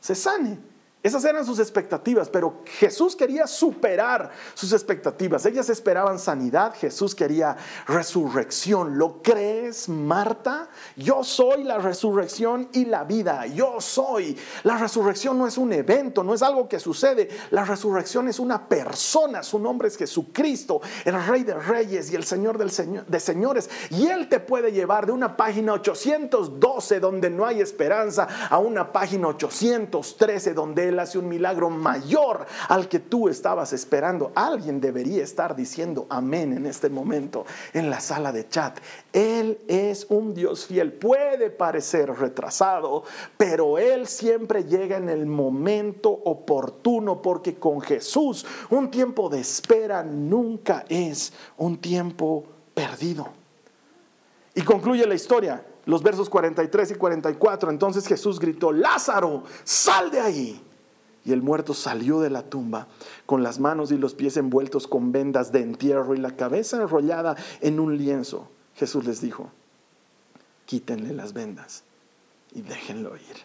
se 0.00 0.14
sane. 0.14 0.71
Esas 1.02 1.24
eran 1.24 1.44
sus 1.44 1.58
expectativas, 1.58 2.28
pero 2.28 2.60
Jesús 2.78 3.16
quería 3.16 3.48
superar 3.48 4.30
sus 4.54 4.72
expectativas. 4.72 5.44
Ellas 5.46 5.68
esperaban 5.68 6.20
sanidad, 6.20 6.74
Jesús 6.76 7.16
quería 7.16 7.56
resurrección. 7.88 8.96
¿Lo 8.98 9.20
crees, 9.20 9.88
Marta? 9.88 10.68
Yo 10.96 11.24
soy 11.24 11.64
la 11.64 11.78
resurrección 11.78 12.68
y 12.72 12.84
la 12.84 13.02
vida. 13.02 13.46
Yo 13.46 13.80
soy. 13.80 14.38
La 14.62 14.78
resurrección 14.78 15.36
no 15.38 15.48
es 15.48 15.58
un 15.58 15.72
evento, 15.72 16.22
no 16.22 16.34
es 16.34 16.42
algo 16.42 16.68
que 16.68 16.78
sucede. 16.78 17.28
La 17.50 17.64
resurrección 17.64 18.28
es 18.28 18.38
una 18.38 18.68
persona. 18.68 19.42
Su 19.42 19.58
nombre 19.58 19.88
es 19.88 19.96
Jesucristo, 19.96 20.80
el 21.04 21.20
Rey 21.26 21.42
de 21.42 21.54
Reyes 21.54 22.12
y 22.12 22.14
el 22.14 22.22
Señor 22.22 22.58
de 22.58 23.20
Señores. 23.20 23.68
Y 23.90 24.06
Él 24.06 24.28
te 24.28 24.38
puede 24.38 24.70
llevar 24.70 25.06
de 25.06 25.12
una 25.12 25.36
página 25.36 25.72
812 25.72 27.00
donde 27.00 27.28
no 27.28 27.44
hay 27.44 27.60
esperanza 27.60 28.28
a 28.48 28.58
una 28.58 28.92
página 28.92 29.26
813 29.26 30.54
donde 30.54 30.88
Él 30.88 30.91
hace 30.98 31.18
un 31.18 31.28
milagro 31.28 31.70
mayor 31.70 32.46
al 32.68 32.88
que 32.88 32.98
tú 32.98 33.28
estabas 33.28 33.72
esperando. 33.72 34.32
Alguien 34.34 34.80
debería 34.80 35.22
estar 35.22 35.54
diciendo 35.56 36.06
amén 36.08 36.52
en 36.52 36.66
este 36.66 36.88
momento 36.88 37.44
en 37.72 37.90
la 37.90 38.00
sala 38.00 38.32
de 38.32 38.48
chat. 38.48 38.78
Él 39.12 39.58
es 39.68 40.06
un 40.08 40.34
Dios 40.34 40.66
fiel. 40.66 40.92
Puede 40.92 41.50
parecer 41.50 42.10
retrasado, 42.10 43.04
pero 43.36 43.78
Él 43.78 44.06
siempre 44.06 44.64
llega 44.64 44.96
en 44.96 45.08
el 45.08 45.26
momento 45.26 46.10
oportuno 46.10 47.22
porque 47.22 47.56
con 47.56 47.80
Jesús 47.80 48.46
un 48.70 48.90
tiempo 48.90 49.28
de 49.28 49.40
espera 49.40 50.02
nunca 50.02 50.84
es 50.88 51.32
un 51.56 51.78
tiempo 51.78 52.44
perdido. 52.74 53.28
Y 54.54 54.62
concluye 54.62 55.06
la 55.06 55.14
historia, 55.14 55.64
los 55.86 56.02
versos 56.02 56.28
43 56.28 56.92
y 56.92 56.94
44. 56.94 57.70
Entonces 57.70 58.06
Jesús 58.06 58.38
gritó, 58.38 58.72
Lázaro, 58.72 59.44
sal 59.64 60.10
de 60.10 60.20
ahí. 60.20 60.62
Y 61.24 61.32
el 61.32 61.42
muerto 61.42 61.74
salió 61.74 62.20
de 62.20 62.30
la 62.30 62.42
tumba 62.42 62.88
con 63.26 63.42
las 63.42 63.60
manos 63.60 63.92
y 63.92 63.98
los 63.98 64.14
pies 64.14 64.36
envueltos 64.36 64.86
con 64.86 65.12
vendas 65.12 65.52
de 65.52 65.60
entierro 65.60 66.14
y 66.14 66.18
la 66.18 66.36
cabeza 66.36 66.76
enrollada 66.78 67.36
en 67.60 67.78
un 67.78 67.96
lienzo. 67.96 68.48
Jesús 68.74 69.04
les 69.04 69.20
dijo, 69.20 69.50
quítenle 70.66 71.12
las 71.12 71.32
vendas 71.32 71.84
y 72.54 72.62
déjenlo 72.62 73.16
ir. 73.16 73.36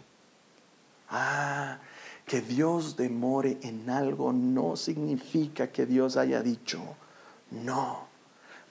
Ah, 1.10 1.80
que 2.26 2.42
Dios 2.42 2.98
demore 2.98 3.58
en 3.62 3.90
algo 3.90 4.34
no 4.34 4.76
significa 4.76 5.72
que 5.72 5.86
Dios 5.86 6.18
haya 6.18 6.42
dicho 6.42 6.80
no. 7.52 8.08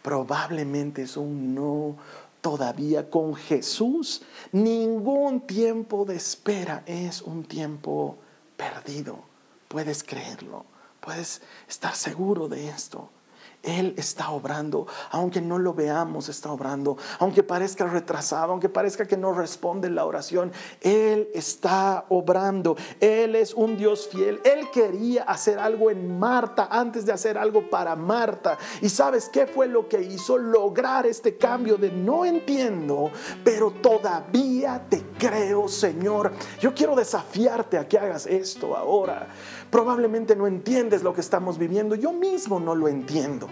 Probablemente 0.03 1.03
es 1.03 1.17
un 1.17 1.55
no 1.55 1.97
todavía 2.41 3.11
con 3.11 3.35
Jesús. 3.35 4.23
Ningún 4.53 5.41
tiempo 5.41 6.05
de 6.05 6.17
espera 6.17 6.83
es 6.87 7.23
un 7.23 7.45
tiempo 7.45 8.19
perdido. 8.57 9.25
Puedes 9.69 10.03
creerlo, 10.05 10.65
puedes 11.01 11.43
estar 11.69 11.95
seguro 11.95 12.49
de 12.49 12.69
esto. 12.69 13.11
Él 13.67 13.95
está 13.97 14.31
obrando, 14.31 14.87
aunque 15.11 15.41
no 15.41 15.59
lo 15.59 15.75
veamos, 15.75 16.29
está 16.29 16.53
obrando, 16.53 16.97
aunque 17.19 17.43
parezca 17.43 17.85
retrasado, 17.87 18.53
aunque 18.53 18.69
parezca 18.69 19.07
que 19.07 19.17
no 19.17 19.33
responde 19.33 19.91
la 19.91 20.05
oración, 20.05 20.53
Él 20.81 21.29
está 21.35 22.07
obrando. 22.09 22.77
Él 23.01 23.35
es 23.35 23.53
un 23.53 23.77
Dios 23.77 24.09
fiel. 24.09 24.41
Él 24.45 24.71
quería 24.73 25.25
hacer 25.25 25.59
algo 25.59 25.91
en 25.91 26.17
Marta 26.17 26.69
antes 26.71 27.05
de 27.05 27.13
hacer 27.13 27.37
algo 27.37 27.69
para 27.69 27.97
Marta. 27.97 28.57
¿Y 28.81 28.89
sabes 28.89 29.29
qué 29.29 29.49
fue 29.49 29.67
lo 29.67 29.89
que 29.89 30.01
hizo? 30.01 30.39
Lograr 30.39 31.05
este 31.05 31.37
cambio 31.37 31.77
de 31.77 31.91
no 31.91 32.25
entiendo, 32.25 33.11
pero 33.43 33.73
todavía 33.73 34.87
te 34.89 35.03
creo, 35.19 35.67
Señor. 35.67 36.33
Yo 36.61 36.73
quiero 36.73 36.95
desafiarte 36.95 37.79
a 37.79 37.89
que 37.89 37.99
hagas 37.99 38.27
esto 38.27 38.77
ahora. 38.77 39.27
Probablemente 39.71 40.37
no 40.37 40.47
entiendes 40.47 41.03
lo 41.03 41.13
que 41.13 41.21
estamos 41.21 41.59
viviendo. 41.59 41.97
Yo 41.97 42.13
mismo 42.13 42.61
no 42.61 42.75
lo 42.75 42.87
entiendo. 42.87 43.49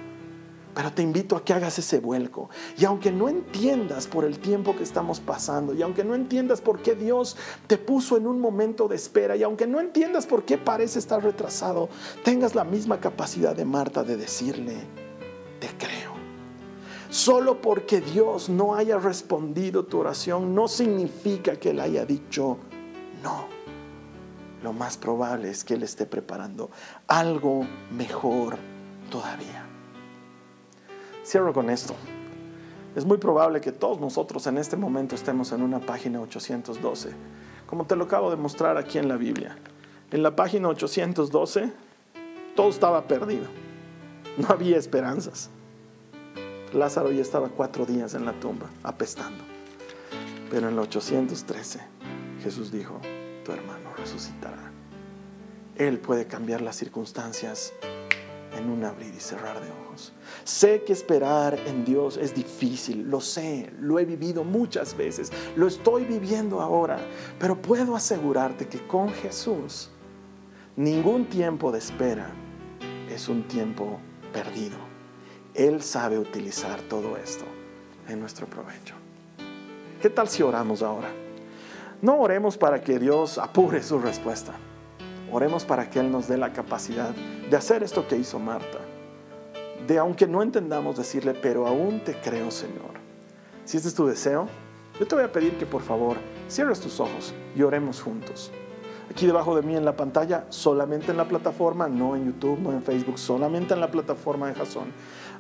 Pero 0.75 0.93
te 0.93 1.03
invito 1.03 1.37
a 1.37 1.45
que 1.45 1.53
hagas 1.53 1.79
ese 1.79 2.01
vuelco. 2.01 2.51
Y 2.77 2.85
aunque 2.85 3.13
no 3.13 3.29
entiendas 3.29 4.07
por 4.07 4.25
el 4.25 4.39
tiempo 4.39 4.77
que 4.77 4.83
estamos 4.83 5.21
pasando, 5.21 5.73
y 5.73 5.83
aunque 5.83 6.05
no 6.05 6.15
entiendas 6.15 6.61
por 6.61 6.83
qué 6.83 6.95
Dios 6.95 7.37
te 7.67 7.79
puso 7.79 8.17
en 8.17 8.27
un 8.27 8.41
momento 8.41 8.89
de 8.89 8.97
espera, 8.97 9.37
y 9.37 9.43
aunque 9.43 9.67
no 9.67 9.81
entiendas 9.81 10.27
por 10.27 10.45
qué 10.45 10.59
parece 10.59 10.99
estar 10.99 11.23
retrasado, 11.23 11.89
tengas 12.25 12.55
la 12.55 12.65
misma 12.65 13.01
capacidad 13.01 13.55
de 13.55 13.65
Marta 13.65 14.03
de 14.03 14.17
decirle, 14.17 14.77
te 15.61 15.69
creo. 15.79 16.15
Solo 17.09 17.61
porque 17.61 18.01
Dios 18.01 18.49
no 18.49 18.75
haya 18.75 18.99
respondido 18.99 19.85
tu 19.85 19.99
oración 19.99 20.55
no 20.55 20.67
significa 20.67 21.55
que 21.57 21.71
Él 21.71 21.79
haya 21.79 22.05
dicho 22.05 22.59
no 23.23 23.55
lo 24.65 24.73
más 24.73 24.97
probable 24.97 25.51
es 25.51 25.63
que 25.63 25.75
Él 25.75 25.83
esté 25.83 26.07
preparando 26.07 26.71
algo 27.07 27.67
mejor 27.93 28.57
todavía. 29.11 29.64
Cierro 31.25 31.55
con 31.55 31.71
esto. 31.71 31.95
Es 32.95 33.05
muy 33.05 33.19
probable 33.19 33.61
que 33.61 33.73
todos 33.73 33.99
nosotros 33.99 34.47
en 34.47 34.59
este 34.59 34.77
momento 34.77 35.15
estemos 35.15 35.53
en 35.53 35.63
una 35.63 35.81
página 35.81 36.21
812, 36.21 37.11
como 37.67 37.87
te 37.87 37.97
lo 37.97 38.05
acabo 38.05 38.31
de 38.31 38.37
mostrar 38.37 38.77
aquí 38.77 38.99
en 38.99 39.09
la 39.09 39.17
Biblia. 39.17 39.57
En 40.11 40.23
la 40.23 40.37
página 40.37 40.69
812 40.69 41.73
todo 42.55 42.69
estaba 42.69 43.09
perdido, 43.09 43.47
no 44.37 44.49
había 44.49 44.77
esperanzas. 44.77 45.51
Lázaro 46.73 47.11
ya 47.11 47.23
estaba 47.23 47.49
cuatro 47.49 47.87
días 47.87 48.15
en 48.15 48.27
la 48.27 48.33
tumba, 48.33 48.67
apestando. 48.83 49.43
Pero 50.51 50.69
en 50.69 50.77
la 50.77 50.83
813 50.83 51.81
Jesús 52.43 52.71
dijo, 52.71 53.01
tu 53.45 53.53
hermano 53.53 53.95
resucitará. 53.97 54.71
Él 55.77 55.99
puede 55.99 56.27
cambiar 56.27 56.61
las 56.61 56.77
circunstancias 56.77 57.73
en 58.57 58.71
un 58.71 58.85
abrir 58.85 59.13
y 59.15 59.21
cerrar 59.21 59.61
de 59.61 59.71
ojos. 59.71 59.84
Sé 60.45 60.83
que 60.85 60.93
esperar 60.93 61.59
en 61.67 61.87
Dios 61.87 62.19
es 62.19 62.35
difícil, 62.35 63.09
lo 63.09 63.23
sé, 63.23 63.73
lo 63.81 63.99
he 63.99 64.05
vivido 64.05 64.45
muchas 64.45 64.95
veces, 64.95 65.33
lo 65.57 65.67
estoy 65.67 66.05
viviendo 66.05 66.61
ahora, 66.61 66.99
pero 67.39 67.61
puedo 67.61 67.97
asegurarte 67.97 68.69
que 68.69 68.87
con 68.87 69.09
Jesús 69.09 69.91
ningún 70.77 71.25
tiempo 71.31 71.73
de 71.73 71.79
espera 71.79 72.31
es 73.11 73.31
un 73.31 73.49
tiempo 73.49 73.99
perdido. 74.35 74.77
Él 75.55 75.83
sabe 75.83 76.19
utilizar 76.19 76.79
todo 76.83 77.17
esto 77.17 77.45
en 78.09 78.21
nuestro 78.21 78.47
provecho. 78.47 78.95
¿Qué 80.03 80.11
tal 80.11 80.29
si 80.29 80.43
oramos 80.43 80.83
ahora? 80.83 81.09
No 82.03 82.21
oremos 82.21 82.59
para 82.59 82.83
que 82.83 82.99
Dios 82.99 83.39
apure 83.39 83.83
su 83.83 83.99
respuesta. 83.99 84.53
Oremos 85.33 85.65
para 85.65 85.89
que 85.89 86.01
Él 86.01 86.13
nos 86.13 86.29
dé 86.29 86.37
la 86.37 86.53
capacidad 86.53 87.15
de 87.49 87.57
hacer 87.57 87.83
esto 87.83 88.07
que 88.07 88.17
hizo 88.17 88.39
Marta. 88.39 88.84
De 89.87 89.99
aunque 89.99 90.27
no 90.27 90.43
entendamos 90.43 90.97
decirle, 90.97 91.35
pero 91.35 91.67
aún 91.67 92.03
te 92.03 92.15
creo, 92.15 92.51
Señor. 92.51 92.95
Si 93.65 93.77
este 93.77 93.89
es 93.89 93.95
tu 93.95 94.07
deseo, 94.07 94.49
yo 94.99 95.07
te 95.07 95.15
voy 95.15 95.25
a 95.25 95.33
pedir 95.33 95.59
que 95.59 95.67
por 95.67 95.83
favor 95.83 96.17
cierres 96.49 96.81
tus 96.81 97.01
ojos 97.01 97.35
y 97.55 97.63
oremos 97.63 98.01
juntos. 98.01 98.51
Aquí 99.11 99.27
debajo 99.27 99.55
de 99.55 99.63
mí 99.63 99.77
en 99.77 99.85
la 99.85 99.97
pantalla, 99.97 100.47
solamente 100.49 101.11
en 101.11 101.19
la 101.19 101.29
plataforma, 101.29 101.89
no 101.89 102.17
en 102.17 102.27
YouTube, 102.27 102.59
no 102.61 102.73
en 102.73 102.83
Facebook, 102.83 103.19
solamente 103.19 103.75
en 103.75 103.81
la 103.81 103.91
plataforma 103.91 104.49
de 104.49 104.55
Jason, 104.55 104.87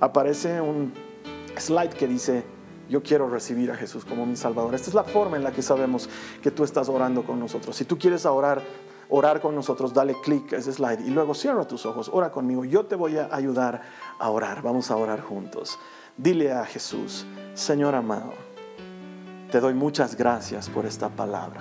aparece 0.00 0.60
un 0.60 0.92
slide 1.56 1.90
que 1.90 2.06
dice 2.06 2.44
yo 2.88 3.02
quiero 3.02 3.28
recibir 3.28 3.70
a 3.70 3.76
Jesús 3.76 4.04
como 4.04 4.26
mi 4.26 4.36
Salvador. 4.36 4.74
Esta 4.74 4.88
es 4.88 4.94
la 4.94 5.04
forma 5.04 5.36
en 5.36 5.44
la 5.44 5.52
que 5.52 5.62
sabemos 5.62 6.08
que 6.42 6.50
tú 6.50 6.64
estás 6.64 6.88
orando 6.88 7.22
con 7.24 7.40
nosotros. 7.40 7.74
Si 7.76 7.84
tú 7.84 7.98
quieres 7.98 8.26
orar, 8.26 8.62
orar 9.08 9.40
con 9.40 9.54
nosotros, 9.54 9.92
dale 9.92 10.14
clic 10.22 10.52
a 10.52 10.56
ese 10.56 10.72
slide 10.72 11.00
y 11.00 11.10
luego 11.10 11.34
cierra 11.34 11.66
tus 11.66 11.86
ojos, 11.86 12.10
ora 12.12 12.30
conmigo. 12.30 12.64
Yo 12.64 12.86
te 12.86 12.96
voy 12.96 13.18
a 13.18 13.28
ayudar 13.32 13.82
a 14.18 14.30
orar. 14.30 14.62
Vamos 14.62 14.90
a 14.90 14.96
orar 14.96 15.20
juntos. 15.20 15.78
Dile 16.16 16.52
a 16.52 16.64
Jesús, 16.64 17.26
Señor 17.54 17.94
amado, 17.94 18.32
te 19.50 19.60
doy 19.60 19.74
muchas 19.74 20.16
gracias 20.16 20.68
por 20.68 20.86
esta 20.86 21.08
palabra. 21.08 21.60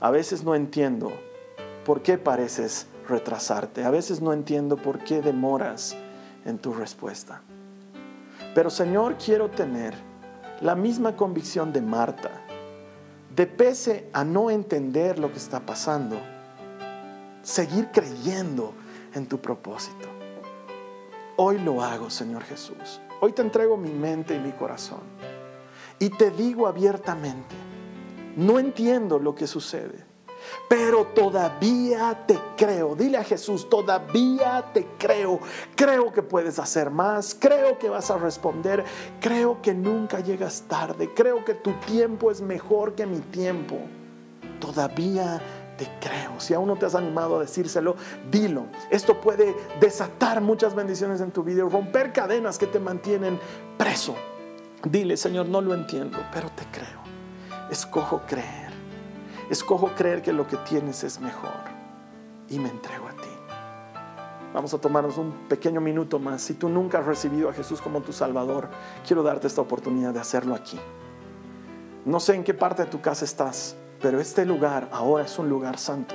A 0.00 0.10
veces 0.10 0.42
no 0.42 0.54
entiendo 0.54 1.12
por 1.84 2.02
qué 2.02 2.18
pareces 2.18 2.88
retrasarte. 3.08 3.84
A 3.84 3.90
veces 3.90 4.20
no 4.20 4.32
entiendo 4.32 4.76
por 4.76 4.98
qué 4.98 5.22
demoras 5.22 5.96
en 6.44 6.58
tu 6.58 6.72
respuesta. 6.72 7.42
Pero 8.54 8.70
Señor, 8.70 9.16
quiero 9.16 9.50
tener 9.50 9.94
la 10.60 10.74
misma 10.74 11.16
convicción 11.16 11.72
de 11.72 11.80
Marta, 11.80 12.30
de 13.34 13.46
pese 13.46 14.08
a 14.12 14.24
no 14.24 14.50
entender 14.50 15.18
lo 15.18 15.30
que 15.32 15.38
está 15.38 15.60
pasando, 15.60 16.20
seguir 17.42 17.88
creyendo 17.92 18.74
en 19.14 19.26
tu 19.26 19.40
propósito. 19.40 20.08
hoy 21.36 21.58
lo 21.58 21.82
hago, 21.82 22.10
Señor 22.10 22.44
Jesús. 22.44 23.00
Hoy 23.20 23.32
te 23.32 23.42
entrego 23.42 23.76
mi 23.76 23.90
mente 23.90 24.34
y 24.34 24.38
mi 24.38 24.52
corazón. 24.52 25.00
Y 25.98 26.10
te 26.10 26.30
digo 26.30 26.66
abiertamente, 26.66 27.54
no 28.36 28.58
entiendo 28.58 29.18
lo 29.18 29.34
que 29.34 29.46
sucede, 29.46 30.04
pero 30.68 31.06
todavía 31.08 32.24
te 32.26 32.38
creo. 32.56 32.94
Dile 32.94 33.18
a 33.18 33.24
Jesús, 33.24 33.68
todavía 33.68 34.64
te 34.72 34.86
creo. 34.98 35.40
Creo 35.74 36.12
que 36.12 36.22
puedes 36.22 36.58
hacer 36.58 36.90
más, 36.90 37.36
creo 37.38 37.78
que 37.78 37.88
vas 37.88 38.10
a 38.10 38.18
responder, 38.18 38.84
creo 39.20 39.60
que 39.62 39.74
nunca 39.74 40.20
llegas 40.20 40.64
tarde, 40.68 41.10
creo 41.14 41.44
que 41.44 41.54
tu 41.54 41.72
tiempo 41.86 42.30
es 42.30 42.40
mejor 42.40 42.94
que 42.94 43.06
mi 43.06 43.20
tiempo. 43.20 43.76
Todavía 44.60 45.40
te 45.76 45.88
creo. 46.00 46.38
Si 46.38 46.54
aún 46.54 46.68
no 46.68 46.76
te 46.76 46.86
has 46.86 46.94
animado 46.94 47.38
a 47.38 47.40
decírselo, 47.40 47.96
dilo. 48.30 48.66
Esto 48.90 49.20
puede 49.20 49.56
desatar 49.80 50.40
muchas 50.40 50.74
bendiciones 50.74 51.20
en 51.20 51.30
tu 51.30 51.42
vida, 51.42 51.64
romper 51.64 52.12
cadenas 52.12 52.58
que 52.58 52.66
te 52.66 52.78
mantienen 52.78 53.38
preso. 53.76 54.14
Dile, 54.84 55.16
Señor, 55.16 55.46
no 55.48 55.60
lo 55.60 55.74
entiendo, 55.74 56.18
pero 56.32 56.50
te 56.50 56.64
creo. 56.72 57.00
Escojo 57.70 58.22
creer. 58.26 58.61
Escojo 59.52 59.88
creer 59.94 60.22
que 60.22 60.32
lo 60.32 60.46
que 60.46 60.56
tienes 60.56 61.04
es 61.04 61.20
mejor 61.20 61.50
y 62.48 62.58
me 62.58 62.70
entrego 62.70 63.06
a 63.06 63.12
ti. 63.12 63.28
Vamos 64.54 64.72
a 64.72 64.78
tomarnos 64.78 65.18
un 65.18 65.46
pequeño 65.46 65.78
minuto 65.78 66.18
más. 66.18 66.40
Si 66.40 66.54
tú 66.54 66.70
nunca 66.70 67.00
has 67.00 67.04
recibido 67.04 67.50
a 67.50 67.52
Jesús 67.52 67.82
como 67.82 68.00
tu 68.00 68.14
Salvador, 68.14 68.70
quiero 69.06 69.22
darte 69.22 69.48
esta 69.48 69.60
oportunidad 69.60 70.14
de 70.14 70.20
hacerlo 70.20 70.54
aquí. 70.54 70.80
No 72.06 72.18
sé 72.18 72.34
en 72.34 72.44
qué 72.44 72.54
parte 72.54 72.84
de 72.84 72.90
tu 72.90 73.02
casa 73.02 73.26
estás, 73.26 73.76
pero 74.00 74.20
este 74.20 74.46
lugar 74.46 74.88
ahora 74.90 75.26
es 75.26 75.38
un 75.38 75.50
lugar 75.50 75.78
santo, 75.78 76.14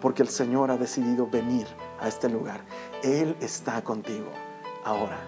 porque 0.00 0.22
el 0.22 0.28
Señor 0.28 0.70
ha 0.70 0.76
decidido 0.76 1.26
venir 1.26 1.66
a 1.98 2.06
este 2.06 2.28
lugar. 2.28 2.60
Él 3.02 3.36
está 3.40 3.82
contigo 3.82 4.30
ahora. 4.84 5.18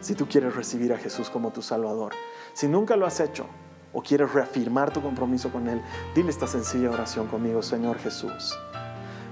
Si 0.00 0.16
tú 0.16 0.26
quieres 0.26 0.56
recibir 0.56 0.92
a 0.92 0.98
Jesús 0.98 1.30
como 1.30 1.52
tu 1.52 1.62
Salvador, 1.62 2.12
si 2.54 2.66
nunca 2.66 2.96
lo 2.96 3.06
has 3.06 3.20
hecho, 3.20 3.46
o 3.92 4.02
quieres 4.02 4.32
reafirmar 4.32 4.92
tu 4.92 5.02
compromiso 5.02 5.50
con 5.50 5.68
Él, 5.68 5.80
dile 6.14 6.30
esta 6.30 6.46
sencilla 6.46 6.90
oración 6.90 7.26
conmigo, 7.28 7.62
Señor 7.62 7.98
Jesús. 7.98 8.58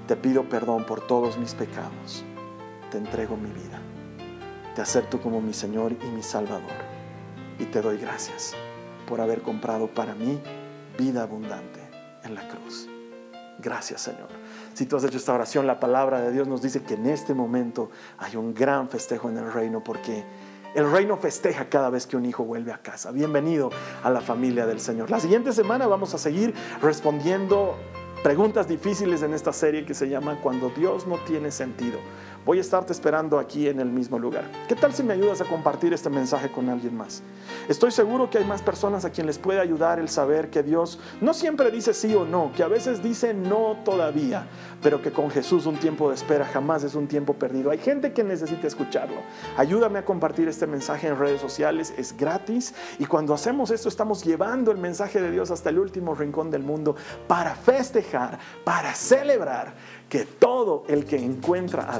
Te 0.06 0.16
pido 0.16 0.48
perdón 0.48 0.84
por 0.84 1.06
todos 1.06 1.36
mis 1.36 1.54
pecados. 1.54 2.24
Te 2.90 2.98
entrego 2.98 3.36
mi 3.36 3.50
vida. 3.50 3.80
Te 4.74 4.82
acepto 4.82 5.20
como 5.20 5.40
mi 5.40 5.52
Señor 5.52 5.92
y 5.92 6.06
mi 6.06 6.22
Salvador. 6.22 6.96
Y 7.58 7.64
te 7.64 7.82
doy 7.82 7.98
gracias 7.98 8.54
por 9.06 9.20
haber 9.20 9.42
comprado 9.42 9.88
para 9.88 10.14
mí 10.14 10.40
vida 10.98 11.22
abundante 11.22 11.80
en 12.22 12.34
la 12.34 12.46
cruz. 12.48 12.88
Gracias 13.58 14.02
Señor. 14.02 14.28
Si 14.74 14.86
tú 14.86 14.96
has 14.96 15.04
hecho 15.04 15.16
esta 15.16 15.32
oración, 15.32 15.66
la 15.66 15.80
palabra 15.80 16.20
de 16.20 16.30
Dios 16.30 16.46
nos 16.46 16.60
dice 16.60 16.82
que 16.82 16.94
en 16.94 17.06
este 17.06 17.32
momento 17.34 17.90
hay 18.18 18.36
un 18.36 18.52
gran 18.52 18.88
festejo 18.88 19.30
en 19.30 19.38
el 19.38 19.52
reino 19.52 19.82
porque 19.82 20.24
el 20.76 20.92
reino 20.92 21.16
festeja 21.16 21.70
cada 21.70 21.88
vez 21.88 22.06
que 22.06 22.18
un 22.18 22.26
hijo 22.26 22.44
vuelve 22.44 22.70
a 22.70 22.76
casa. 22.76 23.10
Bienvenido 23.10 23.70
a 24.02 24.10
la 24.10 24.20
familia 24.20 24.66
del 24.66 24.78
Señor. 24.78 25.10
La 25.10 25.18
siguiente 25.18 25.54
semana 25.54 25.86
vamos 25.86 26.12
a 26.12 26.18
seguir 26.18 26.54
respondiendo 26.82 27.78
preguntas 28.22 28.68
difíciles 28.68 29.22
en 29.22 29.32
esta 29.32 29.54
serie 29.54 29.86
que 29.86 29.94
se 29.94 30.10
llama 30.10 30.38
Cuando 30.42 30.68
Dios 30.68 31.06
no 31.06 31.16
tiene 31.20 31.50
sentido. 31.50 31.98
Voy 32.46 32.58
a 32.58 32.60
estarte 32.60 32.92
esperando 32.92 33.40
aquí 33.40 33.66
en 33.66 33.80
el 33.80 33.88
mismo 33.88 34.20
lugar. 34.20 34.44
¿Qué 34.68 34.76
tal 34.76 34.94
si 34.94 35.02
me 35.02 35.14
ayudas 35.14 35.40
a 35.40 35.46
compartir 35.46 35.92
este 35.92 36.08
mensaje 36.10 36.48
con 36.48 36.68
alguien 36.68 36.96
más? 36.96 37.20
Estoy 37.68 37.90
seguro 37.90 38.30
que 38.30 38.38
hay 38.38 38.44
más 38.44 38.62
personas 38.62 39.04
a 39.04 39.10
quien 39.10 39.26
les 39.26 39.36
puede 39.36 39.58
ayudar 39.58 39.98
el 39.98 40.08
saber 40.08 40.48
que 40.48 40.62
Dios 40.62 41.00
no 41.20 41.34
siempre 41.34 41.72
dice 41.72 41.92
sí 41.92 42.14
o 42.14 42.24
no, 42.24 42.52
que 42.54 42.62
a 42.62 42.68
veces 42.68 43.02
dice 43.02 43.34
no 43.34 43.78
todavía, 43.84 44.46
pero 44.80 45.02
que 45.02 45.10
con 45.10 45.28
Jesús 45.28 45.66
un 45.66 45.76
tiempo 45.78 46.08
de 46.08 46.14
espera 46.14 46.44
jamás 46.44 46.84
es 46.84 46.94
un 46.94 47.08
tiempo 47.08 47.34
perdido. 47.34 47.72
Hay 47.72 47.78
gente 47.78 48.12
que 48.12 48.22
necesita 48.22 48.68
escucharlo. 48.68 49.16
Ayúdame 49.56 49.98
a 49.98 50.04
compartir 50.04 50.46
este 50.46 50.68
mensaje 50.68 51.08
en 51.08 51.18
redes 51.18 51.40
sociales, 51.40 51.94
es 51.98 52.16
gratis 52.16 52.74
y 53.00 53.06
cuando 53.06 53.34
hacemos 53.34 53.72
esto 53.72 53.88
estamos 53.88 54.24
llevando 54.24 54.70
el 54.70 54.78
mensaje 54.78 55.20
de 55.20 55.32
Dios 55.32 55.50
hasta 55.50 55.70
el 55.70 55.80
último 55.80 56.14
rincón 56.14 56.52
del 56.52 56.62
mundo 56.62 56.94
para 57.26 57.56
festejar, 57.56 58.38
para 58.62 58.94
celebrar 58.94 59.74
que 60.08 60.24
todo 60.24 60.84
el 60.86 61.04
que 61.04 61.16
encuentra 61.16 61.92
a 61.92 61.98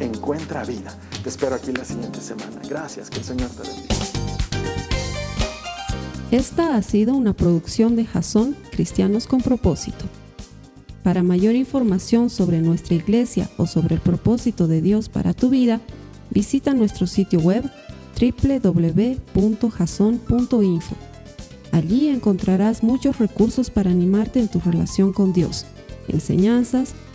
Encuentra 0.00 0.64
vida. 0.64 0.96
Te 1.22 1.28
espero 1.28 1.54
aquí 1.54 1.72
la 1.72 1.84
siguiente 1.84 2.20
semana. 2.20 2.60
Gracias, 2.68 3.10
que 3.10 3.18
el 3.18 3.24
Señor 3.24 3.50
te 3.50 3.62
bendiga. 3.68 3.94
Esta 6.30 6.76
ha 6.76 6.82
sido 6.82 7.14
una 7.14 7.34
producción 7.34 7.94
de 7.94 8.06
Jason 8.06 8.56
Cristianos 8.70 9.26
con 9.26 9.40
propósito. 9.42 10.06
Para 11.02 11.22
mayor 11.22 11.54
información 11.54 12.30
sobre 12.30 12.60
nuestra 12.60 12.94
iglesia 12.94 13.50
o 13.58 13.66
sobre 13.66 13.96
el 13.96 14.00
propósito 14.00 14.66
de 14.66 14.80
Dios 14.80 15.08
para 15.08 15.34
tu 15.34 15.50
vida, 15.50 15.80
visita 16.30 16.72
nuestro 16.74 17.06
sitio 17.06 17.40
web 17.40 17.70
www.jason.info. 18.20 19.36
Allí 21.72 22.08
encontrarás 22.08 22.82
muchos 22.82 23.18
recursos 23.18 23.70
para 23.70 23.90
animarte 23.90 24.40
en 24.40 24.48
tu 24.48 24.60
relación 24.60 25.12
con 25.12 25.32
Dios 25.32 25.66
enseñanzas, 26.08 26.94